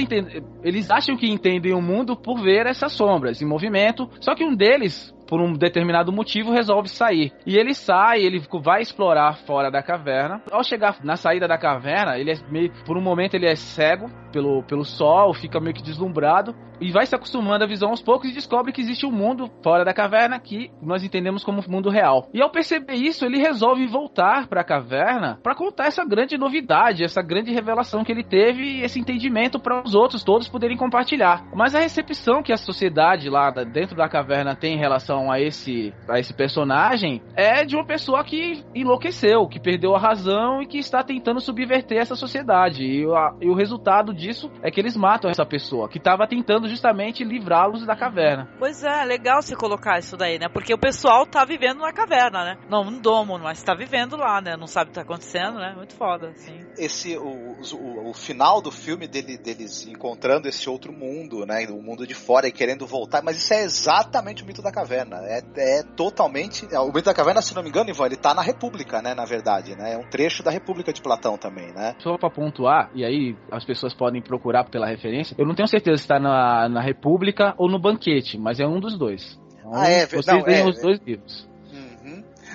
[0.63, 4.55] eles acham que entendem o mundo por ver essas sombras em movimento, só que um
[4.55, 7.31] deles por um determinado motivo resolve sair.
[7.45, 10.41] E ele sai, ele vai explorar fora da caverna.
[10.51, 14.09] Ao chegar na saída da caverna, ele é meio por um momento ele é cego
[14.33, 18.29] pelo, pelo sol, fica meio que deslumbrado e vai se acostumando à visão aos poucos
[18.29, 22.27] e descobre que existe um mundo fora da caverna que nós entendemos como mundo real.
[22.33, 27.03] E ao perceber isso, ele resolve voltar para a caverna para contar essa grande novidade,
[27.03, 31.45] essa grande revelação que ele teve e esse entendimento para os outros todos poderem compartilhar.
[31.53, 35.39] Mas a recepção que a sociedade lá dentro da caverna tem em relação relação a
[35.39, 40.67] esse, a esse personagem é de uma pessoa que enlouqueceu, que perdeu a razão e
[40.67, 42.83] que está tentando subverter essa sociedade.
[42.83, 46.67] E, a, e o resultado disso é que eles matam essa pessoa, que estava tentando
[46.67, 48.49] justamente livrá-los da caverna.
[48.57, 50.47] Pois é, legal você colocar isso daí, né?
[50.47, 52.57] Porque o pessoal tá vivendo na caverna, né?
[52.69, 54.55] Não no domo, mas tá vivendo lá, né?
[54.57, 55.73] Não sabe o que tá acontecendo, né?
[55.75, 56.59] Muito foda, assim.
[56.77, 61.65] Esse, o, o, o final do filme dele, deles encontrando esse outro mundo, né?
[61.69, 65.10] O mundo de fora e querendo voltar, mas isso é exatamente o mito da caverna.
[65.17, 66.67] É, é totalmente.
[66.71, 69.13] é, O mito da caverna, se não me engano, Ivan, ele tá na República, né?
[69.13, 69.93] Na verdade, né?
[69.93, 71.95] É um trecho da República de Platão também, né?
[71.99, 75.97] Só pra pontuar, e aí as pessoas podem procurar pela referência, eu não tenho certeza
[75.97, 79.39] se está na, na República ou no Banquete, mas é um dos dois.
[79.59, 81.50] Então, Ah, é, Vocês não, é, os dois livros.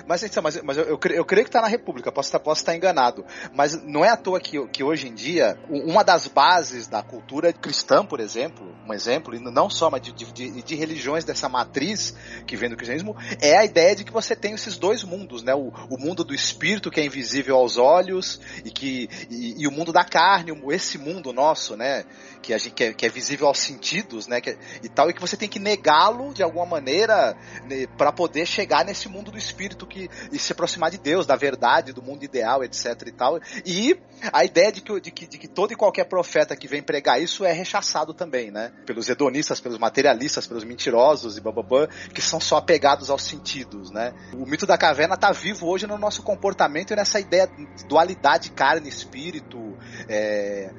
[0.07, 2.61] Mas, então, mas, mas eu, eu, eu creio que tá na República, posso estar, posso
[2.61, 3.25] estar enganado.
[3.53, 7.51] Mas não é à toa que, que hoje em dia, uma das bases da cultura
[7.51, 12.15] cristã, por exemplo, um exemplo, e não só, mas de, de, de- religiões dessa matriz
[12.45, 15.53] que vem do cristianismo, é a ideia de que você tem esses dois mundos, né?
[15.53, 19.71] O, o mundo do espírito, que é invisível aos olhos, e, que, e, e o
[19.71, 22.05] mundo da carne, esse mundo nosso, né?
[22.41, 24.39] Que, a gente, que, é, que é visível aos sentidos, né?
[24.41, 27.35] Que é- e tal, e que você tem que negá-lo de alguma maneira
[27.97, 31.93] para poder chegar nesse mundo do espírito que, e se aproximar de Deus, da verdade,
[31.93, 33.39] do mundo ideal, etc e tal.
[33.65, 33.99] E
[34.31, 37.21] a ideia de que, de que, de que todo e qualquer profeta que vem pregar
[37.21, 38.71] isso é rechaçado também, né?
[38.85, 44.13] Pelos hedonistas, pelos materialistas, pelos mentirosos e bababã, que são só apegados aos sentidos, né?
[44.33, 48.51] O mito da caverna tá vivo hoje no nosso comportamento e nessa ideia de dualidade
[48.51, 49.77] carne, espírito,
[50.09, 50.71] é,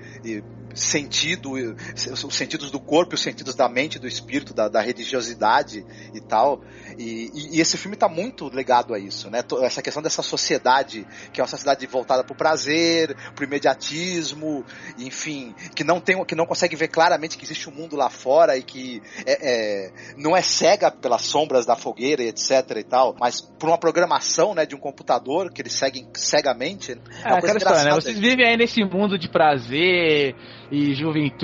[0.75, 1.75] sentido, e-
[2.11, 6.61] os sentidos do corpo, os sentidos da mente, do espírito, da, da religiosidade e tal.
[6.99, 9.43] E, e- e esse filme tá muito ligado a isso, né?
[9.63, 14.65] Essa questão dessa sociedade, que é uma sociedade voltada pro prazer, pro imediatismo,
[14.99, 18.57] enfim, que não tem, que não consegue ver claramente que existe um mundo lá fora
[18.57, 23.15] e que é, é, não é cega pelas sombras da fogueira e etc e tal,
[23.21, 26.93] mas por uma programação, né, de um computador que eles seguem cegamente.
[27.25, 27.91] É aquela história, né?
[27.95, 30.35] Vocês vivem aí nesse mundo de prazer
[30.71, 31.38] e juventude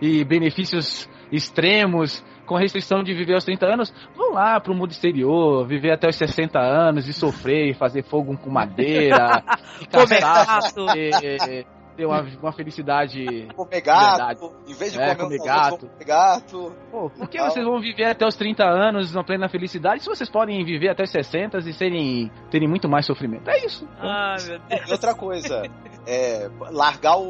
[0.00, 5.66] e benefícios extremos com restrição de viver aos 30 anos, vão lá pro mundo exterior,
[5.66, 9.42] viver até os 60 anos e sofrer, e fazer fogo com madeira,
[9.80, 10.86] e Comer gato.
[10.92, 11.66] ter,
[11.96, 13.48] ter uma, uma felicidade.
[13.56, 14.70] Comer gato, Verdade.
[14.70, 15.70] em vez de É, comer, comer um gato.
[15.80, 16.72] vou comer gato.
[16.90, 17.50] Pô, por que Tal.
[17.50, 21.04] vocês vão viver até os 30 anos na plena felicidade se vocês podem viver até
[21.04, 23.48] os 60 e serem, terem muito mais sofrimento?
[23.48, 23.88] É isso.
[23.98, 24.88] Ai, meu Deus.
[24.88, 25.62] E outra coisa,
[26.06, 27.22] é, largar o,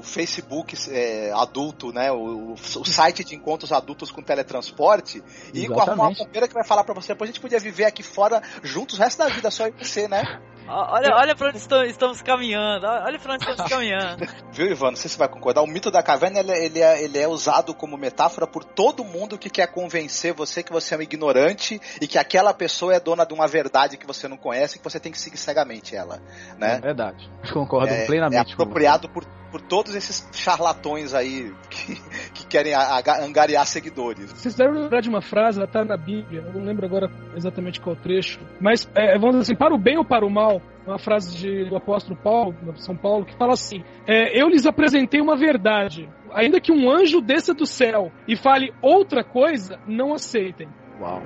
[0.00, 2.10] o Facebook é, adulto, né?
[2.10, 5.22] O, o site de encontros adultos com teletransporte
[5.54, 8.02] e com uma companheira que vai falar pra você, depois a gente podia viver aqui
[8.02, 10.22] fora juntos o resto da vida, só eu e você, né?
[10.72, 12.86] Olha, olha pra onde estamos, estamos caminhando.
[12.86, 14.24] Olha pra onde estamos caminhando.
[14.52, 14.90] Viu, Ivan?
[14.90, 15.62] Não sei se você vai concordar.
[15.62, 19.04] O mito da caverna ele, é- ele é, ele é usado como metáfora por todo
[19.04, 23.00] mundo que quer convencer você que você é um ignorante e que aquela pessoa é
[23.00, 25.96] dona de uma verdade que você não conhece e que você tem que seguir cegamente
[25.96, 26.22] ela,
[26.56, 26.76] né?
[26.76, 27.28] É verdade.
[27.52, 31.94] Concordo é, plenamente é com apropriado por, por todos esses charlatões aí que,
[32.34, 34.32] que querem a- a- angariar seguidores.
[34.32, 37.80] Vocês devem lembrar de uma frase, ela tá na Bíblia, eu não lembro agora exatamente
[37.80, 40.98] qual trecho, mas é, vamos dizer assim, para o bem ou para o mal, uma
[40.98, 45.20] frase de- do apóstolo Paulo, de São Paulo, que fala assim: é, Eu lhes apresentei
[45.20, 50.68] uma verdade, ainda que um anjo desça do céu e fale outra coisa, não aceitem.
[51.00, 51.22] Uau.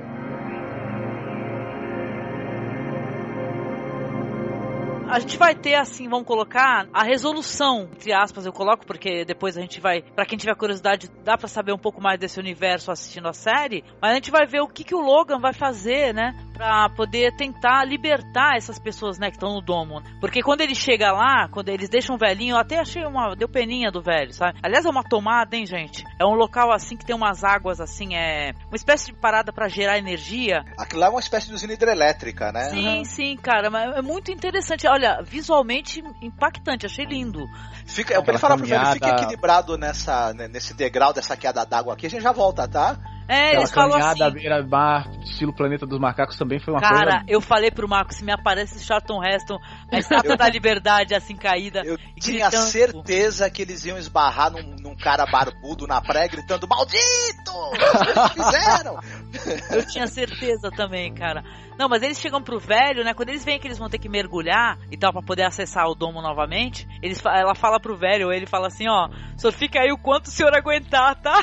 [5.07, 9.57] A gente vai ter, assim, vamos colocar a resolução, entre aspas, eu coloco, porque depois
[9.57, 12.91] a gente vai, pra quem tiver curiosidade, dá pra saber um pouco mais desse universo
[12.91, 16.15] assistindo a série, mas a gente vai ver o que, que o Logan vai fazer,
[16.15, 20.03] né, pra poder tentar libertar essas pessoas, né, que estão no domo.
[20.21, 23.49] Porque quando ele chega lá, quando eles deixam o velhinho, eu até achei uma, deu
[23.49, 24.59] peninha do velho, sabe?
[24.63, 26.05] Aliás, é uma tomada, hein, gente?
[26.19, 29.69] É um local, assim, que tem umas águas, assim, é uma espécie de parada pra
[29.69, 32.71] gerar energia, Aquilo lá é uma espécie de usina hidrelétrica, né?
[32.71, 34.87] Sim, sim, cara, mas é muito interessante.
[34.87, 37.47] Olha, visualmente impactante, achei lindo.
[37.87, 41.95] Fica, eu queria falar pro velho, fica equilibrado nessa, né, nesse degrau dessa queda d'água
[41.95, 42.99] aqui, a gente já volta, tá?
[43.27, 44.37] É, Aquela eles falam caminhada à assim.
[44.39, 47.25] beira-mar, estilo Planeta dos Macacos, também foi uma Cara, coisa...
[47.27, 49.59] eu falei pro Marco, se me aparece Charlton Heston,
[49.91, 51.83] a estátua da liberdade assim caída.
[51.85, 52.67] Eu tinha gritando.
[52.69, 57.53] certeza que eles iam esbarrar num, num cara barbudo na praia gritando: Maldito!
[57.53, 58.99] Vocês fizeram!
[59.71, 61.43] Eu tinha certeza também, cara.
[61.79, 63.15] Não, mas eles chegam pro velho, né?
[63.15, 65.95] Quando eles veem que eles vão ter que mergulhar e tal, pra poder acessar o
[65.95, 69.99] domo novamente, eles, ela fala pro velho, ele fala assim, ó, só fica aí o
[69.99, 71.43] quanto o senhor aguentar, tá?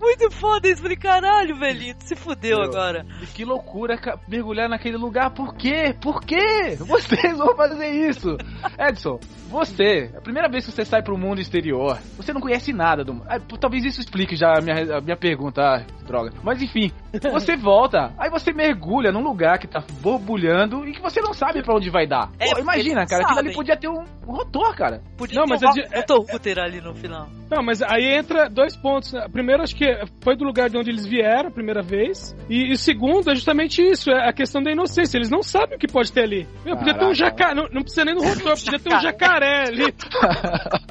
[0.00, 2.68] Muito foda isso, falei, caralho, velhinho, tu se fudeu Meu.
[2.68, 3.04] agora.
[3.22, 3.96] E que loucura
[4.28, 5.30] mergulhar naquele lugar.
[5.30, 5.94] Por quê?
[6.00, 6.76] Por quê?
[6.78, 8.36] Vocês vão fazer isso?
[8.78, 9.18] Edson,
[9.48, 13.22] você, a primeira vez que você sai pro mundo exterior, você não conhece nada do
[13.26, 16.32] ah, Talvez isso explique já a minha, a minha pergunta, ah, droga.
[16.42, 16.90] Mas enfim,
[17.32, 21.62] você volta, aí você mergulha num lugar que tá borbulhando e que você não sabe
[21.62, 22.30] pra onde vai dar.
[22.38, 25.02] É, Pô, imagina, cara, aquilo ali podia ter um, um rotor, cara.
[25.16, 27.28] Podia Não, ter mas um é é- Walter Hooter ali no final.
[27.50, 29.12] Não, mas aí entra dois pontos.
[29.32, 29.87] Primeiro, acho que
[30.20, 32.36] foi do lugar de onde eles vieram a primeira vez.
[32.48, 35.18] E, e segundo, é justamente isso, é a questão da inocência.
[35.18, 36.46] Eles não sabem o que pode ter ali.
[36.64, 39.68] Meu, podia ter um jacaré, não, não precisa nem no rotor, podia ter um jacaré
[39.68, 39.94] ali.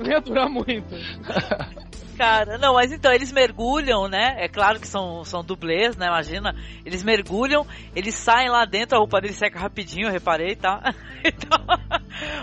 [0.00, 0.96] Não ia durar muito.
[2.22, 4.36] Cara, não, mas então, eles mergulham, né?
[4.38, 6.06] É claro que são, são dublês, né?
[6.06, 6.54] Imagina.
[6.86, 7.66] Eles mergulham,
[7.96, 10.94] eles saem lá dentro, a roupa deles seca rapidinho, eu reparei, tá?
[11.24, 11.58] Então,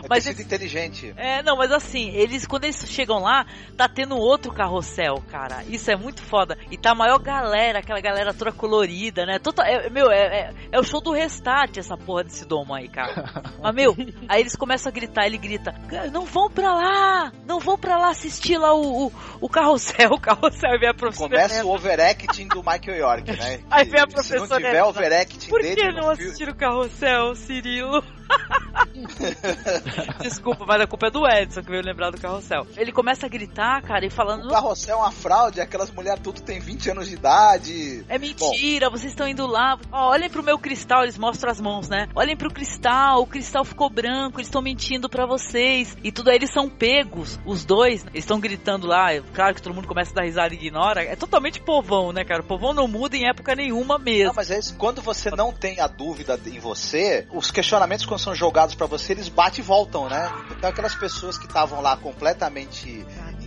[0.03, 1.13] É mas tecido inteligente.
[1.17, 3.45] É, não, mas assim, eles, quando eles chegam lá,
[3.75, 5.63] tá tendo outro carrossel, cara.
[5.67, 6.57] Isso é muito foda.
[6.71, 9.37] E tá a maior galera, aquela galera toda colorida, né?
[9.37, 12.87] Total, é, meu, é, é, é o show do restart essa porra desse domo aí,
[12.87, 13.43] cara.
[13.61, 13.95] Mas, meu,
[14.27, 17.31] aí eles começam a gritar, ele grita, "Cara, não vão pra lá!
[17.45, 19.11] Não vão pra lá assistir lá o, o,
[19.41, 21.29] o carrossel, o carrossel, e vem a professora.
[21.29, 23.59] Começa o overacting do Michael York, né?
[23.69, 26.49] Aí vem a Que Se não professora tiver overacting Por dele que no não assistir
[26.49, 28.03] o carrossel, Cirilo?
[30.21, 32.65] Desculpa, mas a culpa é do Edson que veio lembrar do carrossel.
[32.75, 34.45] Ele começa a gritar, cara, e falando.
[34.45, 38.05] O carrossel é uma fraude, aquelas mulheres tudo tem 20 anos de idade.
[38.07, 39.77] É mentira, vocês estão indo lá.
[39.91, 42.07] Ó, olhem pro meu cristal, eles mostram as mãos, né?
[42.15, 45.97] Olhem pro cristal, o cristal ficou branco, eles estão mentindo pra vocês.
[46.03, 48.05] E tudo aí eles são pegos, os dois.
[48.07, 51.03] Eles estão gritando lá, claro que todo mundo começa a dar risada e ignora.
[51.03, 52.41] É totalmente povão, né, cara?
[52.41, 54.27] O povão não muda em época nenhuma mesmo.
[54.27, 58.35] Não, mas é isso, quando você não tem a dúvida em você, os questionamentos são
[58.35, 60.31] jogados pra você, eles batem e voltam, né?
[60.51, 63.05] Então aquelas pessoas que estavam lá completamente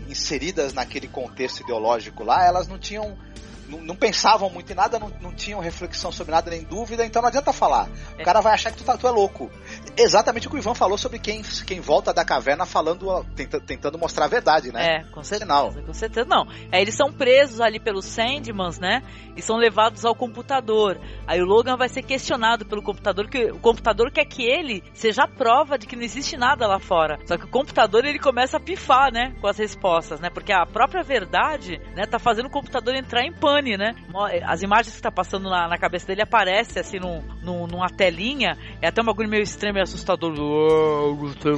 [0.08, 3.16] inseridas naquele contexto ideológico lá, elas não tinham
[3.72, 7.22] não, não pensavam muito em nada, não, não tinham reflexão sobre nada nem dúvida, então
[7.22, 7.88] não adianta falar.
[8.18, 9.50] O cara vai achar que tu, tá, tu é louco.
[9.96, 13.98] Exatamente o que o Ivan falou sobre quem, quem volta da caverna falando, tenta- tentando
[13.98, 14.96] mostrar a verdade, né?
[14.98, 15.42] É, com certeza.
[15.42, 15.72] Sinal.
[15.72, 16.46] Com certeza não.
[16.70, 19.02] É, eles são presos ali pelos Sandmans, né?
[19.36, 21.00] E são levados ao computador.
[21.26, 25.22] Aí o Logan vai ser questionado pelo computador, que o computador quer que ele seja
[25.24, 27.18] a prova de que não existe nada lá fora.
[27.26, 29.34] Só que o computador ele começa a pifar, né?
[29.40, 30.28] Com as respostas, né?
[30.30, 33.32] Porque a própria verdade, né, tá fazendo o computador entrar em
[33.76, 33.94] né?
[34.08, 37.88] Mo- As imagens que tá passando na, na cabeça dele aparecem assim num, num- numa
[37.88, 38.56] telinha.
[38.80, 40.32] É até um bagulho meio extremo e assustador.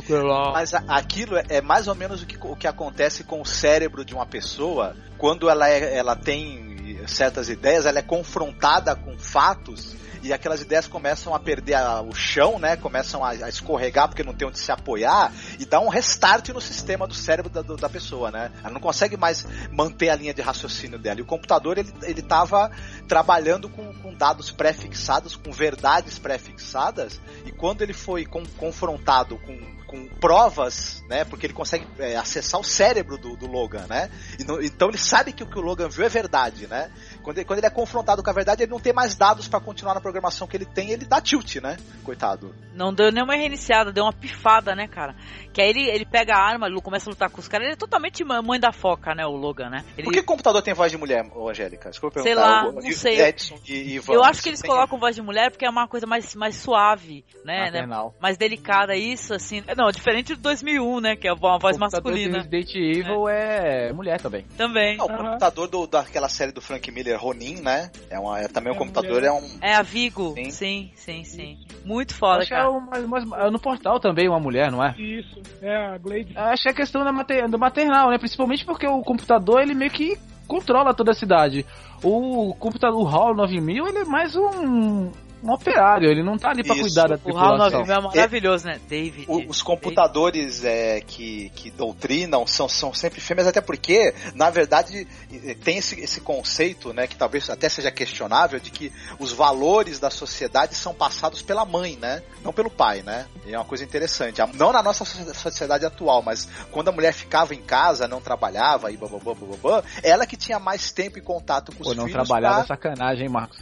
[0.03, 0.53] Que lá.
[0.53, 4.05] Mas aquilo é- é mais ou menos o que, o que acontece com o cérebro
[4.05, 6.74] de uma pessoa quando ela, é- ela tem
[7.07, 12.15] certas ideias, ela é confrontada com fatos e aquelas ideias começam a perder a- o
[12.15, 12.77] chão, né?
[12.77, 16.63] Começam a, a escorregar porque não tem onde se apoiar e dá um restart no
[16.63, 18.51] sistema do cérebro da, do- da pessoa, né?
[18.63, 21.19] Ela não consegue mais manter a linha de raciocínio dela.
[21.21, 22.71] E o computador ele, ele tava
[23.07, 29.84] trabalhando com, com dados pré-fixados, com verdades pré-fixadas e quando ele foi com- confrontado com
[29.87, 31.25] com provas, né?
[31.25, 34.11] Porque ele consegue é, acessar o cérebro do, do Logan, né?
[34.39, 36.91] E no- então ele sabe que o que o Logan viu é verdade, né?
[37.25, 39.59] Quando ele, quando ele é confrontado com a verdade, ele não tem mais dados pra
[39.59, 41.77] continuar na programação que ele tem, ele dá tilt, né?
[42.05, 42.55] Coitado.
[42.75, 45.15] Não deu nenhuma reiniciada, deu uma pifada, né, cara?
[45.53, 47.65] Que aí ele, ele pega a arma, ele começa a lutar com os caras.
[47.67, 49.85] Ele é totalmente mãe da foca, né, o Logan, né?
[49.97, 51.89] Ele, Por que o computador tem voz de mulher, ô Angélica?
[51.91, 52.65] Desculpa Sei perguntar.
[52.65, 53.21] lá, O- não sei.
[53.21, 54.13] Edson e Ivan.
[54.13, 56.57] eu acho que eles Tem- colocam voz de mulher porque é uma coisa mais, mais
[56.57, 57.71] suave, né?
[57.71, 57.87] né?
[58.21, 59.63] Mais delicada, isso, assim.
[59.77, 61.17] Não, diferente do 2001, né?
[61.17, 62.39] Que é uma voz O computador masculina.
[62.43, 64.43] do Resident Evil é mulher também.
[64.57, 64.97] Também.
[64.99, 67.91] Não, o computador do- daquela série do Frank Miller, Ronin, né?
[68.11, 69.29] É, uma, é também um É computador, mulher.
[69.29, 69.43] é um.
[69.61, 70.35] É a Vigo.
[70.35, 70.51] Sim.
[70.51, 71.59] Sim, sim, sim.
[71.85, 73.47] Muito foda, Acho que é cara.
[73.47, 74.95] é no portal também uma mulher, não é?
[74.99, 76.33] Isso, é a Glade.
[76.37, 78.19] Acho que é questão da mater- do maternal, né?
[78.19, 80.17] Principalmente porque o computador, ele meio que
[80.49, 81.65] controla toda a cidade.
[82.03, 85.11] O computador, o HAL 9000, ele é mais um,
[85.45, 86.85] um operário, ele não tá ali pra Isso.
[86.85, 87.79] cuidar da O HAL tripulação.
[87.81, 88.81] 9000 é maravilhoso, né?
[88.89, 89.27] David.
[89.29, 95.07] O- os computadores é, que, que doutrinam são, são sempre fêmeas, até porque, na verdade,
[95.33, 100.01] eh, tem esse, esse conceito, né, que talvez até seja questionável, de que os valores
[100.01, 102.23] da sociedade são passados pela mãe, né?
[102.43, 103.27] Não pelo pai, né?
[103.47, 104.41] E é uma coisa interessante.
[104.55, 108.91] Não na nossa socie- sociedade atual, mas quando a mulher ficava em casa, não trabalhava
[108.91, 112.27] e bababá, bababá, ela que tinha mais tempo e contato com os Pô, não filhos.
[112.27, 113.59] trabalhava é pra- sacanagem, hein, Marcos?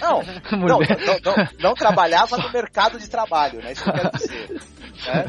[0.00, 0.22] Não,
[0.58, 3.72] não, não, não, não trabalhava no mercado de trabalho, né?
[3.72, 4.60] Isso que eu quero dizer.
[5.06, 5.26] né?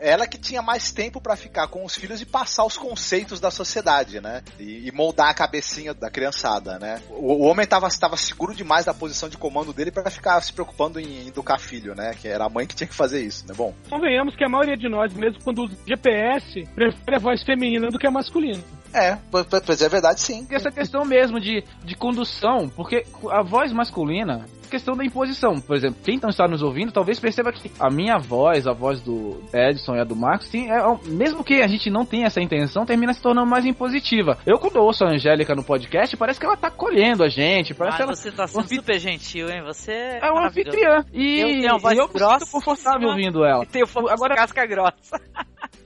[0.00, 3.50] Ela que tinha mais tempo pra ficar com os filhos e passar os conceitos da
[3.50, 4.42] sociedade, né?
[4.58, 7.02] E, e moldar a cabecinha da criançada, né?
[7.10, 10.52] O, o homem tava, tava seguro demais da posição de comando dele pra ficar se
[10.52, 12.14] preocupando em educar filho, né?
[12.14, 13.54] Que era a mãe que tinha que fazer isso, né?
[13.56, 17.88] Bom, Convenhamos que a maioria de nós, mesmo quando usa GPS, prefere a voz feminina
[17.88, 18.62] do que a masculina.
[18.94, 19.18] É,
[19.66, 20.46] pois é verdade sim.
[20.50, 25.60] E essa questão mesmo de, de condução, porque a voz masculina, questão da imposição.
[25.60, 29.00] Por exemplo, quem não está nos ouvindo, talvez perceba que a minha voz, a voz
[29.00, 32.40] do Edson e a do Marcos, tem, é, mesmo que a gente não tenha essa
[32.40, 34.36] intenção, termina se tornando mais impositiva.
[34.44, 37.72] Eu, quando ouço a Angélica no podcast, parece que ela tá colhendo a gente.
[37.72, 39.62] Parece Ai, ela você tá sendo super gentil, hein?
[39.62, 41.04] Você é uma anfitriã.
[41.12, 43.62] E eu tenho uma voz eu grossa, me sinto confortável ouvindo ela.
[43.62, 45.20] E tenho Agora casca grossa.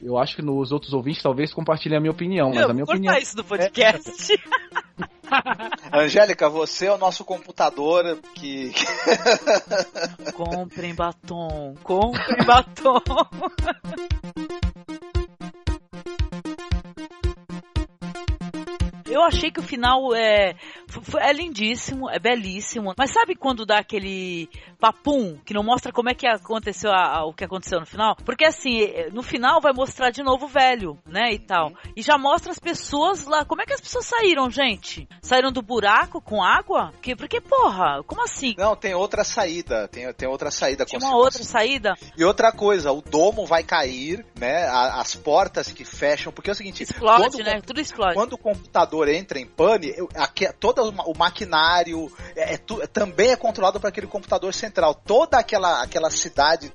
[0.03, 2.87] Eu acho que nos outros ouvintes talvez compartilhem a minha opinião, mas eu a minha
[2.87, 3.19] vou opinião.
[3.19, 4.11] isso do podcast.
[5.93, 8.73] Angélica, você é o nosso computador que.
[10.35, 13.01] comprem batom, comprem batom.
[19.11, 20.55] Eu achei que o final é,
[21.21, 22.93] é lindíssimo, é belíssimo.
[22.97, 24.49] Mas sabe quando dá aquele
[24.79, 28.17] papum que não mostra como é que aconteceu a, a, o que aconteceu no final?
[28.25, 28.81] Porque assim,
[29.13, 31.73] no final vai mostrar de novo o velho, né, e tal.
[31.97, 33.45] E já mostra as pessoas lá.
[33.45, 35.09] Como é que as pessoas saíram, gente?
[35.23, 36.93] Saíram do buraco com água?
[37.01, 38.55] Que, porque, porra, como assim?
[38.59, 39.89] Não, tem outra saída.
[39.89, 40.85] Tem, tem outra saída.
[40.85, 41.95] Tem uma outra saída?
[42.17, 44.67] E outra coisa, o domo vai cair, né?
[44.69, 46.33] As portas que fecham.
[46.33, 46.83] Porque é o seguinte...
[46.83, 47.61] Explode, quando, né?
[47.61, 48.15] Tudo explode.
[48.15, 53.79] Quando o computador entra em pane, aqui, todo o maquinário é, é, também é controlado
[53.79, 54.95] por aquele computador central.
[54.95, 56.73] Toda aquela, aquela cidade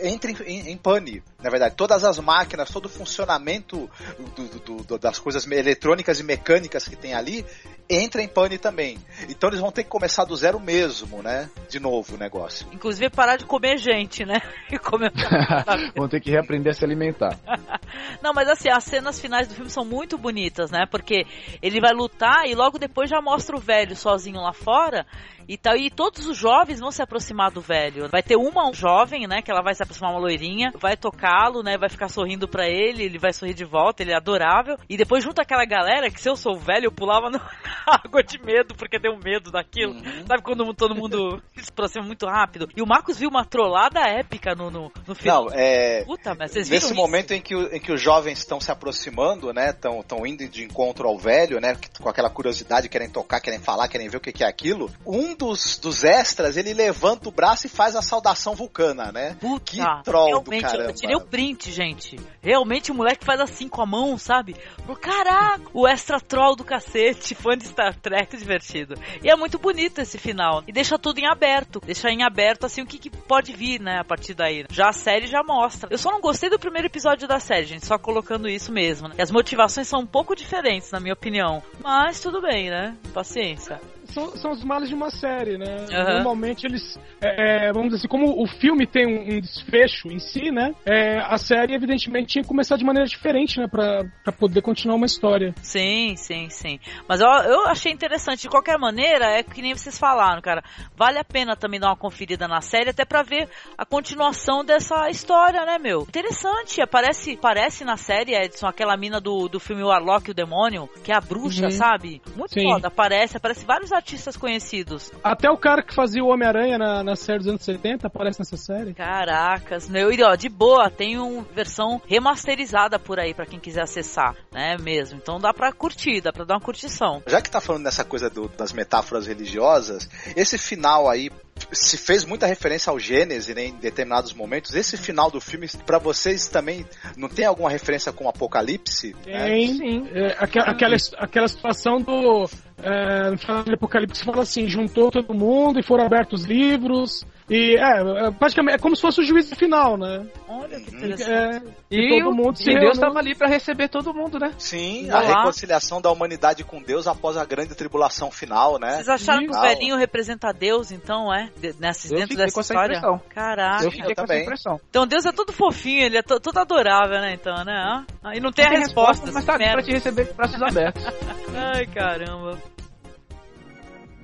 [0.00, 1.76] entra em, em, em, pane, na verdade.
[1.76, 3.88] Todas as máquinas, todo o funcionamento
[4.34, 7.46] do, do, do, das coisas eletrônicas e mecânicas que tem ali
[7.88, 8.98] entra em pane também.
[9.28, 11.48] Então eles vão ter que começar do zero mesmo, né?
[11.68, 12.66] De novo o negócio.
[12.72, 14.40] Inclusive parar de comer gente, né?
[14.68, 15.12] E comer...
[15.94, 17.38] vão ter que reaprender a se alimentar.
[18.20, 20.86] Não, mas assim, as cenas finais do filme são muito bonitas, né?
[20.90, 21.24] Porque
[21.62, 25.06] ele vai lutar e logo depois já mostra o velho sozinho lá fora
[25.48, 25.76] e tal.
[25.76, 28.08] E todos os jovens vão se aproximar do velho.
[28.08, 29.40] Vai ter uma jovem, né?
[29.40, 30.96] Que ela vai se aproximar uma loirinha, vai
[31.36, 31.76] tocá-lo, né?
[31.76, 34.76] Vai ficar sorrindo para ele, ele vai sorrir de volta, ele é adorável.
[34.88, 37.40] E depois junto aquela galera que se eu sou velho, eu pulava na
[37.86, 39.92] água de medo, porque deu medo daquilo.
[39.92, 40.26] Uhum.
[40.26, 42.68] Sabe quando todo mundo se aproxima muito rápido?
[42.74, 45.30] E o Marcos viu uma trollada épica no, no, no filme.
[45.30, 46.04] Não, é.
[46.04, 47.34] Puta, mas vocês Nesse viram momento isso?
[47.34, 49.70] em que, em que os jovens estão se aproximando, né?
[49.70, 51.76] Estão indo de encontro ao velho, né?
[52.00, 54.90] Com aquela curiosidade, querem tocar, querem falar, querem ver o que, que é aquilo.
[55.04, 59.36] Um dos, dos extras, ele levanta o braço e faz a saudação vulcana, né?
[59.40, 60.90] Puta, que troll do caramba.
[60.90, 62.18] Eu tirei o print, gente.
[62.40, 64.54] Realmente o moleque faz assim com a mão, sabe?
[65.00, 68.94] Caraca, o extra troll do cacete, fã de Star Trek divertido.
[69.22, 70.62] E é muito bonito esse final.
[70.66, 71.80] E deixa tudo em aberto.
[71.84, 74.64] Deixa em aberto, assim, o que, que pode vir, né, a partir daí.
[74.70, 75.88] Já a série já mostra.
[75.90, 79.14] Eu só não gostei do primeiro episódio da série, gente, só colocando isso mesmo, né?
[79.18, 81.62] E as motivações são um pouco diferentes, na minha opinião.
[81.82, 82.96] Mas tudo bem, né?
[83.12, 83.80] Paciência
[84.12, 85.86] são, são os males de uma série, né?
[85.90, 86.14] Uhum.
[86.14, 90.50] Normalmente eles, é, vamos dizer assim, como o filme tem um, um desfecho em si,
[90.50, 90.74] né?
[90.84, 93.66] É, a série, evidentemente, tinha que começar de maneira diferente, né?
[93.68, 95.54] Pra, pra poder continuar uma história.
[95.62, 96.78] Sim, sim, sim.
[97.08, 98.42] Mas eu, eu achei interessante.
[98.42, 100.62] De qualquer maneira, é que nem vocês falaram, cara.
[100.96, 105.08] Vale a pena também dar uma conferida na série, até pra ver a continuação dessa
[105.08, 106.02] história, né, meu?
[106.02, 106.80] Interessante.
[106.80, 111.10] Aparece, aparece na série, Edson, aquela mina do, do filme Warlock e o Demônio, que
[111.12, 111.70] é a bruxa, Uhum.
[111.70, 112.20] sabe?
[112.36, 112.64] Muito Sim.
[112.64, 112.88] foda.
[112.88, 115.10] Aparece, aparece vários artistas conhecidos.
[115.24, 118.56] Até o cara que fazia o Homem-Aranha na, na série dos anos 70 aparece nessa
[118.56, 118.94] série.
[118.94, 123.82] Caracas, meu, e ó, de boa, tem uma versão remasterizada por aí pra quem quiser
[123.82, 125.18] acessar, né, mesmo.
[125.20, 127.22] Então dá pra curtir, dá pra dar uma curtição.
[127.26, 131.30] Já que tá falando nessa coisa do- das metáforas religiosas, esse final aí
[131.72, 134.74] se fez muita referência ao Gênesis né, em determinados momentos.
[134.74, 136.84] Esse final do filme, pra vocês também,
[137.16, 139.16] não tem alguma referência com o Apocalipse?
[139.26, 139.46] né?
[139.46, 142.46] Tem é, aque- aquela, aquela situação do.
[142.78, 147.26] É, no final do Apocalipse fala assim: juntou todo mundo e foram abertos livros.
[147.48, 150.26] E é, é, praticamente é como se fosse o juízo final, né?
[150.48, 151.66] Olha que É, interessante.
[151.88, 154.52] e todo mundo se e Deus estava ali para receber todo mundo, né?
[154.58, 155.38] Sim, Vai a lá.
[155.38, 158.94] reconciliação da humanidade com Deus após a grande tribulação final, né?
[158.96, 161.48] Vocês acharam que o velhinho representa Deus, então, é?
[161.78, 162.96] Nessa, Eu dentro dessa com essa história?
[162.96, 163.20] impressão.
[163.28, 163.84] Caraca.
[163.84, 164.80] eu fiquei eu com essa impressão.
[164.90, 167.34] Então Deus é todo fofinho, ele é to- todo adorável, né?
[167.34, 168.04] Então, né?
[168.24, 169.30] Ah, E não tem a Não resposta.
[169.30, 171.00] mas tá pra te receber de braços abertos.
[171.54, 172.58] Ai, caramba.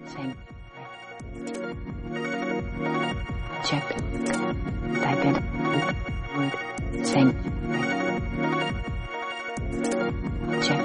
[0.07, 0.35] Saying.
[3.64, 3.84] Check.
[5.02, 5.43] Identify
[6.36, 6.52] word.
[7.06, 7.32] Saying.
[10.62, 10.84] Check.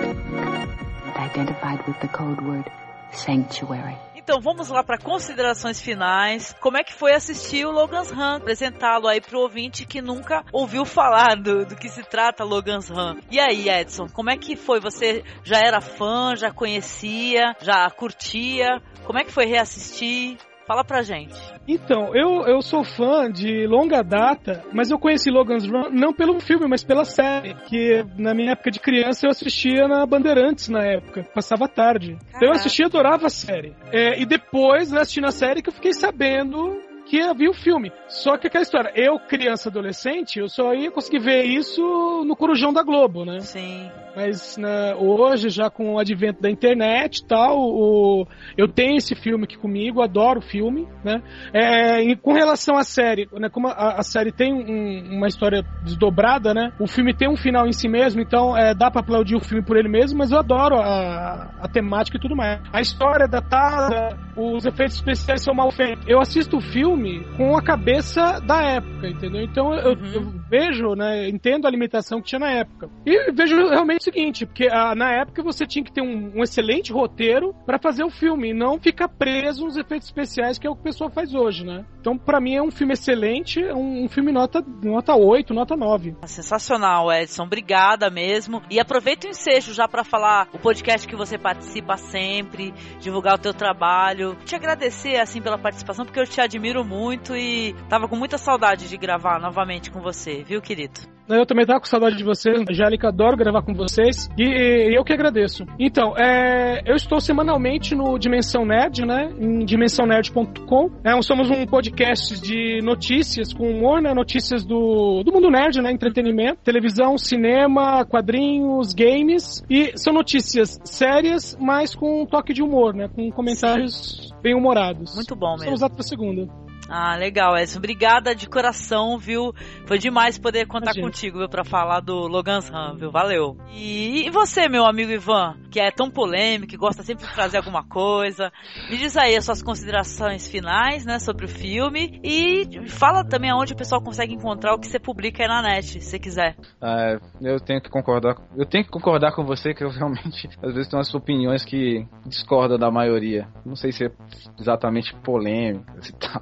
[1.15, 2.71] Identified with the code word
[3.11, 3.97] sanctuary.
[4.15, 6.53] Então vamos lá para considerações finais.
[6.59, 8.35] Como é que foi assistir o Logan's Run?
[8.35, 13.21] Apresentá-lo aí pro ouvinte que nunca ouviu falar do, do que se trata Logan's Run.
[13.31, 14.81] E aí, Edson, como é que foi?
[14.81, 18.81] Você já era fã, já conhecia, já curtia?
[19.05, 20.37] Como é que foi reassistir?
[20.67, 21.33] Fala pra gente.
[21.65, 26.41] Então, eu, eu sou fã de longa data, mas eu conheci Logan's Run não pelo
[26.41, 30.83] filme, mas pela série, que na minha época de criança eu assistia na Bandeirantes na
[30.83, 32.17] época, passava tarde.
[32.35, 33.73] Então eu assistia e adorava a série.
[33.93, 36.77] É, e depois, né, assistindo a série, que eu fiquei sabendo
[37.09, 37.91] que havia o filme.
[38.07, 41.81] Só que aquela história, eu, criança, adolescente, eu só ia conseguir ver isso
[42.25, 43.39] no Corujão da Globo, né?
[43.39, 43.89] Sim.
[44.15, 48.25] Mas né, hoje, já com o advento da internet e tal, o,
[48.57, 51.21] eu tenho esse filme aqui comigo, adoro o filme, né?
[51.53, 55.63] É, e com relação à série, né, como a, a série tem um, uma história
[55.83, 56.73] desdobrada, né?
[56.79, 59.63] O filme tem um final em si mesmo, então é, dá pra aplaudir o filme
[59.63, 62.59] por ele mesmo, mas eu adoro a, a temática e tudo mais.
[62.73, 66.03] A história é datada, os efeitos especiais são mal feitos.
[66.07, 66.96] Eu assisto o filme
[67.35, 69.41] com a cabeça da época, entendeu?
[69.41, 70.13] Então eu, Uhum.
[70.13, 72.89] eu vejo, né, entendo a limitação que tinha na época.
[73.05, 76.43] E vejo realmente o seguinte, porque ah, na época você tinha que ter um, um
[76.43, 80.69] excelente roteiro pra fazer o filme, e não ficar preso nos efeitos especiais, que é
[80.69, 81.85] o que o pessoal faz hoje, né?
[81.99, 86.15] Então, pra mim é um filme excelente, um, um filme nota, nota 8, nota 9.
[86.25, 87.43] Sensacional, Edson.
[87.43, 88.61] Obrigada mesmo.
[88.69, 93.37] E aproveita o ensejo já pra falar o podcast que você participa sempre, divulgar o
[93.37, 94.37] teu trabalho.
[94.45, 98.87] Te agradecer, assim, pela participação, porque eu te admiro muito e tava com muita saudade
[98.87, 101.17] de gravar novamente com você, viu, querido?
[101.29, 105.03] Eu também tava com saudade de vocês, Angélica, adoro gravar com vocês e, e eu
[105.03, 105.65] que agradeço.
[105.77, 109.29] Então, é, eu estou semanalmente no Dimensão Nerd, né?
[109.37, 110.89] Em dimensãonerd.com.
[111.03, 114.13] É, somos um podcast de notícias com humor, né?
[114.13, 115.91] Notícias do, do mundo nerd, né?
[115.91, 119.61] Entretenimento, televisão, cinema, quadrinhos, games.
[119.69, 123.09] E são notícias sérias, mas com um toque de humor, né?
[123.13, 125.13] Com comentários bem humorados.
[125.15, 125.63] Muito bom mesmo.
[125.63, 126.47] Estamos lá pra segunda.
[126.89, 127.79] Ah, legal, Edson.
[127.79, 129.53] Obrigada de coração, viu?
[129.85, 131.05] Foi demais poder contar Imagina.
[131.05, 133.11] contigo, viu, pra falar do Logan's Run, viu?
[133.11, 133.57] Valeu.
[133.73, 137.57] E, e você, meu amigo Ivan, que é tão polêmico, que gosta sempre de trazer
[137.57, 138.51] alguma coisa,
[138.89, 143.73] me diz aí as suas considerações finais, né, sobre o filme e fala também aonde
[143.73, 146.55] o pessoal consegue encontrar o que você publica aí na net, se quiser.
[146.81, 148.35] Ah, eu tenho que concordar.
[148.55, 152.05] Eu tenho que concordar com você que eu realmente às vezes tenho umas opiniões que
[152.25, 153.47] discordam da maioria.
[153.65, 154.11] Não sei se é
[154.59, 156.41] exatamente polêmicas e tal.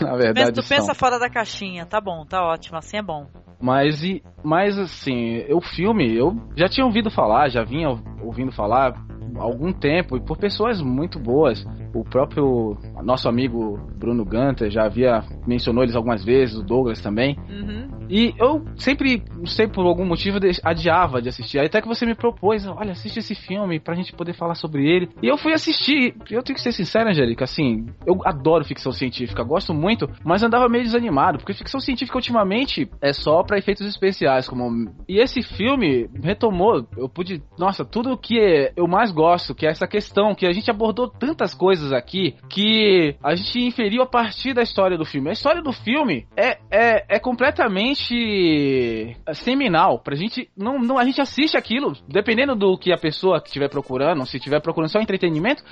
[0.00, 0.76] Na verdade, tu são.
[0.76, 3.26] pensa fora da caixinha, tá bom, tá ótimo, assim é bom.
[3.60, 7.88] Mas e mas assim, o filme eu já tinha ouvido falar, já vinha
[8.20, 8.92] ouvindo falar
[9.36, 11.64] algum tempo e por pessoas muito boas.
[11.94, 17.36] O próprio nosso amigo Bruno Gunter já havia mencionou eles algumas vezes, o Douglas também.
[17.48, 17.88] Uhum.
[18.08, 21.58] E eu sempre, não sei por algum motivo, adiava de assistir.
[21.58, 25.08] Até que você me propôs, olha, assiste esse filme pra gente poder falar sobre ele.
[25.22, 26.14] E eu fui assistir.
[26.30, 30.68] Eu tenho que ser sincero, Angélica, assim, eu adoro ficção científica, gosto muito, mas andava
[30.68, 36.08] meio desanimado, porque ficção científica ultimamente é só pra efeitos especiais, como e esse filme
[36.22, 38.38] retomou, eu pude, nossa, tudo o que
[38.76, 39.21] eu mais gosto,
[39.54, 44.02] que é essa questão que a gente abordou tantas coisas aqui que a gente inferiu
[44.02, 45.30] a partir da história do filme.
[45.30, 49.98] A história do filme é, é, é completamente seminal.
[49.98, 50.50] Pra gente.
[50.56, 54.36] Não, não, a gente assiste aquilo, dependendo do que a pessoa que estiver procurando, se
[54.36, 55.62] estiver procurando só entretenimento,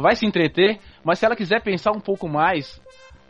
[0.00, 0.78] vai se entreter.
[1.04, 2.80] Mas se ela quiser pensar um pouco mais,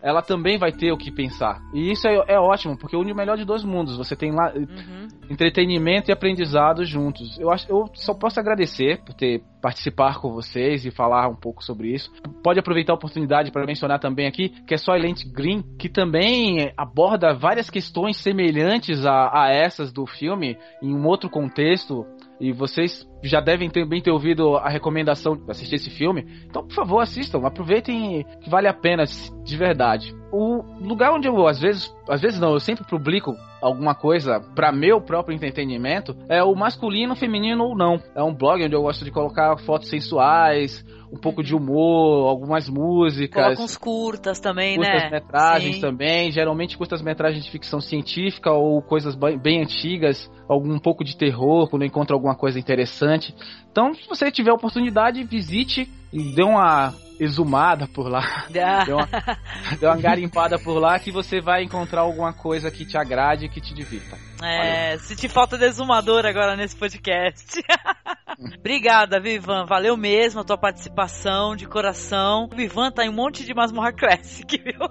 [0.05, 1.63] ela também vai ter o que pensar.
[1.73, 3.97] E isso é, é ótimo, porque une o melhor de dois mundos.
[3.97, 5.09] Você tem lá Uhum.
[5.31, 7.39] entretenimento e aprendizado juntos.
[7.39, 11.65] Eu acho, eu só posso agradecer por ter participar com vocês e falar um pouco
[11.65, 12.13] sobre isso.
[12.43, 17.33] Pode aproveitar a oportunidade para mencionar também aqui que é Soylent Green, que também aborda
[17.33, 22.05] várias questões semelhantes a, a essas do filme em um outro contexto.
[22.39, 26.27] E vocês já devem também ter ouvido a recomendação de assistir esse filme.
[26.47, 27.41] Então, por favor, assistam.
[27.45, 30.15] Aproveitem que vale a pena de verdade.
[30.33, 34.71] O lugar onde eu, às vezes, às vezes não, eu sempre publico alguma coisa para
[34.71, 37.99] meu próprio entretenimento é o masculino, feminino ou não.
[38.15, 42.69] É um blog onde eu gosto de colocar fotos sensuais, um pouco de humor, algumas
[42.69, 43.45] músicas.
[43.45, 44.93] Coloca uns curtas também, né?
[44.93, 45.81] Curtas-metragens Sim.
[45.81, 51.71] também, geralmente curtas-metragens de ficção científica ou coisas bem, bem antigas, algum pouco de terror,
[51.71, 53.14] quando encontra alguma coisa interessante.
[53.71, 58.23] Então, se você tiver oportunidade, visite e dê uma exumada por lá.
[58.25, 58.47] Ah.
[58.85, 59.09] Dê uma,
[59.81, 63.49] dê uma garimpada por lá que você vai encontrar alguma coisa que te agrade e
[63.49, 64.17] que te divirta.
[64.43, 67.63] É, senti falta de exumador agora nesse podcast.
[68.59, 69.65] Obrigada, Vivan.
[69.65, 72.49] Valeu mesmo a tua participação de coração.
[72.53, 74.89] O Vivan tá em um monte de Masmorra Classic, viu?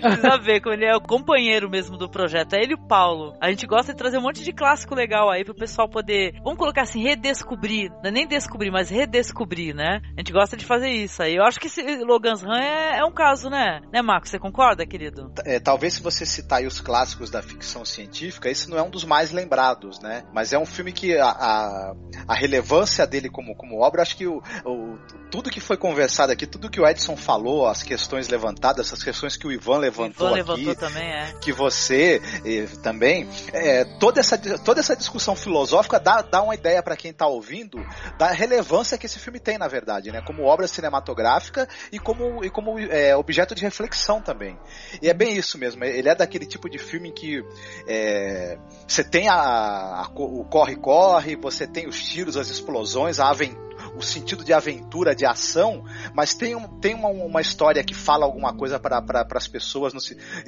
[0.00, 2.54] Precisa ver, como ele é o companheiro mesmo do projeto.
[2.54, 3.34] É ele e o Paulo.
[3.40, 6.58] A gente gosta de trazer um monte de clássico legal aí pro pessoal poder, vamos
[6.58, 7.90] colocar assim, redescobrir.
[8.02, 10.00] Não é nem descobrir, mas redescobrir, né?
[10.16, 11.36] A gente gosta de fazer isso aí.
[11.36, 13.80] Eu acho que esse Logan's Run é, é um caso, né?
[13.92, 14.30] Né, Marcos?
[14.30, 15.32] Você concorda, querido?
[15.44, 19.04] É, talvez se você citar os clássicos da ficção científica, esse não é um dos
[19.04, 20.24] mais lembrados, né?
[20.32, 21.94] Mas é um filme que a, a,
[22.26, 24.98] a relevância dele como, como obra, acho que o, o,
[25.30, 29.36] tudo que foi conversado aqui, tudo que o Edson falou, as questões levantadas, essas questões
[29.36, 31.34] que o Ivan levantou Ivan aqui, levantou também, é.
[31.40, 36.82] que você eh, também, é, toda, essa, toda essa discussão filosófica dá, dá uma ideia
[36.82, 37.78] para quem tá ouvindo
[38.18, 40.20] da relevância que esse filme tem, na verdade, né?
[40.22, 41.49] Como obra cinematográfica
[41.92, 44.58] e como, e como é, objeto de reflexão também.
[45.00, 47.42] E é bem isso mesmo, ele é daquele tipo de filme em que
[47.86, 53.69] é, você tem a, a- o corre-corre, você tem os tiros, as explosões, a aventura
[53.96, 55.84] o sentido de aventura, de ação,
[56.14, 59.92] mas tem, um, tem uma, uma história que fala alguma coisa para pra, as pessoas
[59.92, 60.00] no,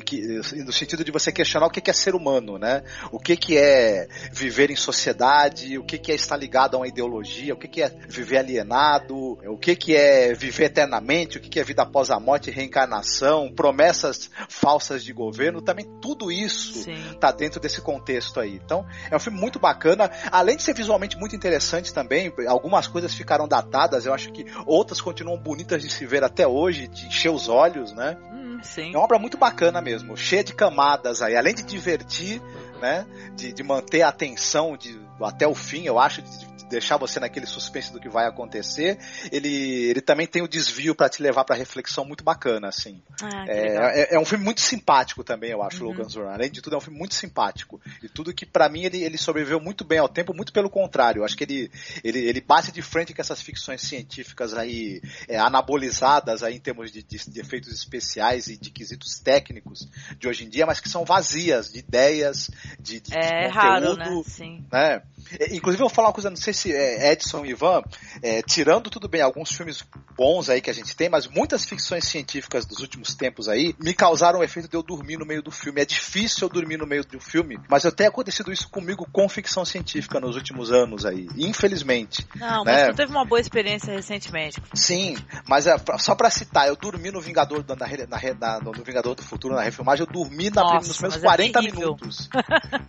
[0.05, 2.83] que, no sentido de você questionar o que, é ser humano, né?
[3.11, 6.89] O que, que é viver em sociedade, o que, que é estar ligado a uma
[6.89, 11.49] ideologia, o que, que é viver alienado, o que, que é viver eternamente, o que,
[11.49, 17.17] que é vida após a morte, reencarnação, promessas falsas de governo, também tudo isso Sim.
[17.21, 18.61] tá dentro desse contexto aí.
[18.65, 23.15] Então, é um filme muito bacana, além de ser visualmente muito interessante também, algumas coisas
[23.33, 27.31] ficaram datadas, eu acho que outras continuam bonitas de se ver até hoje, de encher
[27.31, 28.17] os olhos, né?
[28.31, 28.93] Hum, sim.
[28.93, 32.43] É uma obra muito bacana mesmo, cheia de camadas aí, além de divertir,
[32.81, 33.07] né?
[33.35, 37.21] De, de manter a atenção de, até o fim, eu acho, de, de deixar você
[37.21, 38.99] naquele suspense do que vai acontecer.
[39.31, 39.49] Ele,
[39.91, 43.03] ele também tem o desvio para te levar para reflexão muito bacana, assim.
[43.23, 43.45] Ah.
[43.47, 45.91] É, é, é um filme muito simpático também, eu acho, Uhum.
[45.91, 46.29] Logan's Run.
[46.29, 47.81] Além de tudo, é um filme muito simpático.
[48.03, 51.21] E tudo que, pra mim, ele, ele sobreviveu muito bem ao tempo, muito pelo contrário.
[51.21, 51.71] Eu acho que ele,
[52.03, 56.91] ele, ele bate de frente com essas ficções científicas aí, é, anabolizadas aí em termos
[56.91, 59.89] de, de- de efeitos especiais e de quesitos técnicos
[60.19, 62.51] de hoje em dia, mas que são vazias de ideias,
[62.81, 63.53] de, de, de É conteúdo.
[63.55, 64.23] raro, né?
[64.27, 64.65] Sim.
[64.73, 65.03] né?
[65.39, 67.83] É, Inclusive, eu vou falar uma coisa, não sei se é, Edson e Ivan,
[68.23, 69.85] é, tirando tudo bem alguns filmes
[70.17, 73.95] bons aí que a gente tem, mas muitas ficções científicas dos últimos tempos aí me
[73.95, 75.81] causaram o efeito de eu dormir no meio do filme.
[75.81, 79.29] É difícil eu dormir no meio do filme, mas eu tenho acontecido isso comigo com
[79.29, 82.27] ficção científica nos últimos anos aí, infelizmente.
[82.37, 82.87] Não, mas né?
[82.91, 84.61] tu teve uma boa experiência recentemente.
[84.75, 85.17] Sim,
[85.49, 89.23] mas é, só pra citar, eu dormi no Vingador, na, na, na- no Vingador do
[89.23, 91.81] Futuro, na refilmagem, eu dormi na, Nossa, nos meus mas é 40 terrível.
[91.81, 92.29] minutos.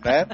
[0.04, 0.26] né?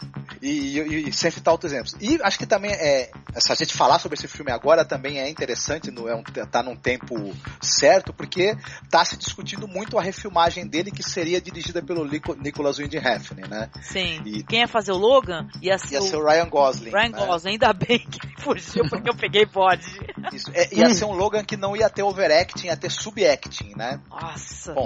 [0.43, 1.90] E, e- e sem outros exemplos.
[2.01, 3.11] E acho que também é.
[3.37, 6.63] Se a gente falar sobre esse filme agora também é interessante, no, é um, tá
[6.63, 7.15] num tempo
[7.61, 8.57] certo, porque
[8.91, 13.71] tá se discutindo muito a refilmagem dele, que seria dirigida pelo Nicholas Winding Refn, né?
[13.83, 14.21] Sim.
[14.25, 16.91] E- Quem ia fazer o Logan ia ser, Ia ser o Ryan Gosling.
[16.91, 17.27] Ryan né?
[17.27, 17.51] Gosling.
[17.53, 19.87] Ainda bem que ele fugiu, porque eu peguei bode.
[20.33, 20.51] Isso.
[20.55, 24.01] É, ia ser um Logan que não ia ter overacting, ia ter subacting, né?
[24.11, 24.73] Nossa.
[24.75, 24.85] Bom,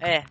[0.00, 0.24] É.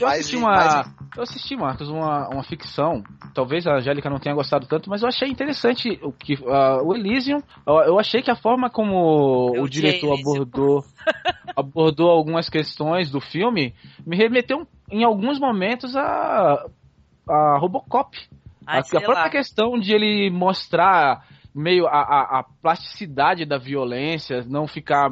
[0.00, 0.50] Eu Mas- assisti uma.
[0.54, 0.86] mas-
[1.16, 3.02] Eu assisti, Marcos, uma, uma ficção.
[3.34, 6.94] Talvez a Angélica não tenha gostado tanto, mas eu achei interessante o que ah, o
[6.94, 7.42] Elysium.
[7.66, 10.32] Eu, eu achei que a forma como Eu o odiei diretor Elysium.
[10.32, 10.84] abordou
[11.56, 13.74] abordou algumas questões do filme
[14.06, 16.66] me remeteu em alguns momentos a
[17.28, 18.16] a Robocop.
[18.66, 19.30] Ai, a, a própria lá.
[19.30, 25.10] questão de ele mostrar meio a, a, a plasticidade da violência, não ficar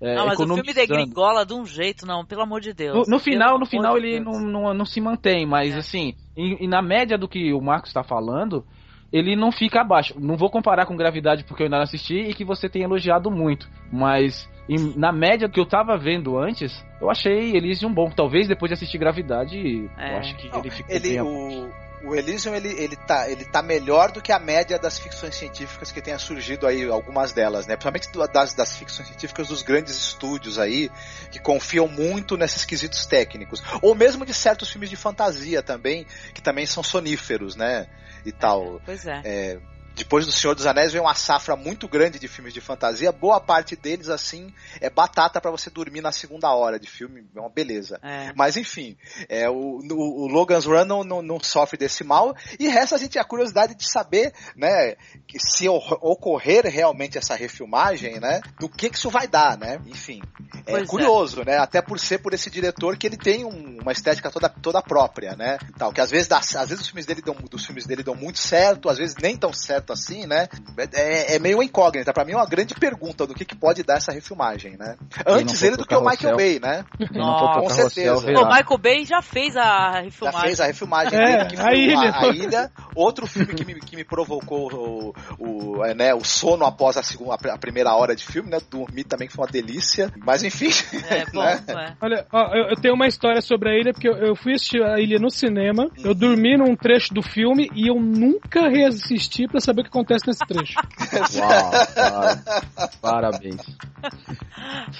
[0.00, 3.06] é, não, mas o filme degringola de um jeito, não, pelo amor de Deus.
[3.06, 5.78] No, no final, no final de ele não, não, não se mantém, mas É.
[5.78, 8.64] assim, e, e na média do que o Marcos está falando,
[9.12, 10.14] ele não fica abaixo.
[10.18, 13.30] Não vou comparar com Gravidade porque eu ainda não assisti e que você tem elogiado
[13.30, 18.10] muito, mas em- na média do que eu tava vendo antes, eu achei Elysium bom.
[18.10, 20.14] Talvez depois de assistir Gravidade, É.
[20.14, 21.70] eu acho que Não, ele ficou ele, bem o,
[22.04, 25.90] o Elysium ele, ele, tá, ele tá melhor do que a média das ficções científicas
[25.90, 27.74] que tenha surgido aí, algumas delas, né?
[27.76, 30.88] Principalmente do- das, das ficções científicas dos grandes estúdios aí,
[31.32, 33.60] que confiam muito nesses quesitos técnicos.
[33.82, 37.86] Ou mesmo de certos filmes de fantasia também, que também são soníferos, né?
[38.24, 38.80] E tal.
[38.84, 39.22] Pois é.
[39.24, 39.60] É,
[39.94, 43.12] depois do Senhor dos Anéis veio uma safra muito grande de filmes de fantasia.
[43.12, 47.26] Boa parte deles, assim, é batata pra você dormir na segunda hora de filme.
[47.36, 47.98] É uma beleza.
[48.02, 48.32] É.
[48.34, 48.96] Mas enfim,
[49.28, 52.34] é, o, o, o Logan's Run não, não, não sofre desse mal.
[52.58, 54.96] E resta a gente a curiosidade de saber, né,
[55.38, 59.80] se o- ocorrer realmente essa refilmagem, né, do que, que isso vai dar, né?
[59.86, 60.22] Enfim,
[60.66, 60.86] é Pois é.
[60.86, 61.58] curioso, né?
[61.58, 65.36] Até por ser por esse diretor que ele tem um- uma estética toda, toda própria,
[65.36, 65.58] né?
[65.78, 68.14] Tal, que às vezes, dá, às vezes os filmes dele dão, dos filmes dele dão
[68.14, 70.48] muito certo, às vezes nem tão certo assim, né?
[70.92, 72.12] É, é meio incógnita.
[72.12, 74.96] Pra mim é uma grande pergunta do que, que pode dar essa refilmagem, né?
[75.26, 76.36] Antes ele do que o Michael.
[76.36, 76.84] Bay, né?
[77.12, 78.16] Não com certeza.
[78.16, 79.60] O Michael Bay já fez a
[79.94, 80.40] Já refilmagem.
[80.42, 82.10] fez a refilmagem É, dele, que a foi ilha.
[82.10, 82.70] a, a ilha.
[82.94, 87.02] Outro filme que me, que me provocou o, o, é, né, o sono após a,
[87.02, 88.58] segunda, a primeira hora de filme, né?
[88.70, 90.12] Dormir também que foi uma delícia.
[90.24, 90.70] Mas enfim.
[91.08, 91.62] É bom, né?
[91.68, 91.92] é.
[92.00, 94.82] Olha, ó, eu, eu tenho uma história sobre a ilha, porque eu, eu fui assistir
[94.82, 99.60] a ilha no cinema, eu dormi num trecho do filme e eu nunca reassisti pra
[99.60, 100.74] saber o que acontece nesse trecho.
[101.38, 103.60] Uau, para- parabéns.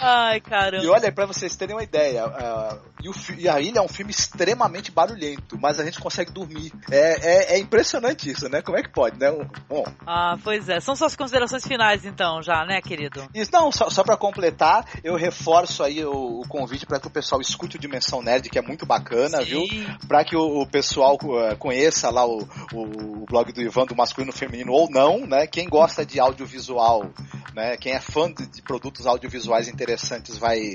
[0.00, 0.84] Ai, caramba.
[0.84, 3.88] E olha, pra vocês terem uma ideia, uh, e, o, e, a Ilha é um
[3.88, 6.72] filme extremamente barulhento, mas a gente consegue dormir.
[6.90, 8.62] É, é, é impressionante isso, né?
[8.62, 9.30] Como é que pode, né?
[9.68, 9.84] Bom.
[10.06, 10.80] Ah, pois é.
[10.80, 13.26] São suas considerações finais, então, já, né, querido?
[13.34, 17.10] Isso, não, só, só pra completar, eu reforço aí o, o convite para que o
[17.10, 19.44] pessoal escute o Dimensão Nerd, que é muito bacana, Sim.
[19.44, 19.66] viu?
[20.06, 23.96] Pra que o, o pessoal uh, conheça lá o, o, o blog do Ivan do
[23.96, 25.46] Masculino Feminino ou não, né?
[25.46, 27.10] Quem gosta de audiovisual,
[27.54, 27.76] né?
[27.76, 30.74] Quem é fã de, de produtos audiovisuais interessantes vai,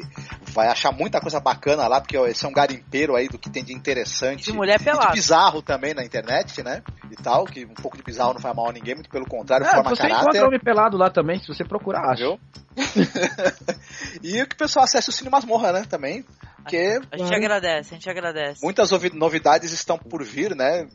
[0.51, 3.49] vai achar muita coisa bacana lá, porque ó, esse é um garimpeiro aí do que
[3.49, 4.45] tem de interessante.
[4.45, 5.07] De mulher pelada.
[5.07, 6.81] de bizarro também na internet, né?
[7.11, 9.65] E tal, que um pouco de bizarro não faz mal a ninguém, muito pelo contrário,
[9.65, 10.21] é, forma você caráter.
[10.21, 12.23] encontra homem pelado lá também, se você procurar, acha.
[12.23, 12.39] Viu?
[14.21, 15.85] e que o pessoal acesse o Cine Masmorra, né?
[15.89, 16.25] Também.
[16.65, 18.59] Porque, a gente agradece, a gente agradece.
[18.63, 20.87] Muitas novidades estão por vir, né?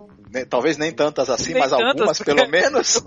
[0.49, 3.01] Talvez nem tantas assim, nem mas tantas, algumas pelo menos.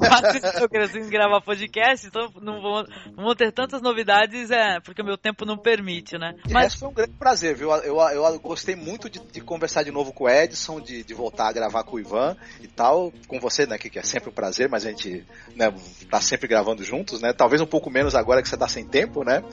[0.61, 2.85] Eu querendo gravar podcast, então não vou,
[3.17, 6.35] não vou ter tantas novidades, é, porque o meu tempo não permite, né?
[6.49, 7.69] Mas foi um grande prazer, viu?
[7.71, 11.13] Eu, eu, eu gostei muito de, de, conversar de novo com o Edson, de, de,
[11.13, 13.77] voltar a gravar com o Ivan e tal, com você, né?
[13.77, 15.25] Que, que é sempre um prazer, mas a gente
[15.55, 15.73] né,
[16.09, 17.33] tá sempre gravando juntos, né?
[17.33, 19.43] Talvez um pouco menos agora que você tá sem tempo, né?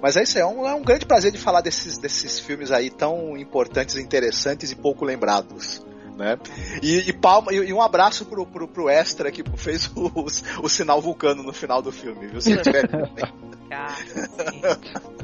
[0.00, 2.88] Mas é isso, é um, é um grande prazer de falar desses, desses filmes aí
[2.88, 5.84] tão importantes, interessantes e pouco lembrados.
[6.16, 6.38] Né?
[6.82, 10.26] E, e, palma, e, um abraço pro, pro, pro Extra que fez o, o,
[10.64, 12.40] o, sinal vulcano no final do filme, viu?
[12.40, 12.88] Tiver...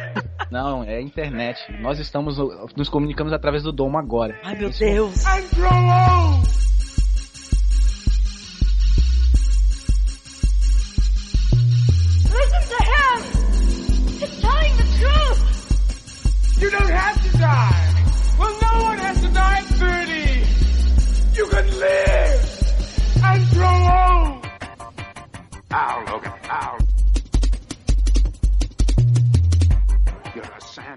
[0.50, 1.60] Não, é internet.
[1.80, 2.38] Nós estamos
[2.74, 4.40] nos comunicamos através do domo agora.
[4.42, 4.80] Ai, meu Isso.
[4.80, 5.22] Deus.
[12.38, 13.18] Listen to him!
[14.18, 15.40] He's telling the truth!
[16.62, 17.84] You don't have to die!
[18.38, 21.36] Well, no one has to die at 30!
[21.36, 22.42] You can live!
[23.24, 24.46] And grow old!
[25.72, 26.78] Ow, Logan, ow!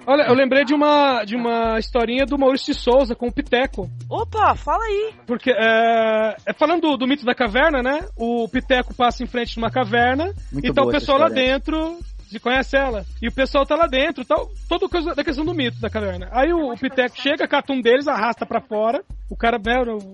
[0.05, 3.89] Olha, eu lembrei de uma, de uma historinha do Maurício de Souza com o Piteco.
[4.09, 5.13] Opa, fala aí.
[5.25, 8.05] Porque, é, é falando do, do, mito da caverna, né?
[8.17, 11.97] O Piteco passa em frente de uma caverna Muito e tá o pessoal lá dentro
[12.31, 13.05] você conhece ela?
[13.21, 16.29] E o pessoal tá lá dentro, tal, toda coisa da questão do mito da caverna.
[16.31, 19.03] Aí o, o Piteco chega, cata um deles, arrasta para fora.
[19.29, 19.57] O cara,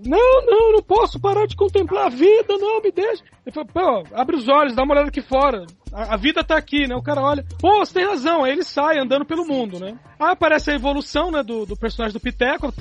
[0.05, 3.23] não, não, não posso parar de contemplar a vida, não, me deixa.
[3.45, 5.65] Ele fala, pô, abre os olhos, dá uma olhada aqui fora.
[5.91, 6.95] A, a, vida tá aqui, né?
[6.95, 8.43] O cara olha, pô, você tem razão.
[8.43, 9.97] Aí ele sai andando pelo mundo, né?
[10.19, 12.71] Aí aparece a evolução, né, do, do personagem do Piteco,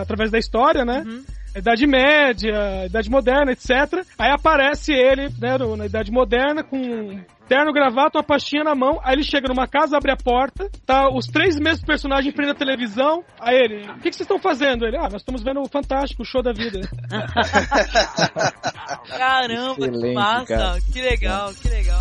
[0.00, 1.04] através da história, né?
[1.06, 1.24] Uhum.
[1.56, 4.04] Idade Média, Idade Moderna, etc.
[4.18, 9.00] Aí aparece ele, né, na Idade Moderna, com terno, gravata, uma pastinha na mão.
[9.02, 12.58] Aí ele chega numa casa, abre a porta, tá os três mesmos personagens prendendo a
[12.58, 13.24] televisão.
[13.40, 14.86] Aí ele, o que, vocês estão fazendo?
[14.86, 16.80] Ele, ah, nós estamos vendo o Fantástico, o show da vida.
[19.16, 20.46] Caramba, Excelente, que massa!
[20.46, 20.80] Cara.
[20.92, 22.00] Que legal, que legal.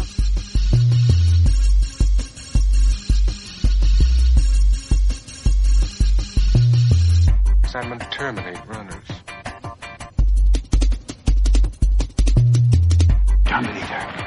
[7.67, 9.23] Simon, terminate runners.
[13.43, 14.24] Terminator.